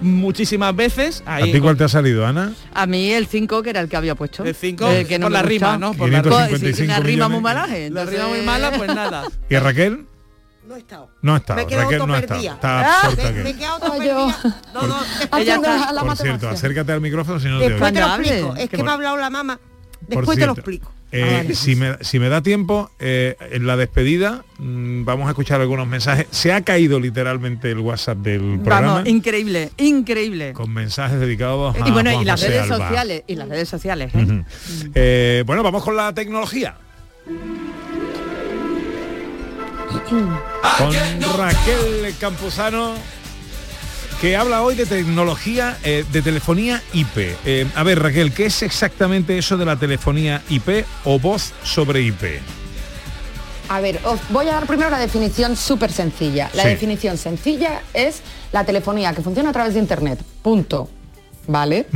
muchísimas 0.02 0.76
veces. 0.76 1.22
¿A 1.26 1.40
ti 1.42 1.58
cuál 1.60 1.78
te 1.78 1.84
ha 1.84 1.88
salido, 1.88 2.26
Ana? 2.26 2.52
A 2.74 2.86
mí 2.86 3.10
el 3.10 3.26
5 3.26 3.62
que 3.62 3.70
era 3.70 3.80
el 3.80 3.88
que 3.88 3.96
había 3.96 4.14
puesto. 4.14 4.44
El 4.44 4.54
5 4.54 4.86
Eh, 4.90 5.06
que 5.06 5.18
no 5.18 5.26
por 5.26 5.32
la 5.32 5.42
rima. 5.42 5.78
¿no? 5.78 5.94
Por 5.94 6.10
la 6.10 6.20
rima. 6.20 6.46
555 6.48 6.76
Sí, 6.76 6.82
una 6.84 7.00
rima 7.00 7.28
muy 7.28 7.40
mala. 7.40 7.66
La 7.90 8.04
rima 8.04 8.26
muy 8.28 8.42
mala, 8.42 8.72
pues 8.72 8.94
nada. 8.94 9.24
¿Y 9.48 9.54
a 9.54 9.60
Raquel? 9.60 10.04
No 10.66 10.74
he 10.74 10.78
estado. 10.80 11.08
No 11.22 11.34
ha 11.34 11.36
estado. 11.38 11.56
Me 11.58 11.62
he 11.62 11.66
quedado 11.66 11.84
Raquel 11.90 12.06
no 12.08 12.14
ha 12.14 12.18
estado. 12.18 12.40
Está 12.40 12.80
Ah, 12.80 13.00
absorta 13.04 13.22
me, 13.22 13.28
aquí. 13.28 13.38
me 13.44 13.50
he 13.50 13.54
quedado 13.56 13.74
autoperdida. 13.76 14.14
No, 14.74 14.82
no, 14.86 14.96
Ella 15.38 15.54
está- 15.56 16.02
Por 16.04 16.16
cierto, 16.16 16.48
acércate 16.48 16.92
al 16.92 17.00
micrófono 17.00 17.38
si 17.40 17.48
no 17.48 17.58
te 17.58 17.68
después 17.70 17.92
te 17.92 18.00
lo 18.00 18.06
explico. 18.16 18.56
Es 18.56 18.68
que 18.70 18.82
me 18.82 18.90
ha 18.90 18.94
hablado 18.94 19.16
la 19.16 19.30
mamá. 19.30 19.60
Después 20.08 20.38
te 20.38 20.46
lo 20.46 20.52
explico. 20.52 20.92
eh, 21.12 21.22
Ah, 21.24 21.36
vale. 21.38 21.54
si, 21.54 21.76
me, 21.76 21.96
si 22.02 22.18
me 22.18 22.28
da 22.28 22.42
tiempo, 22.42 22.90
eh, 22.98 23.36
en 23.52 23.66
la 23.66 23.76
despedida 23.76 24.44
mm, 24.58 25.04
vamos 25.04 25.26
a 25.26 25.30
escuchar 25.30 25.60
algunos 25.60 25.86
mensajes. 25.86 26.26
Se 26.30 26.52
ha 26.52 26.62
caído 26.62 26.98
literalmente 27.00 27.70
el 27.70 27.78
WhatsApp 27.78 28.18
del 28.18 28.58
programa 28.60 28.94
Vamos, 28.94 29.08
increíble, 29.08 29.70
increíble. 29.78 30.52
con 30.52 30.72
mensajes 30.72 31.18
dedicados 31.20 31.76
a 31.76 31.88
Y 31.88 31.90
bueno, 31.92 32.10
y 32.10 32.14
Juan 32.14 32.26
las 32.26 32.40
José 32.40 32.48
redes 32.52 32.70
Alba. 32.70 32.88
sociales, 32.88 33.22
y 33.26 33.34
las 33.36 33.48
redes 33.48 33.68
sociales, 33.68 34.12
¿eh? 34.14 34.22
Ujú. 34.22 34.44
Eh, 34.94 35.44
bueno, 35.46 35.62
vamos 35.62 35.82
con 35.84 35.96
la 35.96 36.12
tecnología. 36.12 36.76
Con 40.08 40.92
Raquel 41.36 42.14
Campuzano, 42.20 42.94
que 44.20 44.36
habla 44.36 44.62
hoy 44.62 44.74
de 44.76 44.86
tecnología, 44.86 45.76
eh, 45.82 46.04
de 46.12 46.22
telefonía 46.22 46.82
IP. 46.92 47.36
Eh, 47.44 47.66
a 47.74 47.82
ver, 47.82 48.00
Raquel, 48.02 48.32
¿qué 48.32 48.46
es 48.46 48.62
exactamente 48.62 49.36
eso 49.36 49.56
de 49.56 49.64
la 49.64 49.76
telefonía 49.76 50.42
IP 50.48 50.84
o 51.04 51.18
voz 51.18 51.52
sobre 51.64 52.02
IP? 52.02 52.40
A 53.68 53.80
ver, 53.80 53.98
os 54.04 54.20
voy 54.30 54.46
a 54.48 54.52
dar 54.52 54.66
primero 54.66 54.90
la 54.90 54.98
definición 55.00 55.56
súper 55.56 55.90
sencilla. 55.90 56.50
La 56.54 56.62
Sí. 56.62 56.68
definición 56.68 57.18
sencilla 57.18 57.82
es 57.92 58.20
la 58.52 58.64
telefonía 58.64 59.12
que 59.12 59.22
funciona 59.22 59.50
a 59.50 59.52
través 59.52 59.74
de 59.74 59.80
Internet. 59.80 60.20
Punto. 60.40 60.88
¿Vale? 61.48 61.86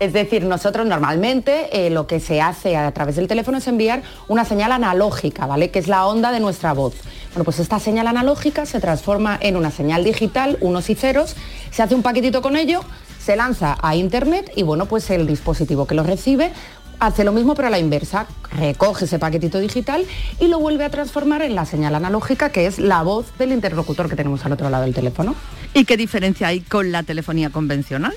Es 0.00 0.12
decir, 0.12 0.44
nosotros 0.44 0.84
normalmente 0.86 1.86
eh, 1.86 1.90
lo 1.90 2.08
que 2.08 2.18
se 2.18 2.40
hace 2.40 2.76
a 2.76 2.90
través 2.90 3.14
del 3.14 3.28
teléfono 3.28 3.58
es 3.58 3.68
enviar 3.68 4.02
una 4.26 4.44
señal 4.44 4.72
analógica, 4.72 5.46
¿vale? 5.46 5.70
Que 5.70 5.78
es 5.78 5.86
la 5.86 6.06
onda 6.06 6.32
de 6.32 6.40
nuestra 6.40 6.72
voz. 6.72 6.94
Bueno, 7.30 7.44
pues 7.44 7.60
esta 7.60 7.78
señal 7.78 8.08
analógica 8.08 8.66
se 8.66 8.80
transforma 8.80 9.38
en 9.40 9.56
una 9.56 9.70
señal 9.70 10.02
digital, 10.02 10.58
unos 10.60 10.90
y 10.90 10.96
ceros, 10.96 11.36
se 11.70 11.82
hace 11.82 11.94
un 11.94 12.02
paquetito 12.02 12.42
con 12.42 12.56
ello, 12.56 12.80
se 13.20 13.36
lanza 13.36 13.76
a 13.80 13.94
internet 13.94 14.50
y 14.56 14.62
bueno, 14.62 14.86
pues 14.86 15.10
el 15.10 15.26
dispositivo 15.26 15.86
que 15.86 15.94
lo 15.94 16.02
recibe 16.02 16.50
hace 17.00 17.24
lo 17.24 17.32
mismo 17.32 17.54
pero 17.54 17.68
a 17.68 17.70
la 17.70 17.78
inversa, 17.78 18.26
recoge 18.56 19.04
ese 19.04 19.18
paquetito 19.18 19.58
digital 19.60 20.04
y 20.40 20.48
lo 20.48 20.58
vuelve 20.58 20.84
a 20.84 20.90
transformar 20.90 21.42
en 21.42 21.54
la 21.54 21.64
señal 21.64 21.94
analógica 21.94 22.50
que 22.50 22.66
es 22.66 22.78
la 22.78 23.02
voz 23.02 23.26
del 23.38 23.52
interlocutor 23.52 24.08
que 24.08 24.16
tenemos 24.16 24.44
al 24.44 24.52
otro 24.52 24.70
lado 24.70 24.84
del 24.84 24.94
teléfono. 24.94 25.34
¿Y 25.74 25.84
qué 25.84 25.96
diferencia 25.96 26.48
hay 26.48 26.60
con 26.60 26.92
la 26.92 27.02
telefonía 27.02 27.50
convencional? 27.50 28.14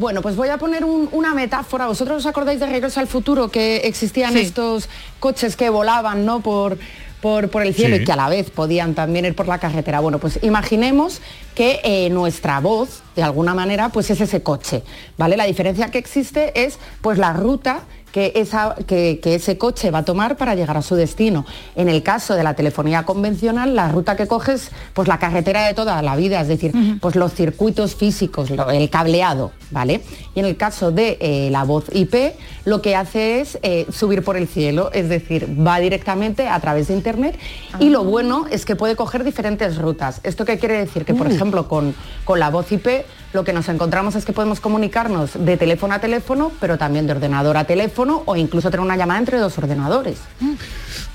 Bueno, 0.00 0.22
pues 0.22 0.34
voy 0.34 0.48
a 0.48 0.56
poner 0.56 0.82
un- 0.82 1.10
una 1.12 1.34
metáfora. 1.34 1.86
¿Vosotros 1.86 2.16
os 2.24 2.26
acordáis 2.26 2.58
de 2.58 2.64
Regreso 2.64 3.00
al 3.00 3.06
Futuro 3.06 3.50
que 3.50 3.76
existían 3.84 4.32
Sí. 4.32 4.38
estos 4.40 4.88
coches 5.18 5.56
que 5.56 5.68
volaban 5.68 6.24
¿no? 6.24 6.40
por, 6.40 6.78
por, 7.20 7.50
por 7.50 7.60
el 7.66 7.74
cielo 7.74 7.96
Sí. 7.96 8.02
y 8.02 8.04
que 8.06 8.12
a 8.12 8.16
la 8.16 8.30
vez 8.30 8.48
podían 8.48 8.94
también 8.94 9.26
ir 9.26 9.34
por 9.36 9.46
la 9.46 9.58
carretera? 9.58 10.00
Bueno, 10.00 10.18
pues 10.18 10.38
imaginemos 10.40 11.20
que 11.54 11.80
eh, 11.84 12.08
nuestra 12.08 12.60
voz, 12.60 13.02
de 13.14 13.22
alguna 13.22 13.52
manera, 13.52 13.90
pues 13.90 14.08
es 14.10 14.22
ese 14.22 14.42
coche. 14.42 14.82
¿Vale? 15.18 15.36
La 15.36 15.44
diferencia 15.44 15.90
que 15.90 15.98
existe 15.98 16.64
es 16.64 16.78
pues 17.02 17.18
la 17.18 17.34
ruta 17.34 17.80
que, 18.12 18.32
esa- 18.36 18.74
que- 18.86 19.20
que 19.22 19.34
ese 19.36 19.56
coche 19.58 19.90
va 19.90 19.98
a 19.98 20.04
tomar 20.04 20.36
para 20.36 20.54
llegar 20.54 20.76
a 20.76 20.82
su 20.82 20.94
destino. 20.96 21.46
En 21.76 21.88
el 21.88 22.02
caso 22.02 22.34
de 22.34 22.42
la 22.42 22.54
telefonía 22.54 23.04
convencional, 23.04 23.74
la 23.76 23.88
ruta 23.88 24.16
que 24.16 24.26
coges, 24.26 24.70
pues 24.94 25.08
la 25.08 25.18
carretera 25.18 25.66
de 25.66 25.74
toda 25.74 26.00
la 26.02 26.16
vida, 26.16 26.40
es 26.40 26.48
decir, 26.48 26.72
pues 27.00 27.16
los 27.16 27.32
circuitos 27.32 27.94
físicos, 27.94 28.50
lo- 28.50 28.70
el 28.70 28.90
cableado, 28.90 29.52
¿vale? 29.70 30.00
Y 30.34 30.40
en 30.40 30.46
el 30.46 30.56
caso 30.56 30.90
de 30.92 31.18
eh, 31.20 31.48
la 31.50 31.64
voz 31.64 31.84
IP, 31.92 32.34
lo 32.64 32.82
que 32.82 32.96
hace 32.96 33.40
es 33.40 33.58
eh, 33.62 33.86
subir 33.92 34.22
por 34.24 34.36
el 34.36 34.48
cielo, 34.48 34.90
es 34.92 35.08
decir, 35.08 35.46
va 35.66 35.78
directamente 35.80 36.48
a 36.48 36.58
través 36.60 36.88
de 36.88 36.94
internet 36.94 37.38
y 37.78 37.88
lo 37.90 38.04
bueno 38.04 38.46
es 38.50 38.64
que 38.64 38.76
puede 38.76 38.96
coger 38.96 39.24
diferentes 39.24 39.78
rutas. 39.78 40.20
¿Esto 40.24 40.44
qué 40.44 40.58
quiere 40.58 40.78
decir? 40.78 41.04
Que, 41.04 41.14
por 41.14 41.26
Uh. 41.28 41.30
ejemplo, 41.30 41.68
con, 41.68 41.94
con 42.24 42.38
la 42.40 42.50
voz 42.50 42.70
IP 42.72 42.86
lo 43.32 43.44
que 43.44 43.52
nos 43.52 43.68
encontramos 43.68 44.14
es 44.16 44.24
que 44.24 44.32
podemos 44.32 44.60
comunicarnos 44.60 45.44
de 45.44 45.56
teléfono 45.56 45.94
a 45.94 46.00
teléfono, 46.00 46.52
pero 46.60 46.78
también 46.78 47.06
de 47.06 47.12
ordenador 47.12 47.56
a 47.56 47.64
teléfono 47.64 48.22
o 48.26 48.36
incluso 48.36 48.70
tener 48.70 48.84
una 48.84 48.96
llamada 48.96 49.20
entre 49.20 49.38
dos 49.38 49.56
ordenadores. 49.58 50.18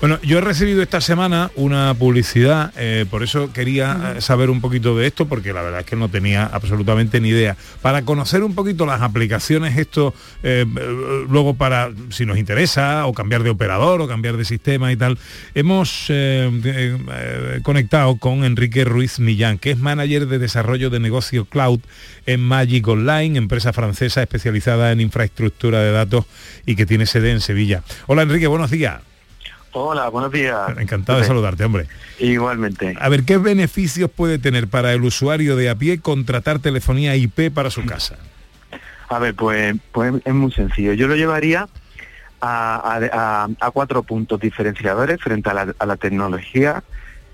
Bueno, 0.00 0.18
yo 0.22 0.38
he 0.38 0.40
recibido 0.40 0.82
esta 0.82 1.00
semana 1.00 1.50
una 1.56 1.94
publicidad, 1.94 2.72
eh, 2.76 3.06
por 3.10 3.22
eso 3.22 3.50
quería 3.52 4.14
eh, 4.16 4.20
saber 4.20 4.50
un 4.50 4.60
poquito 4.60 4.96
de 4.96 5.06
esto, 5.06 5.26
porque 5.26 5.52
la 5.54 5.62
verdad 5.62 5.80
es 5.80 5.86
que 5.86 5.96
no 5.96 6.10
tenía 6.10 6.44
absolutamente 6.44 7.20
ni 7.20 7.30
idea. 7.30 7.56
Para 7.80 8.02
conocer 8.02 8.42
un 8.42 8.54
poquito 8.54 8.84
las 8.84 9.00
aplicaciones, 9.00 9.78
esto 9.78 10.14
eh, 10.42 10.66
luego 11.28 11.54
para, 11.54 11.90
si 12.10 12.26
nos 12.26 12.36
interesa, 12.36 13.06
o 13.06 13.14
cambiar 13.14 13.42
de 13.42 13.50
operador, 13.50 14.02
o 14.02 14.08
cambiar 14.08 14.36
de 14.36 14.44
sistema 14.44 14.92
y 14.92 14.96
tal, 14.96 15.18
hemos 15.54 16.06
eh, 16.08 17.60
conectado 17.62 18.16
con 18.16 18.44
Enrique 18.44 18.84
Ruiz 18.84 19.18
Millán, 19.18 19.58
que 19.58 19.70
es 19.70 19.78
manager 19.78 20.26
de 20.26 20.38
desarrollo 20.38 20.90
de 20.90 21.00
negocio 21.00 21.46
cloud 21.46 21.80
en 22.26 22.40
Magic 22.40 22.86
Online, 22.88 23.38
empresa 23.38 23.72
francesa 23.72 24.22
especializada 24.22 24.92
en 24.92 25.00
infraestructura 25.00 25.80
de 25.80 25.92
datos 25.92 26.24
y 26.66 26.76
que 26.76 26.86
tiene 26.86 27.06
sede 27.06 27.30
en 27.32 27.40
Sevilla. 27.40 27.82
Hola 28.06 28.22
Enrique, 28.22 28.46
buenos 28.46 28.70
días. 28.70 29.00
Hola, 29.72 30.08
buenos 30.08 30.32
días. 30.32 30.56
Encantado 30.78 31.18
de 31.18 31.26
saludarte, 31.26 31.64
hombre. 31.64 31.86
Igualmente. 32.18 32.94
A 32.98 33.08
ver, 33.10 33.24
¿qué 33.24 33.36
beneficios 33.36 34.10
puede 34.10 34.38
tener 34.38 34.68
para 34.68 34.92
el 34.94 35.02
usuario 35.02 35.54
de 35.54 35.68
a 35.68 35.74
pie 35.74 36.00
contratar 36.00 36.60
telefonía 36.60 37.14
IP 37.14 37.50
para 37.52 37.68
su 37.70 37.84
casa? 37.84 38.16
A 39.10 39.18
ver, 39.18 39.34
pues, 39.34 39.76
pues 39.92 40.14
es 40.24 40.32
muy 40.34 40.50
sencillo. 40.52 40.94
Yo 40.94 41.08
lo 41.08 41.14
llevaría 41.14 41.68
a, 42.40 42.76
a- 43.10 43.44
a- 43.44 43.48
a 43.60 43.70
cuatro 43.70 44.02
puntos 44.02 44.40
diferenciadores 44.40 45.20
frente 45.20 45.50
a 45.50 45.54
la, 45.54 45.74
a 45.78 45.86
la 45.86 45.96
tecnología, 45.96 46.82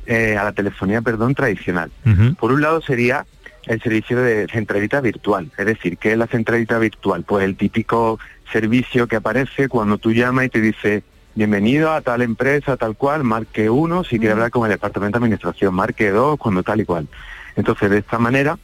eh, 0.07 0.37
a 0.37 0.43
la 0.43 0.53
telefonía, 0.53 1.01
perdón, 1.01 1.35
tradicional. 1.37 1.93
Por 2.41 2.51
un 2.53 2.61
lado 2.61 2.83
sería 2.83 3.25
el 3.67 3.81
servicio 3.81 4.21
de 4.21 4.47
centralita 4.49 5.01
virtual. 5.01 5.51
Es 5.57 5.67
decir, 5.67 5.99
¿qué 5.99 6.13
es 6.13 6.19
la 6.19 6.27
centralita 6.27 6.79
virtual? 6.79 7.23
Pues 7.25 7.45
el 7.45 7.57
típico 7.57 8.19
servicio 8.53 9.07
que 9.07 9.17
aparece 9.17 9.69
cuando 9.69 9.99
tú 9.99 10.13
llamas 10.13 10.47
y 10.47 10.49
te 10.49 10.61
dice 10.61 11.03
bienvenido 11.35 11.93
a 11.93 12.01
tal 12.03 12.23
empresa, 12.23 12.77
tal 12.77 12.97
cual, 12.97 13.25
marque 13.25 13.71
uno, 13.71 14.05
si 14.05 14.19
quiere 14.19 14.33
hablar 14.33 14.51
con 14.51 14.65
el 14.67 14.73
departamento 14.73 15.19
de 15.19 15.25
administración, 15.25 15.75
marque 15.75 16.11
dos, 16.11 16.39
cuando 16.39 16.63
tal 16.63 16.81
y 16.81 16.85
cual. 16.85 17.09
Entonces, 17.57 17.91
de 17.91 17.99
esta 17.99 18.19
manera, 18.19 18.59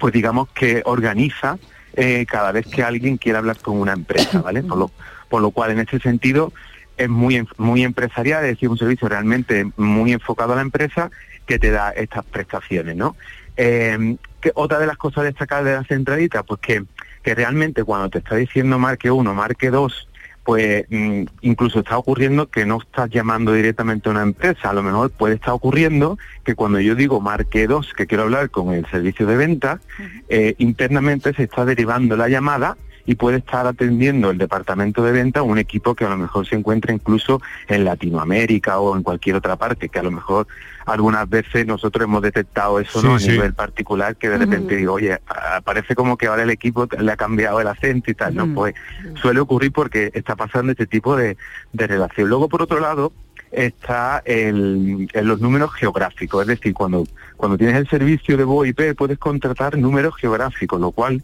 pues 0.00 0.12
digamos 0.12 0.48
que 0.48 0.82
organiza 0.84 1.58
eh, 1.94 2.26
cada 2.28 2.52
vez 2.52 2.66
que 2.66 2.82
alguien 2.82 3.16
quiera 3.16 3.38
hablar 3.38 3.58
con 3.58 3.78
una 3.78 3.92
empresa, 3.94 4.42
¿vale? 4.42 4.62
Por 4.62 4.76
lo, 4.76 4.90
por 5.30 5.40
lo 5.40 5.50
cual, 5.52 5.70
en 5.70 5.80
este 5.80 5.98
sentido, 6.00 6.52
es 6.98 7.08
muy, 7.08 7.36
en- 7.36 7.48
muy 7.56 7.82
empresarial, 7.84 8.44
es 8.44 8.50
decir, 8.50 8.68
un 8.68 8.76
servicio 8.76 9.08
realmente 9.08 9.70
muy 9.76 10.12
enfocado 10.12 10.52
a 10.52 10.56
la 10.56 10.62
empresa 10.62 11.10
que 11.46 11.58
te 11.58 11.70
da 11.70 11.90
estas 11.92 12.24
prestaciones, 12.26 12.96
¿no? 12.96 13.16
Eh, 13.56 14.16
que 14.40 14.52
otra 14.54 14.78
de 14.78 14.86
las 14.86 14.96
cosas 14.96 15.24
destacadas 15.24 15.64
de 15.64 15.72
la 15.72 15.84
centralita, 15.84 16.42
pues 16.42 16.60
que, 16.60 16.84
que 17.22 17.34
realmente 17.34 17.84
cuando 17.84 18.10
te 18.10 18.18
está 18.18 18.36
diciendo 18.36 18.78
marque 18.78 19.10
uno, 19.10 19.34
marque 19.34 19.70
dos, 19.70 20.08
pues 20.46 20.84
mm, 20.88 21.24
incluso 21.40 21.80
está 21.80 21.98
ocurriendo 21.98 22.48
que 22.48 22.64
no 22.64 22.78
estás 22.80 23.10
llamando 23.10 23.52
directamente 23.52 24.08
a 24.08 24.12
una 24.12 24.22
empresa. 24.22 24.70
A 24.70 24.72
lo 24.72 24.84
mejor 24.84 25.10
puede 25.10 25.34
estar 25.34 25.52
ocurriendo 25.52 26.18
que 26.44 26.54
cuando 26.54 26.78
yo 26.78 26.94
digo 26.94 27.20
marque 27.20 27.66
2 27.66 27.94
que 27.94 28.06
quiero 28.06 28.22
hablar 28.22 28.50
con 28.50 28.72
el 28.72 28.86
servicio 28.86 29.26
de 29.26 29.36
venta, 29.36 29.80
eh, 30.28 30.54
internamente 30.58 31.34
se 31.34 31.42
está 31.42 31.64
derivando 31.64 32.16
la 32.16 32.28
llamada 32.28 32.76
y 33.06 33.14
puede 33.14 33.38
estar 33.38 33.66
atendiendo 33.66 34.30
el 34.30 34.38
departamento 34.38 35.02
de 35.02 35.12
venta 35.12 35.42
un 35.42 35.58
equipo 35.58 35.94
que 35.94 36.04
a 36.04 36.08
lo 36.08 36.16
mejor 36.16 36.46
se 36.46 36.56
encuentra 36.56 36.92
incluso 36.92 37.40
en 37.68 37.84
Latinoamérica 37.84 38.78
o 38.80 38.96
en 38.96 39.02
cualquier 39.02 39.36
otra 39.36 39.56
parte, 39.56 39.88
que 39.88 39.98
a 39.98 40.02
lo 40.02 40.10
mejor 40.10 40.46
algunas 40.86 41.28
veces 41.28 41.66
nosotros 41.66 42.04
hemos 42.04 42.22
detectado 42.22 42.78
eso 42.80 43.02
¿no? 43.02 43.14
a 43.14 43.18
Sí, 43.18 43.26
sí. 43.26 43.30
nivel 43.32 43.54
particular, 43.54 44.16
que 44.16 44.28
de 44.28 44.38
repente 44.38 44.76
digo, 44.76 44.94
oye, 44.94 45.18
parece 45.64 45.94
como 45.94 46.16
que 46.16 46.26
ahora 46.26 46.42
el 46.42 46.50
equipo 46.50 46.86
le 46.98 47.12
ha 47.12 47.16
cambiado 47.16 47.60
el 47.60 47.66
acento 47.68 48.10
y 48.10 48.14
tal, 48.14 48.34
¿no? 48.34 48.52
Pues 48.54 48.74
suele 49.20 49.40
ocurrir 49.40 49.72
porque 49.72 50.10
está 50.14 50.36
pasando 50.36 50.72
este 50.72 50.86
tipo 50.86 51.16
de, 51.16 51.36
de 51.72 51.86
relación. 51.86 52.28
Luego, 52.28 52.48
por 52.48 52.62
otro 52.62 52.78
lado, 52.80 53.12
está 53.52 54.22
el, 54.24 55.08
en 55.12 55.28
los 55.28 55.40
números 55.40 55.72
geográficos, 55.74 56.42
es 56.42 56.48
decir, 56.48 56.74
cuando, 56.74 57.06
cuando 57.36 57.56
tienes 57.56 57.76
el 57.76 57.88
servicio 57.88 58.36
de 58.36 58.44
VoIP 58.44 58.94
puedes 58.96 59.18
contratar 59.18 59.78
números 59.78 60.14
geográficos, 60.16 60.80
lo 60.80 60.90
cual 60.90 61.22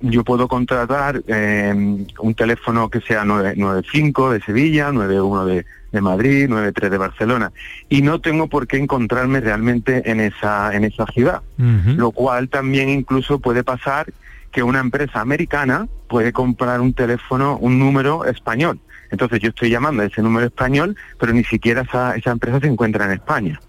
yo 0.00 0.24
puedo 0.24 0.48
contratar 0.48 1.22
eh, 1.26 1.74
un 2.18 2.34
teléfono 2.34 2.88
que 2.88 3.00
sea 3.00 3.24
995 3.24 4.32
de 4.32 4.40
Sevilla, 4.40 4.92
91 4.92 5.46
de, 5.46 5.66
de 5.92 6.00
Madrid, 6.00 6.48
93 6.48 6.90
de 6.90 6.98
Barcelona. 6.98 7.52
Y 7.88 8.02
no 8.02 8.20
tengo 8.20 8.48
por 8.48 8.66
qué 8.66 8.76
encontrarme 8.76 9.40
realmente 9.40 10.10
en 10.10 10.20
esa 10.20 10.74
en 10.74 10.84
esa 10.84 11.06
ciudad, 11.06 11.42
lo 11.58 12.10
cual 12.12 12.48
también 12.48 12.88
incluso 12.88 13.38
puede 13.38 13.64
pasar 13.64 14.12
que 14.52 14.62
una 14.62 14.80
empresa 14.80 15.20
americana 15.20 15.88
puede 16.08 16.32
comprar 16.32 16.80
un 16.80 16.94
teléfono, 16.94 17.58
un 17.58 17.78
número 17.78 18.24
español. 18.24 18.78
Entonces 19.10 19.40
yo 19.40 19.48
estoy 19.50 19.70
llamando 19.70 20.02
a 20.02 20.06
ese 20.06 20.22
número 20.22 20.46
español, 20.46 20.96
pero 21.18 21.32
ni 21.32 21.44
siquiera 21.44 21.82
esa, 21.82 22.14
esa 22.16 22.30
empresa 22.30 22.60
se 22.60 22.66
encuentra 22.66 23.04
en 23.06 23.12
España. 23.12 23.60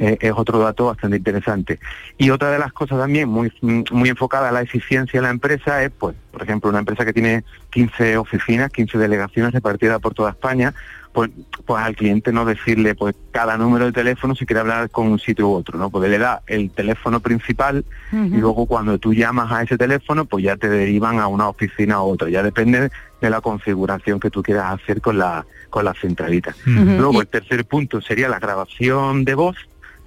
Eh, 0.00 0.18
es 0.20 0.32
otro 0.36 0.58
dato 0.58 0.86
bastante 0.86 1.16
interesante. 1.16 1.78
Y 2.18 2.30
otra 2.30 2.50
de 2.50 2.58
las 2.58 2.72
cosas 2.72 2.98
también 2.98 3.28
muy, 3.28 3.52
muy 3.62 4.08
enfocada 4.08 4.50
a 4.50 4.52
la 4.52 4.60
eficiencia 4.60 5.20
de 5.20 5.26
la 5.26 5.30
empresa 5.30 5.82
es, 5.82 5.90
pues, 5.90 6.14
por 6.30 6.42
ejemplo, 6.42 6.68
una 6.68 6.80
empresa 6.80 7.04
que 7.04 7.12
tiene 7.12 7.44
15 7.70 8.18
oficinas, 8.18 8.70
15 8.70 8.98
delegaciones 8.98 9.52
repartidas 9.52 9.98
por 10.00 10.14
toda 10.14 10.30
España, 10.30 10.74
pues, 11.12 11.30
pues 11.66 11.82
al 11.82 11.94
cliente 11.94 12.32
no 12.32 12.44
decirle 12.44 12.94
pues 12.94 13.14
cada 13.30 13.56
número 13.56 13.86
de 13.86 13.92
teléfono 13.92 14.34
si 14.34 14.46
quiere 14.46 14.60
hablar 14.60 14.90
con 14.90 15.08
un 15.08 15.18
sitio 15.18 15.48
u 15.48 15.54
otro, 15.54 15.78
¿no? 15.78 15.90
Pues 15.90 16.10
le 16.10 16.18
da 16.18 16.42
el 16.46 16.70
teléfono 16.70 17.20
principal 17.20 17.84
y 18.12 18.36
luego 18.36 18.66
cuando 18.66 18.98
tú 18.98 19.14
llamas 19.14 19.52
a 19.52 19.62
ese 19.62 19.78
teléfono, 19.78 20.24
pues 20.24 20.44
ya 20.44 20.56
te 20.56 20.68
derivan 20.68 21.18
a 21.18 21.28
una 21.28 21.48
oficina 21.48 22.02
u 22.02 22.10
otra. 22.10 22.28
Ya 22.28 22.42
depende 22.42 22.90
de 23.20 23.30
la 23.30 23.40
configuración 23.40 24.20
que 24.20 24.30
tú 24.30 24.42
quieras 24.42 24.80
hacer 24.80 25.00
con 25.00 25.18
la, 25.18 25.46
con 25.70 25.84
la 25.84 25.94
centralita. 25.94 26.54
Luego 26.66 27.20
el 27.20 27.28
tercer 27.28 27.64
punto 27.64 28.00
sería 28.00 28.28
la 28.28 28.38
grabación 28.38 29.24
de 29.24 29.34
voz. 29.34 29.56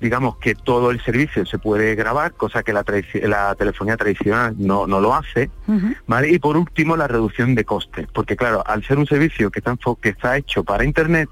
Digamos 0.02 0.38
que 0.38 0.56
todo 0.56 0.92
el 0.92 1.02
servicio 1.02 1.46
se 1.46 1.58
puede 1.58 1.96
grabar, 1.96 2.34
cosa 2.34 2.64
que 2.64 2.74
la, 2.74 2.84
la 3.24 3.56
telefonía 3.56 3.96
tradicional 3.98 4.54
no, 4.58 4.88
no 4.88 5.00
lo 5.00 5.16
hace. 5.16 5.50
¿vale? 6.06 6.32
Y 6.32 6.40
por 6.40 6.58
último, 6.58 6.98
la 6.98 7.08
reducción 7.08 7.56
de 7.56 7.64
costes, 7.64 8.08
porque 8.14 8.36
claro, 8.36 8.64
al 8.66 8.84
ser 8.84 8.98
un 8.98 9.08
servicio 9.08 9.50
que 9.52 9.60
está, 9.60 9.76
que 10.02 10.10
está 10.10 10.38
hecho 10.38 10.64
para 10.64 10.84
Internet, 10.84 11.30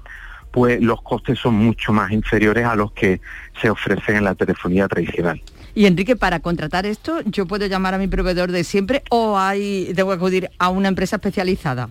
pues 0.54 0.80
los 0.80 1.02
costes 1.02 1.38
son 1.40 1.56
mucho 1.56 1.92
más 1.92 2.12
inferiores 2.12 2.64
a 2.64 2.76
los 2.76 2.92
que 2.92 3.20
se 3.60 3.68
ofrecen 3.68 4.16
en 4.16 4.24
la 4.24 4.36
telefonía 4.36 4.86
tradicional. 4.86 5.42
Y 5.74 5.86
Enrique, 5.86 6.14
para 6.14 6.38
contratar 6.38 6.86
esto, 6.86 7.20
¿yo 7.22 7.46
puedo 7.46 7.66
llamar 7.66 7.94
a 7.94 7.98
mi 7.98 8.06
proveedor 8.06 8.52
de 8.52 8.62
siempre 8.62 9.02
o 9.10 9.36
hay, 9.36 9.92
debo 9.94 10.12
acudir 10.12 10.50
a 10.60 10.68
una 10.68 10.86
empresa 10.86 11.16
especializada? 11.16 11.90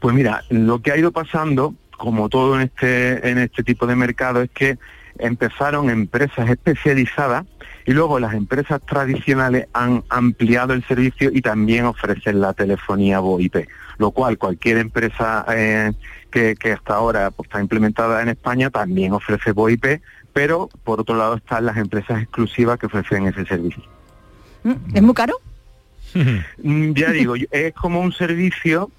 Pues 0.00 0.14
mira, 0.14 0.44
lo 0.50 0.80
que 0.80 0.92
ha 0.92 0.96
ido 0.96 1.10
pasando, 1.10 1.74
como 1.90 2.28
todo 2.28 2.54
en 2.54 2.62
este, 2.62 3.28
en 3.28 3.38
este 3.38 3.64
tipo 3.64 3.88
de 3.88 3.96
mercado, 3.96 4.40
es 4.42 4.50
que 4.50 4.78
empezaron 5.22 5.90
empresas 5.90 6.48
especializadas 6.48 7.44
y 7.86 7.92
luego 7.92 8.18
las 8.20 8.34
empresas 8.34 8.80
tradicionales 8.86 9.66
han 9.72 10.04
ampliado 10.08 10.72
el 10.72 10.84
servicio 10.86 11.30
y 11.32 11.40
también 11.40 11.86
ofrecen 11.86 12.40
la 12.40 12.52
telefonía 12.52 13.20
VoIP, 13.20 13.66
lo 13.98 14.10
cual 14.10 14.38
cualquier 14.38 14.78
empresa 14.78 15.44
eh, 15.48 15.92
que, 16.30 16.54
que 16.56 16.72
hasta 16.72 16.94
ahora 16.94 17.30
pues, 17.30 17.48
está 17.48 17.60
implementada 17.60 18.22
en 18.22 18.28
España 18.28 18.70
también 18.70 19.12
ofrece 19.12 19.52
VoIP, 19.52 20.00
pero 20.32 20.68
por 20.84 21.00
otro 21.00 21.16
lado 21.16 21.36
están 21.36 21.66
las 21.66 21.76
empresas 21.76 22.22
exclusivas 22.22 22.78
que 22.78 22.86
ofrecen 22.86 23.26
ese 23.26 23.44
servicio. 23.44 23.82
¿Mm? 24.62 24.74
¿Es 24.94 25.02
muy 25.02 25.14
caro? 25.14 25.34
Mm, 26.62 26.92
ya 26.92 27.12
digo, 27.12 27.34
es 27.52 27.72
como 27.74 28.00
un 28.00 28.12
servicio 28.12 28.90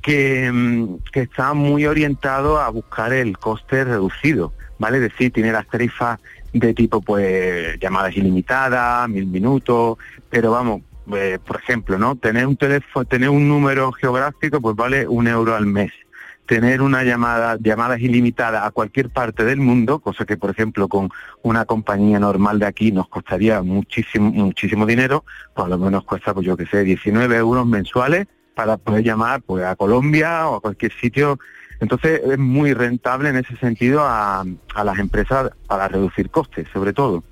que, 0.00 0.50
mm, 0.50 0.96
que 1.12 1.20
está 1.20 1.54
muy 1.54 1.86
orientado 1.86 2.58
a 2.58 2.68
buscar 2.70 3.12
el 3.12 3.38
coste 3.38 3.84
reducido, 3.84 4.52
¿vale? 4.84 4.98
Es 4.98 5.04
decir, 5.04 5.32
tiene 5.32 5.50
las 5.50 5.66
tarifas 5.66 6.20
de 6.52 6.74
tipo, 6.74 7.00
pues, 7.00 7.78
llamadas 7.80 8.14
ilimitadas, 8.14 9.08
mil 9.08 9.24
minutos, 9.24 9.96
pero 10.28 10.50
vamos, 10.50 10.82
eh, 11.16 11.38
por 11.42 11.56
ejemplo, 11.56 11.98
¿no? 11.98 12.16
Tener 12.16 12.46
un 12.46 12.58
teléfono, 12.58 13.06
tener 13.06 13.30
un 13.30 13.48
número 13.48 13.92
geográfico, 13.92 14.60
pues 14.60 14.76
vale 14.76 15.08
un 15.08 15.26
euro 15.26 15.54
al 15.54 15.64
mes. 15.64 15.90
Tener 16.44 16.82
una 16.82 17.02
llamada, 17.02 17.56
llamadas 17.58 18.00
ilimitadas 18.00 18.66
a 18.66 18.70
cualquier 18.72 19.08
parte 19.08 19.46
del 19.46 19.58
mundo, 19.58 20.00
cosa 20.00 20.26
que 20.26 20.36
por 20.36 20.50
ejemplo 20.50 20.86
con 20.86 21.08
una 21.42 21.64
compañía 21.64 22.18
normal 22.20 22.58
de 22.58 22.66
aquí 22.66 22.92
nos 22.92 23.08
costaría 23.08 23.62
muchísimo, 23.62 24.30
muchísimo 24.30 24.84
dinero, 24.84 25.24
pues 25.54 25.64
a 25.64 25.70
lo 25.70 25.78
menos 25.78 26.04
cuesta, 26.04 26.34
pues 26.34 26.44
yo 26.44 26.58
que 26.58 26.66
sé, 26.66 26.84
19 26.84 27.34
euros 27.36 27.66
mensuales 27.66 28.26
para 28.54 28.76
poder 28.76 29.02
llamar 29.02 29.40
pues 29.40 29.64
a 29.64 29.76
Colombia 29.76 30.46
o 30.46 30.56
a 30.56 30.60
cualquier 30.60 30.92
sitio. 30.92 31.38
Entonces 31.84 32.20
es 32.28 32.38
muy 32.38 32.72
rentable 32.74 33.28
en 33.28 33.36
ese 33.36 33.56
sentido 33.58 34.00
a, 34.02 34.44
a 34.74 34.84
las 34.84 34.98
empresas 34.98 35.50
para 35.68 35.86
reducir 35.86 36.28
costes, 36.30 36.66
sobre 36.72 36.92
todo. 36.92 37.22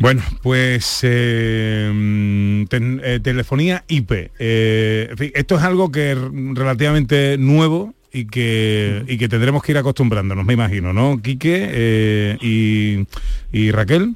Bueno, 0.00 0.22
pues 0.42 1.00
eh, 1.02 1.88
mm, 1.94 2.64
ten- 2.64 3.00
eh, 3.04 3.20
telefonía 3.22 3.84
IP. 3.86 4.30
Eh, 4.38 5.06
en 5.10 5.16
fin, 5.16 5.30
esto 5.34 5.56
es 5.56 5.62
algo 5.62 5.92
que 5.92 6.12
es 6.12 6.18
relativamente 6.54 7.36
nuevo 7.38 7.94
y 8.12 8.26
que, 8.26 9.04
y 9.06 9.16
que 9.18 9.28
tendremos 9.28 9.62
que 9.62 9.72
ir 9.72 9.78
acostumbrándonos, 9.78 10.44
me 10.44 10.54
imagino, 10.54 10.92
¿no? 10.92 11.20
Quique 11.22 11.68
eh, 11.70 12.38
y, 12.40 13.06
y 13.52 13.70
Raquel. 13.70 14.14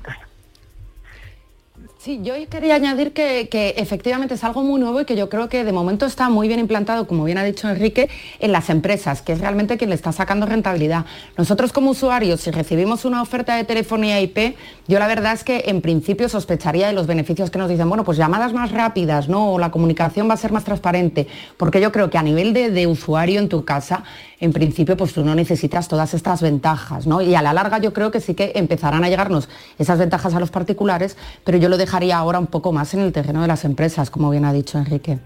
Sí, 2.00 2.20
yo 2.22 2.34
quería 2.48 2.76
añadir 2.76 3.12
que, 3.12 3.48
que 3.50 3.70
efectivamente 3.76 4.34
es 4.34 4.44
algo 4.44 4.62
muy 4.62 4.80
nuevo 4.80 5.00
y 5.00 5.04
que 5.04 5.16
yo 5.16 5.28
creo 5.28 5.48
que 5.48 5.64
de 5.64 5.72
momento 5.72 6.06
está 6.06 6.28
muy 6.28 6.46
bien 6.46 6.60
implantado, 6.60 7.08
como 7.08 7.24
bien 7.24 7.38
ha 7.38 7.42
dicho 7.42 7.68
Enrique, 7.68 8.08
en 8.38 8.52
las 8.52 8.70
empresas, 8.70 9.20
que 9.20 9.32
es 9.32 9.40
realmente 9.40 9.76
quien 9.76 9.90
le 9.90 9.96
está 9.96 10.12
sacando 10.12 10.46
rentabilidad. 10.46 11.06
Nosotros 11.36 11.72
como 11.72 11.90
usuarios, 11.90 12.40
si 12.40 12.52
recibimos 12.52 13.04
una 13.04 13.20
oferta 13.20 13.56
de 13.56 13.64
telefonía 13.64 14.20
IP, 14.20 14.54
yo 14.86 15.00
la 15.00 15.08
verdad 15.08 15.32
es 15.32 15.42
que 15.42 15.64
en 15.66 15.80
principio 15.80 16.28
sospecharía 16.28 16.86
de 16.86 16.92
los 16.92 17.08
beneficios 17.08 17.50
que 17.50 17.58
nos 17.58 17.68
dicen, 17.68 17.88
bueno, 17.88 18.04
pues 18.04 18.16
llamadas 18.16 18.52
más 18.52 18.70
rápidas, 18.70 19.28
¿no? 19.28 19.54
O 19.54 19.58
la 19.58 19.72
comunicación 19.72 20.30
va 20.30 20.34
a 20.34 20.36
ser 20.36 20.52
más 20.52 20.62
transparente, 20.62 21.26
porque 21.56 21.80
yo 21.80 21.90
creo 21.90 22.10
que 22.10 22.18
a 22.18 22.22
nivel 22.22 22.52
de, 22.52 22.70
de 22.70 22.86
usuario 22.86 23.40
en 23.40 23.48
tu 23.48 23.64
casa, 23.64 24.04
en 24.38 24.52
principio, 24.52 24.96
pues 24.96 25.14
tú 25.14 25.24
no 25.24 25.34
necesitas 25.34 25.88
todas 25.88 26.14
estas 26.14 26.42
ventajas, 26.42 27.08
¿no? 27.08 27.20
Y 27.20 27.34
a 27.34 27.42
la 27.42 27.52
larga 27.52 27.78
yo 27.78 27.92
creo 27.92 28.12
que 28.12 28.20
sí 28.20 28.34
que 28.34 28.52
empezarán 28.54 29.02
a 29.02 29.08
llegarnos 29.08 29.48
esas 29.80 29.98
ventajas 29.98 30.32
a 30.34 30.38
los 30.38 30.52
particulares, 30.52 31.16
pero 31.42 31.58
yo 31.58 31.68
lo 31.68 31.76
dejaría 31.88 32.18
ahora 32.18 32.38
un 32.38 32.48
poco 32.48 32.70
más 32.70 32.92
en 32.92 33.00
el 33.00 33.12
terreno 33.12 33.40
de 33.40 33.48
las 33.48 33.64
empresas, 33.64 34.10
como 34.10 34.28
bien 34.28 34.44
ha 34.44 34.52
dicho 34.52 34.76
Enrique. 34.76 35.18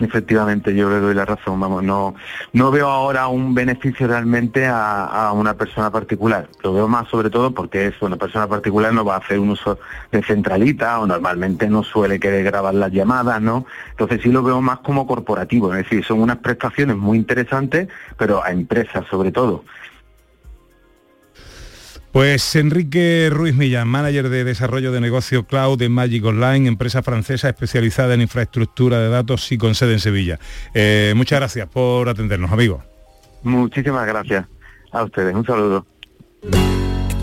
Efectivamente, 0.00 0.74
yo 0.74 0.90
le 0.90 0.98
doy 0.98 1.14
la 1.14 1.24
razón. 1.24 1.60
Vamos, 1.60 1.82
no, 1.84 2.16
no 2.52 2.70
veo 2.72 2.88
ahora 2.88 3.28
un 3.28 3.54
beneficio 3.54 4.08
realmente 4.08 4.66
a, 4.66 5.30
una 5.32 5.54
persona 5.54 5.90
particular. 5.90 6.48
Lo 6.64 6.74
veo 6.74 6.88
más 6.88 7.08
sobre 7.08 7.30
todo 7.30 7.52
porque 7.52 7.86
es 7.86 7.94
una 8.02 8.16
persona 8.16 8.48
particular 8.48 8.92
no 8.92 9.04
va 9.04 9.14
a 9.14 9.18
hacer 9.18 9.38
un 9.38 9.50
uso 9.50 9.78
de 10.10 10.22
centralita 10.22 10.98
o 10.98 11.06
normalmente 11.06 11.68
no 11.68 11.84
suele 11.84 12.18
querer 12.18 12.42
grabar 12.44 12.74
las 12.74 12.90
llamadas, 12.90 13.40
¿no? 13.40 13.64
Entonces 13.90 14.20
sí 14.22 14.30
lo 14.30 14.42
veo 14.42 14.60
más 14.60 14.80
como 14.80 15.06
corporativo. 15.06 15.72
Es 15.72 15.84
decir, 15.84 16.04
son 16.04 16.20
unas 16.20 16.38
prestaciones 16.38 16.96
muy 16.96 17.16
interesantes, 17.16 17.88
pero 18.18 18.44
a 18.44 18.50
empresas 18.50 19.06
sobre 19.08 19.30
todo. 19.30 19.62
Pues 22.16 22.56
Enrique 22.56 23.28
Ruiz 23.30 23.54
Millán, 23.54 23.88
manager 23.88 24.30
de 24.30 24.42
desarrollo 24.42 24.90
de 24.90 25.02
negocio 25.02 25.44
cloud 25.44 25.78
de 25.78 25.90
Magic 25.90 26.24
Online, 26.24 26.66
empresa 26.66 27.02
francesa 27.02 27.50
especializada 27.50 28.14
en 28.14 28.22
infraestructura 28.22 28.98
de 29.00 29.10
datos 29.10 29.52
y 29.52 29.58
con 29.58 29.74
sede 29.74 29.92
en 29.92 30.00
Sevilla. 30.00 30.38
Eh, 30.72 31.12
muchas 31.14 31.40
gracias 31.40 31.68
por 31.68 32.08
atendernos, 32.08 32.50
amigos. 32.50 32.82
Muchísimas 33.42 34.06
gracias 34.06 34.46
a 34.92 35.04
ustedes. 35.04 35.34
Un 35.34 35.44
saludo. 35.44 35.84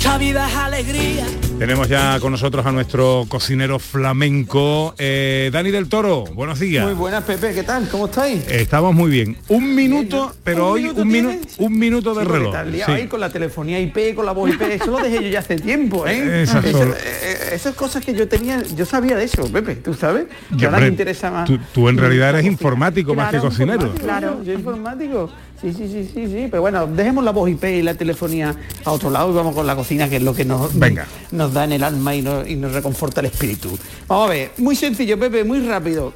Mucha 0.04 0.18
vida 0.18 0.50
es 0.50 0.56
alegría. 0.58 1.26
Tenemos 1.58 1.88
ya 1.88 2.20
con 2.20 2.34
nosotros 2.34 2.66
a 2.66 2.74
nuestro 2.74 3.26
cocinero 3.30 3.80
flamenco, 3.80 4.94
eh, 4.98 5.50
Dani 5.54 5.72
del 5.72 5.88
Toro. 5.88 6.26
Buenos 6.34 6.60
días. 6.60 6.84
Muy 6.84 6.94
buenas, 6.94 7.24
Pepe, 7.24 7.54
¿qué 7.54 7.64
tal? 7.64 7.88
¿Cómo 7.88 8.08
estáis? 8.08 8.46
Estamos 8.50 8.94
muy 8.94 9.10
bien. 9.10 9.38
Un 9.48 9.74
minuto, 9.74 10.36
pero 10.44 10.72
hoy 10.72 10.88
un 10.90 11.08
minuto, 11.08 11.48
un 11.60 11.80
minuto 11.80 12.14
de 12.16 12.26
Sí, 12.26 12.32
reloj. 12.32 12.48
estás 12.54 12.68
liado 12.68 12.94
Sí. 12.94 13.02
ahí 13.02 13.08
con 13.08 13.22
la 13.22 13.30
telefonía 13.30 13.80
IP, 13.80 14.14
con 14.14 14.26
la 14.26 14.34
voz 14.34 14.50
IP, 14.50 14.62
eso 14.74 14.88
lo 14.88 14.98
dejé 14.98 15.24
yo 15.24 15.30
ya 15.30 15.40
hace 15.40 15.56
tiempo, 15.56 16.06
¿eh? 16.06 16.44
Esas 16.44 16.66
son- 16.70 16.90
eh, 16.92 17.52
esas 17.54 17.74
cosas 17.74 18.04
que 18.04 18.14
yo 18.14 18.28
tenía, 18.28 18.62
yo 18.76 18.86
sabía 18.86 19.16
de 19.16 19.24
eso, 19.24 19.50
Pepe, 19.50 19.76
¿tú 19.78 19.94
sabes? 19.94 20.26
Que 20.50 20.64
Y, 20.64 20.66
ahora 20.66 20.80
me 20.82 20.88
interesa 20.88 21.32
más. 21.32 21.48
Tú, 21.48 21.58
tú 21.74 21.88
en 21.88 21.98
realidad 21.98 22.32
eres 22.32 22.46
informático 22.46 23.16
más 23.16 23.32
que 23.32 23.38
cocinero. 23.38 23.94
Claro, 23.94 24.44
yo 24.44 24.52
informático. 24.52 25.30
Sí, 25.64 25.74
sí, 25.74 25.88
sí, 25.88 26.12
sí, 26.14 26.28
sí. 26.28 26.48
Pero 26.52 26.62
bueno, 26.62 26.86
dejemos 26.88 27.24
la 27.24 27.32
voz 27.32 27.50
IP 27.50 27.64
y 27.64 27.82
la 27.82 27.96
telefonía 27.96 28.54
a 28.86 28.92
otro 28.92 29.10
lado 29.10 29.32
y 29.32 29.34
vamos 29.34 29.56
con 29.56 29.66
la 29.66 29.76
cocina, 29.76 30.10
que 30.10 30.18
es 30.18 30.22
lo 30.22 30.34
que 30.36 30.44
nos, 30.46 30.78
Venga. 30.78 31.08
nos 31.32 31.54
da 31.54 31.64
en 31.64 31.72
el 31.72 31.84
alma 31.84 32.14
y 32.14 32.22
nos, 32.22 32.48
y 32.48 32.56
nos 32.58 32.74
reconforta 32.74 33.22
el 33.22 33.28
espíritu. 33.28 33.76
Vamos 34.08 34.28
a 34.28 34.30
ver, 34.32 34.52
muy 34.58 34.76
sencillo, 34.76 35.18
Pepe, 35.18 35.44
muy 35.44 35.66
rápido. 35.66 36.14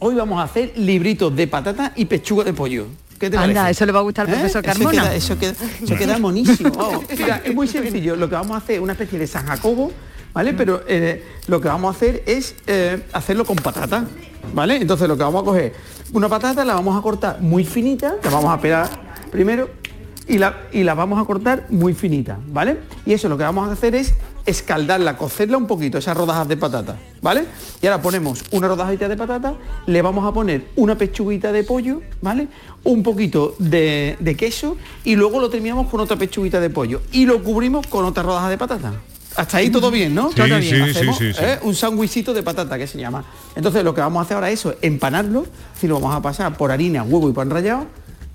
Hoy 0.00 0.14
vamos 0.16 0.40
a 0.40 0.42
hacer 0.42 0.72
libritos 0.76 1.34
de 1.34 1.46
patata 1.46 1.92
y 1.96 2.04
pechuga 2.06 2.44
de 2.44 2.52
pollo. 2.52 2.86
¿Qué 3.18 3.30
te 3.30 3.36
Anda, 3.38 3.62
parece? 3.62 3.70
eso 3.70 3.86
le 3.86 3.92
va 3.92 4.00
a 4.00 4.02
gustar 4.02 4.26
al 4.26 4.32
¿Eh? 4.32 4.36
profesor 4.36 4.64
Eso 4.66 4.74
Carmona. 4.74 5.02
queda- 5.04 5.14
Eso 5.14 5.38
queda, 5.38 5.54
eso 5.82 5.94
queda 5.96 6.18
monísimo. 6.18 6.70
vamos. 6.72 7.04
Mira, 7.16 7.40
es 7.44 7.54
muy 7.54 7.68
sencillo. 7.68 8.16
Lo 8.16 8.28
que 8.28 8.34
vamos 8.34 8.52
a 8.54 8.58
hacer 8.58 8.76
es 8.76 8.80
una 8.82 8.92
especie 8.92 9.18
de 9.20 9.26
San 9.28 9.46
Jacobo, 9.46 9.92
¿vale? 10.34 10.52
Pero 10.52 10.82
eh, 10.86 11.24
lo 11.46 11.60
que 11.60 11.68
vamos 11.68 11.94
a 11.94 11.96
hacer 11.96 12.22
es 12.26 12.56
eh, 12.66 13.02
hacerlo 13.12 13.46
con 13.46 13.56
patata, 13.56 14.04
¿vale? 14.52 14.76
Entonces 14.76 15.08
lo 15.08 15.16
que 15.16 15.22
vamos 15.22 15.42
a 15.42 15.44
coger, 15.44 15.72
una 16.12 16.28
patata 16.28 16.64
la 16.64 16.74
vamos 16.74 16.98
a 16.98 17.00
cortar 17.00 17.40
muy 17.40 17.64
finita, 17.64 18.16
la 18.22 18.30
vamos 18.30 18.52
a 18.52 18.60
pelar 18.60 18.90
primero 19.30 19.70
y 20.26 20.38
la, 20.38 20.62
y 20.72 20.82
la 20.82 20.94
vamos 20.94 21.22
a 21.22 21.24
cortar 21.24 21.66
muy 21.70 21.94
finita, 21.94 22.38
¿vale? 22.48 22.78
Y 23.06 23.12
eso 23.12 23.28
lo 23.28 23.38
que 23.38 23.44
vamos 23.44 23.68
a 23.68 23.72
hacer 23.72 23.94
es 23.94 24.14
escaldarla, 24.44 25.16
cocerla 25.16 25.56
un 25.56 25.66
poquito, 25.66 25.98
esas 25.98 26.16
rodajas 26.16 26.48
de 26.48 26.56
patata, 26.56 26.96
¿vale? 27.22 27.44
Y 27.80 27.86
ahora 27.86 28.02
ponemos 28.02 28.44
una 28.50 28.68
rodajita 28.68 29.08
de 29.08 29.16
patata, 29.16 29.54
le 29.86 30.02
vamos 30.02 30.26
a 30.26 30.32
poner 30.32 30.66
una 30.76 30.98
pechuguita 30.98 31.52
de 31.52 31.64
pollo, 31.64 32.02
¿vale? 32.20 32.48
Un 32.82 33.02
poquito 33.02 33.54
de, 33.58 34.16
de 34.18 34.36
queso 34.36 34.76
y 35.04 35.16
luego 35.16 35.40
lo 35.40 35.48
terminamos 35.48 35.88
con 35.88 36.00
otra 36.00 36.16
pechuguita 36.16 36.60
de 36.60 36.70
pollo 36.70 37.02
y 37.12 37.24
lo 37.24 37.42
cubrimos 37.42 37.86
con 37.86 38.04
otra 38.04 38.22
rodaja 38.22 38.50
de 38.50 38.58
patata. 38.58 38.92
Hasta 39.36 39.58
ahí 39.58 39.70
todo 39.70 39.90
bien, 39.90 40.14
¿no? 40.14 40.30
Sí, 40.30 40.36
todo 40.36 40.58
bien. 40.58 40.82
Hacemos. 40.82 41.20
¿eh? 41.20 41.58
un 41.62 41.74
sándwichito 41.74 42.32
de 42.32 42.42
patata 42.42 42.78
que 42.78 42.86
se 42.86 42.98
llama. 42.98 43.24
Entonces 43.56 43.82
lo 43.82 43.94
que 43.94 44.00
vamos 44.00 44.20
a 44.20 44.22
hacer 44.24 44.36
ahora 44.36 44.50
es 44.50 44.60
eso, 44.60 44.74
empanarlo, 44.80 45.46
si 45.78 45.88
lo 45.88 45.94
vamos 45.94 46.14
a 46.14 46.22
pasar 46.22 46.56
por 46.56 46.70
harina, 46.70 47.02
huevo 47.02 47.28
y 47.28 47.32
pan 47.32 47.50
rallado. 47.50 47.86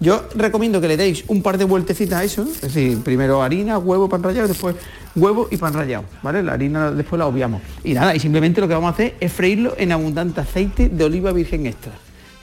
Yo 0.01 0.23
recomiendo 0.35 0.79
que 0.79 0.87
le 0.87 0.95
deis 0.95 1.25
un 1.27 1.41
par 1.41 1.57
de 1.57 1.65
vueltecitas 1.65 2.19
a 2.19 2.23
eso, 2.23 2.43
es 2.43 2.61
decir, 2.61 3.01
primero 3.01 3.43
harina, 3.43 3.77
huevo, 3.77 4.07
pan 4.07 4.23
rallado, 4.23 4.47
después 4.47 4.75
huevo 5.15 5.49
y 5.51 5.57
pan 5.57 5.73
rallado, 5.73 6.05
¿vale? 6.23 6.41
La 6.41 6.53
harina 6.53 6.91
después 6.91 7.19
la 7.19 7.25
obviamos. 7.27 7.61
Y 7.83 7.93
nada, 7.93 8.15
y 8.15 8.19
simplemente 8.19 8.61
lo 8.61 8.67
que 8.69 8.75
vamos 8.75 8.91
a 8.91 8.93
hacer 8.93 9.15
es 9.19 9.33
freírlo 9.33 9.75
en 9.77 9.91
abundante 9.91 10.39
aceite 10.39 10.87
de 10.87 11.03
oliva 11.03 11.33
virgen 11.33 11.65
extra, 11.65 11.91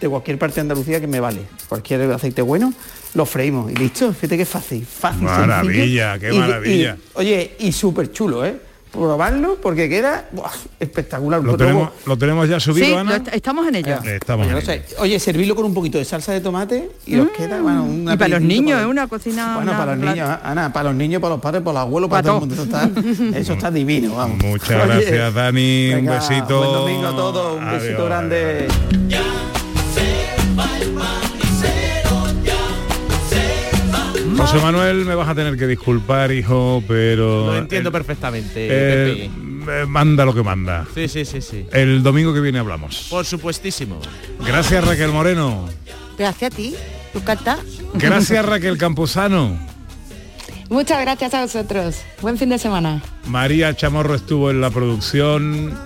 de 0.00 0.08
cualquier 0.08 0.38
parte 0.38 0.56
de 0.56 0.60
Andalucía 0.62 1.00
que 1.00 1.06
me 1.06 1.20
vale. 1.20 1.40
Cualquier 1.68 2.02
aceite 2.12 2.42
bueno, 2.42 2.72
lo 3.14 3.24
freímos 3.26 3.70
y 3.70 3.74
listo. 3.74 4.12
Fíjate 4.12 4.36
que 4.36 4.42
es 4.42 4.48
fácil, 4.48 4.84
fácil. 4.86 5.22
Maravilla, 5.22 6.12
sencillo. 6.12 6.20
qué 6.20 6.34
Y- 6.34 6.38
maravilla. 6.38 6.96
y- 6.98 7.18
oye, 7.18 7.56
y 7.60 7.72
súper 7.72 8.12
chulo, 8.12 8.44
¿eh? 8.44 8.56
Probarlo 8.92 9.58
porque 9.60 9.90
queda 9.90 10.26
¡buah! 10.32 10.48
espectacular. 10.80 11.40
Lo 11.42 11.48
Pues 11.50 11.58
tenemos, 11.58 11.90
lo 12.06 12.16
tenemos 12.16 12.48
ya 12.48 12.58
subido, 12.58 12.86
Sí, 12.86 12.94
Ana. 12.94 13.22
estamos 13.32 13.68
en 13.68 13.74
ello. 13.74 13.96
Estamos 14.04 14.46
Oye, 14.46 14.54
en 14.54 14.58
no 14.60 14.64
sé, 14.64 14.84
oye, 14.98 15.18
servirlo 15.20 15.54
con 15.54 15.66
un 15.66 15.74
poquito 15.74 15.98
de 15.98 16.04
salsa 16.06 16.32
de 16.32 16.40
tomate 16.40 16.88
y 17.04 17.18
os 17.18 17.28
queda, 17.30 17.60
bueno, 17.60 17.82
un 17.84 18.04
Mm. 18.06 18.12
y 18.12 18.16
para 18.16 18.28
los 18.28 18.40
niños, 18.40 18.80
es 18.80 18.86
una 18.86 19.06
cocina... 19.06 19.56
Bueno, 19.56 19.72
una- 19.72 19.78
para 19.78 19.96
los 19.96 20.04
niños, 20.06 20.30
Ana, 20.42 20.72
para 20.72 20.84
los 20.90 20.94
niños, 20.94 21.20
para 21.20 21.34
los 21.34 21.42
padres, 21.42 21.62
para 21.62 21.74
los 21.74 21.82
abuelos, 21.82 22.08
para, 22.08 22.22
Para 22.22 22.38
todo 22.38 22.44
el 22.44 22.48
mundo. 22.48 22.54
Eso 22.54 23.12
está, 23.28 23.38
eso 23.38 23.52
está 23.52 23.70
divino, 23.70 24.14
vamos. 24.14 24.38
Muchas 24.42 24.70
Oye, 24.70 24.86
gracias, 24.86 25.34
Dani. 25.34 25.88
venga, 25.94 26.12
un 26.12 26.18
besito. 26.18 26.58
Buen 26.58 26.72
domingo 26.72 27.06
a 27.08 27.16
todos, 27.16 27.58
un 27.58 27.70
besito 27.72 27.92
Adiós. 27.96 28.06
grande. 28.08 28.68
José 34.36 34.58
Manuel, 34.60 35.04
me 35.04 35.14
vas 35.14 35.28
a 35.28 35.34
tener 35.34 35.56
que 35.56 35.66
disculpar, 35.66 36.30
hijo, 36.32 36.82
pero... 36.86 37.46
Lo 37.46 37.56
entiendo 37.56 37.88
el- 37.88 37.92
perfectamente, 37.92 38.68
eh, 38.70 39.30
eh, 39.68 39.84
manda 39.88 40.24
lo 40.24 40.34
que 40.34 40.42
manda. 40.42 40.86
Sí, 40.94 41.08
sí, 41.08 41.24
sí, 41.24 41.40
sí. 41.40 41.66
El 41.72 42.02
domingo 42.02 42.32
que 42.34 42.40
viene 42.40 42.58
hablamos. 42.58 43.06
Por 43.10 43.24
supuestísimo. 43.24 44.00
Gracias 44.46 44.84
Raquel 44.84 45.10
Moreno. 45.10 45.68
Gracias 46.18 46.52
a 46.52 46.56
ti, 46.56 46.74
tú 47.12 47.22
cantas. 47.24 47.58
Gracias 47.94 48.44
Raquel 48.44 48.78
Campuzano. 48.78 49.58
Muchas 50.68 51.00
gracias 51.00 51.32
a 51.34 51.42
vosotros. 51.42 51.96
Buen 52.20 52.36
fin 52.38 52.48
de 52.48 52.58
semana. 52.58 53.00
María 53.26 53.74
Chamorro 53.76 54.14
estuvo 54.16 54.50
en 54.50 54.60
la 54.60 54.70
producción 54.70 55.78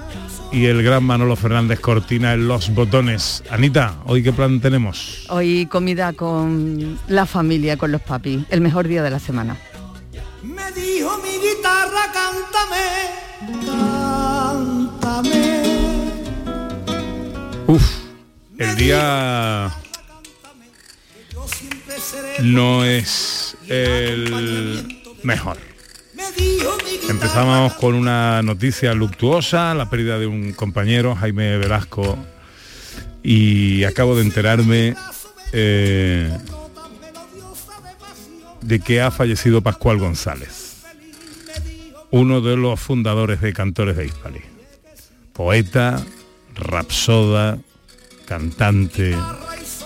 y 0.52 0.66
el 0.66 0.82
gran 0.82 1.04
Manolo 1.04 1.36
Fernández 1.36 1.80
Cortina 1.80 2.32
en 2.32 2.48
los 2.48 2.74
botones. 2.74 3.42
Anita, 3.50 3.96
¿hoy 4.06 4.22
qué 4.22 4.32
plan 4.32 4.60
tenemos? 4.60 5.26
Hoy 5.28 5.66
comida 5.66 6.12
con 6.12 6.98
la 7.08 7.26
familia, 7.26 7.76
con 7.76 7.92
los 7.92 8.00
papis. 8.00 8.40
El 8.50 8.60
mejor 8.60 8.88
día 8.88 9.02
de 9.02 9.10
la 9.10 9.18
semana. 9.18 9.56
Me 10.42 10.72
dijo 10.72 11.18
mi 11.18 11.38
guitarra, 11.38 12.10
cántame, 12.12 12.84
cántame. 15.04 15.60
Uf, 17.66 17.84
el 18.58 18.76
día 18.76 19.70
no 22.42 22.84
es 22.84 23.56
el 23.68 25.02
mejor. 25.22 25.69
Empezamos 27.08 27.74
con 27.74 27.94
una 27.94 28.42
noticia 28.42 28.94
luctuosa, 28.94 29.74
la 29.74 29.90
pérdida 29.90 30.18
de 30.18 30.26
un 30.26 30.52
compañero, 30.52 31.14
Jaime 31.16 31.58
Velasco, 31.58 32.16
y 33.22 33.84
acabo 33.84 34.14
de 34.14 34.22
enterarme 34.22 34.94
eh, 35.52 36.30
de 38.62 38.80
que 38.80 39.00
ha 39.00 39.10
fallecido 39.10 39.60
Pascual 39.60 39.98
González, 39.98 40.82
uno 42.10 42.40
de 42.40 42.56
los 42.56 42.78
fundadores 42.78 43.40
de 43.40 43.52
Cantores 43.52 43.96
de 43.96 44.06
Hispali. 44.06 44.40
Poeta, 45.32 46.04
rapsoda, 46.54 47.58
cantante, 48.26 49.16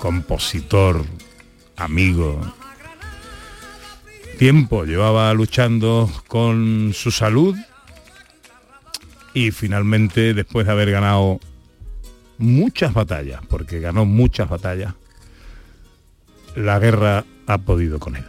compositor, 0.00 1.04
amigo. 1.76 2.40
Tiempo 4.44 4.84
llevaba 4.84 5.32
luchando 5.32 6.12
con 6.28 6.90
su 6.92 7.10
salud 7.10 7.56
y 9.32 9.52
finalmente 9.52 10.34
después 10.34 10.66
de 10.66 10.72
haber 10.72 10.90
ganado 10.90 11.40
muchas 12.36 12.92
batallas, 12.92 13.40
porque 13.48 13.80
ganó 13.80 14.04
muchas 14.04 14.50
batallas, 14.50 14.92
la 16.54 16.78
guerra 16.78 17.24
ha 17.46 17.56
podido 17.56 17.98
con 17.98 18.16
él. 18.16 18.24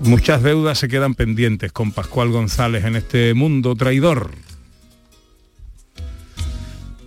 Muchas 0.00 0.42
deudas 0.42 0.76
se 0.76 0.88
quedan 0.88 1.14
pendientes 1.14 1.70
con 1.70 1.92
Pascual 1.92 2.30
González 2.30 2.84
en 2.84 2.96
este 2.96 3.32
mundo 3.32 3.76
traidor. 3.76 4.32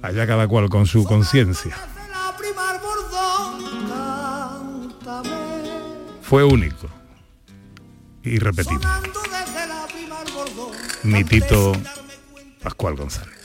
Allá 0.02 0.26
cada 0.26 0.48
cual 0.48 0.70
con 0.70 0.86
su 0.88 1.04
conciencia. 1.04 1.91
Fue 6.32 6.46
único. 6.46 6.88
Irrepetible. 8.24 8.88
Mi 11.04 11.26
Tito 11.26 11.74
Pascual 12.64 12.96
González. 12.96 13.36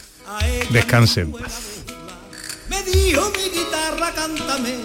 Descanse 0.71 1.23
en 1.23 1.33
paz. 1.33 1.83
Me 2.71 2.81
dijo 2.85 3.29
mi 3.31 3.51
guitarra, 3.51 4.13
cántame. 4.15 4.77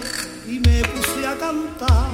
Y 0.48 0.58
me 0.58 0.82
puse 0.82 1.24
a 1.24 1.38
cantar. 1.38 2.10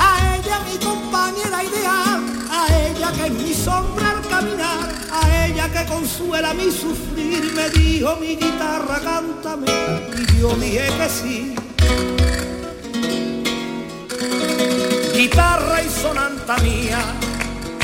A 0.00 0.36
ella 0.36 0.58
mi 0.68 0.76
compañera 0.84 1.62
ideal, 1.62 2.20
a 2.50 2.66
ella 2.80 3.12
que 3.12 3.26
es 3.26 3.32
mi 3.32 3.54
sombra 3.54 4.10
al 4.10 4.26
caminar, 4.26 4.92
a 5.12 5.46
ella 5.46 5.70
que 5.70 5.88
consuela 5.88 6.52
mi 6.54 6.72
sufrir, 6.72 7.52
me 7.54 7.70
dijo 7.70 8.16
mi 8.16 8.34
guitarra, 8.34 8.98
cántame, 9.04 9.70
y 10.18 10.40
yo 10.40 10.56
dije 10.56 10.88
que 10.98 11.08
sí. 11.08 11.54
Guitarra 15.20 15.82
y 15.82 15.88
sonanta 15.90 16.56
mía, 16.60 16.98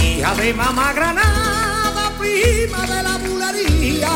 hija 0.03 0.35
de 0.37 0.55
mamá 0.55 0.95
granada, 0.95 2.11
prima 2.19 2.81
de 2.87 3.03
la 3.03 3.19
bulería, 3.19 4.11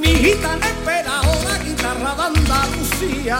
mi 0.00 0.08
gitana 0.16 0.66
espera 0.66 1.20
ahora 1.20 1.62
guitarra 1.64 2.12
de 2.16 2.22
Andalucía. 2.40 3.38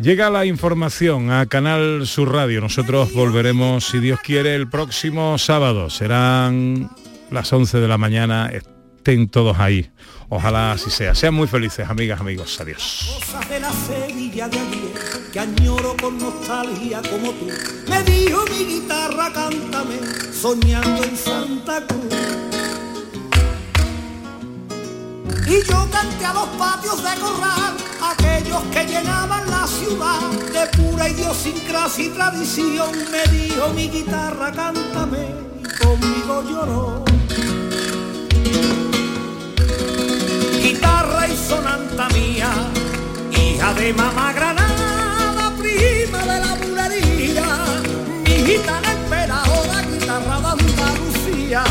Llega 0.00 0.30
la 0.30 0.46
información 0.46 1.30
a 1.30 1.46
Canal 1.46 2.08
Sur 2.08 2.32
Radio. 2.32 2.60
Nosotros 2.60 3.12
volveremos, 3.12 3.84
si 3.84 4.00
Dios 4.00 4.18
quiere, 4.18 4.56
el 4.56 4.68
próximo 4.68 5.38
sábado. 5.38 5.88
Serán 5.88 6.90
las 7.30 7.52
11 7.52 7.78
de 7.78 7.86
la 7.86 7.98
mañana. 7.98 8.50
Estén 8.52 9.28
todos 9.28 9.60
ahí. 9.60 9.92
Ojalá 10.28 10.72
así 10.72 10.90
sea. 10.90 11.14
Sean 11.14 11.34
muy 11.34 11.46
felices, 11.46 11.88
amigas, 11.88 12.20
amigos. 12.20 12.58
Adiós. 12.60 13.18
Cosas 13.18 13.48
de 13.48 13.60
la 13.60 13.72
Sevilla 13.72 14.48
de 14.48 14.58
ayer 14.58 15.30
que 15.32 15.40
añoro 15.40 15.96
con 16.00 16.18
nostalgia 16.18 17.02
como 17.02 17.32
tú. 17.32 17.48
Me 17.88 18.02
dijo 18.04 18.44
mi 18.50 18.64
guitarra, 18.64 19.32
cántame, 19.32 19.98
soñando 20.32 21.04
en 21.04 21.16
Santa 21.16 21.86
Cruz. 21.86 22.14
Y 25.46 25.62
yo 25.68 25.88
canté 25.90 26.24
a 26.24 26.32
los 26.32 26.48
patios 26.56 27.02
de 27.02 27.20
corral, 27.20 27.76
aquellos 28.02 28.62
que 28.72 28.86
llenaban 28.86 29.50
la 29.50 29.66
ciudad 29.66 30.30
de 30.30 30.66
pura 30.78 31.08
idiosincrasia 31.08 32.04
y 32.06 32.08
tradición. 32.08 32.90
Me 33.12 33.30
dijo 33.30 33.68
mi 33.74 33.88
guitarra, 33.88 34.50
cántame, 34.52 35.34
y 35.60 35.84
conmigo 35.84 36.42
lloró. 36.48 37.13
Guitarra 40.64 41.28
y 41.28 41.36
sonanta 41.36 42.08
mía, 42.08 42.50
hija 43.30 43.74
de 43.74 43.92
mamá 43.92 44.32
granada, 44.32 45.52
prima 45.58 46.20
de 46.20 46.40
la 46.40 46.54
bulería, 46.54 47.46
mi 48.24 48.34
gitana 48.46 48.92
emperadora, 48.92 49.82
guitarra 49.82 50.40
de 50.40 50.48
Andalucía. 50.48 51.64